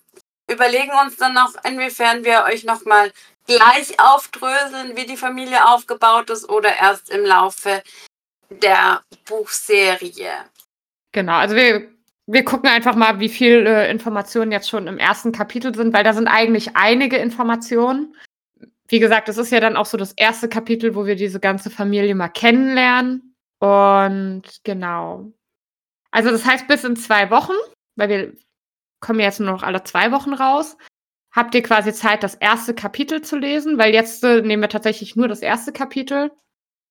überlegen 0.51 0.91
uns 1.01 1.15
dann 1.15 1.33
noch, 1.33 1.53
inwiefern 1.63 2.25
wir 2.25 2.43
euch 2.43 2.65
nochmal 2.65 3.13
gleich 3.45 3.97
aufdröseln, 3.99 4.97
wie 4.97 5.05
die 5.05 5.15
Familie 5.15 5.65
aufgebaut 5.69 6.29
ist 6.29 6.49
oder 6.49 6.75
erst 6.75 7.09
im 7.09 7.23
Laufe 7.23 7.81
der 8.49 9.01
Buchserie. 9.25 10.49
Genau, 11.13 11.37
also 11.37 11.55
wir, 11.55 11.89
wir 12.27 12.43
gucken 12.43 12.69
einfach 12.69 12.95
mal, 12.95 13.19
wie 13.19 13.29
viele 13.29 13.85
äh, 13.85 13.91
Informationen 13.91 14.51
jetzt 14.51 14.69
schon 14.69 14.87
im 14.87 14.97
ersten 14.97 15.31
Kapitel 15.31 15.73
sind, 15.73 15.93
weil 15.93 16.03
da 16.03 16.13
sind 16.13 16.27
eigentlich 16.27 16.75
einige 16.75 17.17
Informationen. 17.17 18.15
Wie 18.89 18.99
gesagt, 18.99 19.29
das 19.29 19.37
ist 19.37 19.51
ja 19.51 19.61
dann 19.61 19.77
auch 19.77 19.85
so 19.85 19.97
das 19.97 20.11
erste 20.11 20.49
Kapitel, 20.49 20.93
wo 20.93 21.05
wir 21.05 21.15
diese 21.15 21.39
ganze 21.39 21.69
Familie 21.69 22.15
mal 22.15 22.27
kennenlernen. 22.27 23.33
Und 23.59 24.43
genau. 24.63 25.31
Also 26.11 26.29
das 26.29 26.45
heißt, 26.45 26.67
bis 26.67 26.83
in 26.83 26.97
zwei 26.97 27.29
Wochen, 27.29 27.53
weil 27.95 28.09
wir 28.09 28.33
kommen 28.99 29.19
jetzt 29.21 29.39
nur 29.39 29.51
noch 29.51 29.63
alle 29.63 29.83
zwei 29.83 30.11
Wochen 30.11 30.33
raus, 30.33 30.77
habt 31.31 31.55
ihr 31.55 31.63
quasi 31.63 31.93
Zeit, 31.93 32.23
das 32.23 32.35
erste 32.35 32.73
Kapitel 32.73 33.21
zu 33.21 33.37
lesen, 33.37 33.77
weil 33.77 33.93
jetzt 33.93 34.23
äh, 34.23 34.41
nehmen 34.41 34.63
wir 34.63 34.69
tatsächlich 34.69 35.15
nur 35.15 35.29
das 35.29 35.41
erste 35.41 35.71
Kapitel. 35.71 36.31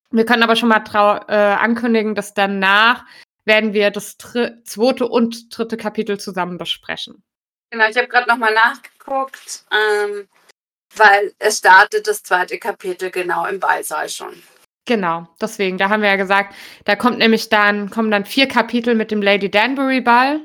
Wir 0.09 0.25
können 0.25 0.43
aber 0.43 0.55
schon 0.55 0.69
mal 0.69 0.83
äh, 1.27 1.33
ankündigen, 1.35 2.15
dass 2.15 2.33
danach 2.33 3.05
werden 3.47 3.73
wir 3.73 3.89
das 3.89 4.17
zweite 4.17 5.07
und 5.07 5.57
dritte 5.57 5.77
Kapitel 5.77 6.19
zusammen 6.19 6.57
besprechen. 6.57 7.23
Genau, 7.71 7.87
ich 7.89 7.97
habe 7.97 8.07
gerade 8.07 8.29
nochmal 8.29 8.53
nachgeguckt, 8.53 9.65
ähm, 9.71 10.27
weil 10.95 11.33
es 11.39 11.57
startet 11.57 12.07
das 12.07 12.23
zweite 12.23 12.59
Kapitel 12.59 13.09
genau 13.09 13.45
im 13.45 13.59
Ballsaal 13.59 14.09
schon. 14.09 14.41
Genau, 14.85 15.27
deswegen, 15.41 15.77
da 15.77 15.89
haben 15.89 16.01
wir 16.01 16.09
ja 16.09 16.15
gesagt, 16.15 16.55
da 16.85 16.95
kommt 16.95 17.17
nämlich 17.17 17.49
dann, 17.49 17.89
kommen 17.89 18.09
dann 18.09 18.25
vier 18.25 18.47
Kapitel 18.47 18.95
mit 18.95 19.11
dem 19.11 19.21
Lady 19.21 19.51
Danbury 19.51 19.99
Ball. 19.99 20.39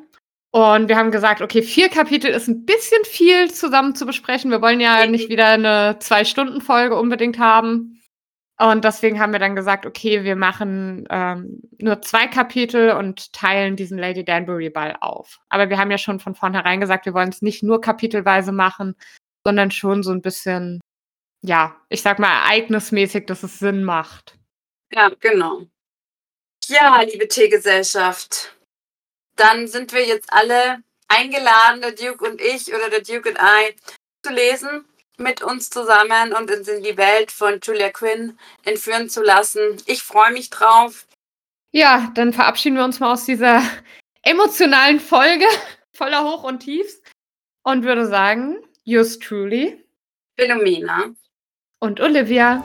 Und 0.51 0.89
wir 0.89 0.97
haben 0.97 1.13
gesagt, 1.13 1.41
okay, 1.41 1.63
vier 1.63 1.89
Kapitel 1.89 2.31
ist 2.31 2.49
ein 2.49 2.67
bisschen 2.67 3.03
viel 3.05 3.51
zusammen 3.51 3.95
zu 3.95 4.05
besprechen. 4.05 4.51
Wir 4.51 4.61
wollen 4.61 4.81
ja 4.81 5.07
nicht 5.07 5.31
wieder 5.31 5.47
eine 5.47 5.97
Zwei-Stunden-Folge 5.99 6.99
unbedingt 6.99 7.39
haben. 7.39 8.02
Und 8.63 8.85
deswegen 8.85 9.19
haben 9.19 9.33
wir 9.33 9.41
dann 9.41 9.57
gesagt, 9.57 9.87
okay, 9.87 10.23
wir 10.23 10.37
machen 10.37 11.05
ähm, 11.11 11.63
nur 11.79 12.01
zwei 12.01 12.29
Kapitel 12.29 12.93
und 12.93 13.33
teilen 13.33 13.75
diesen 13.75 13.99
Lady 13.99 14.25
Danbury 14.25 14.71
Ball 14.71 14.97
auf. 15.01 15.41
Aber 15.49 15.69
wir 15.69 15.79
haben 15.79 15.91
ja 15.91 15.99
schon 15.99 16.21
von 16.21 16.37
vornherein 16.37 16.79
gesagt, 16.79 17.05
wir 17.05 17.13
wollen 17.13 17.31
es 17.31 17.43
nicht 17.43 17.65
nur 17.65 17.81
kapitelweise 17.81 18.53
machen, 18.53 18.95
sondern 19.45 19.73
schon 19.73 20.05
so 20.05 20.13
ein 20.13 20.23
bisschen, 20.23 20.81
ja, 21.41 21.75
ich 21.89 22.03
sag 22.03 22.21
mal, 22.21 22.45
ereignismäßig, 22.45 23.27
dass 23.27 23.43
es 23.43 23.59
Sinn 23.59 23.83
macht. 23.83 24.39
Ja, 24.93 25.11
genau. 25.19 25.63
Ja, 26.67 27.03
liebe 27.03 27.27
Teegesellschaft, 27.27 28.57
dann 29.35 29.67
sind 29.67 29.93
wir 29.93 30.07
jetzt 30.07 30.33
alle 30.33 30.85
eingeladen, 31.09 31.81
der 31.81 31.93
Duke 31.93 32.25
und 32.31 32.41
ich 32.41 32.73
oder 32.73 32.91
der 32.91 33.03
Duke 33.03 33.31
und 33.31 33.39
I, 33.39 33.75
zu 34.23 34.33
lesen 34.33 34.85
mit 35.23 35.43
uns 35.43 35.71
zusammen 35.71 36.33
und 36.33 36.51
uns 36.51 36.69
in 36.69 36.83
die 36.83 36.97
Welt 36.97 37.33
von 37.33 37.61
Julia 37.63 37.91
Quinn 37.91 38.39
entführen 38.65 39.09
zu 39.09 39.23
lassen. 39.23 39.77
Ich 39.87 40.03
freue 40.03 40.33
mich 40.33 40.51
drauf. 40.51 41.07
Ja, 41.73 42.11
dann 42.15 42.33
verabschieden 42.33 42.77
wir 42.77 42.85
uns 42.85 43.01
mal 43.01 43.13
aus 43.13 43.25
dieser 43.25 43.63
emotionalen 44.23 45.01
Folge 45.01 45.47
voller 45.93 46.25
Hoch 46.25 46.45
und 46.45 46.61
Tiefs 46.61 47.01
und 47.63 47.85
würde 47.85 48.07
sagen, 48.07 48.59
yours 48.85 49.19
truly, 49.19 49.83
Philomena 50.37 51.15
und 51.81 52.01
Olivia. 52.01 52.63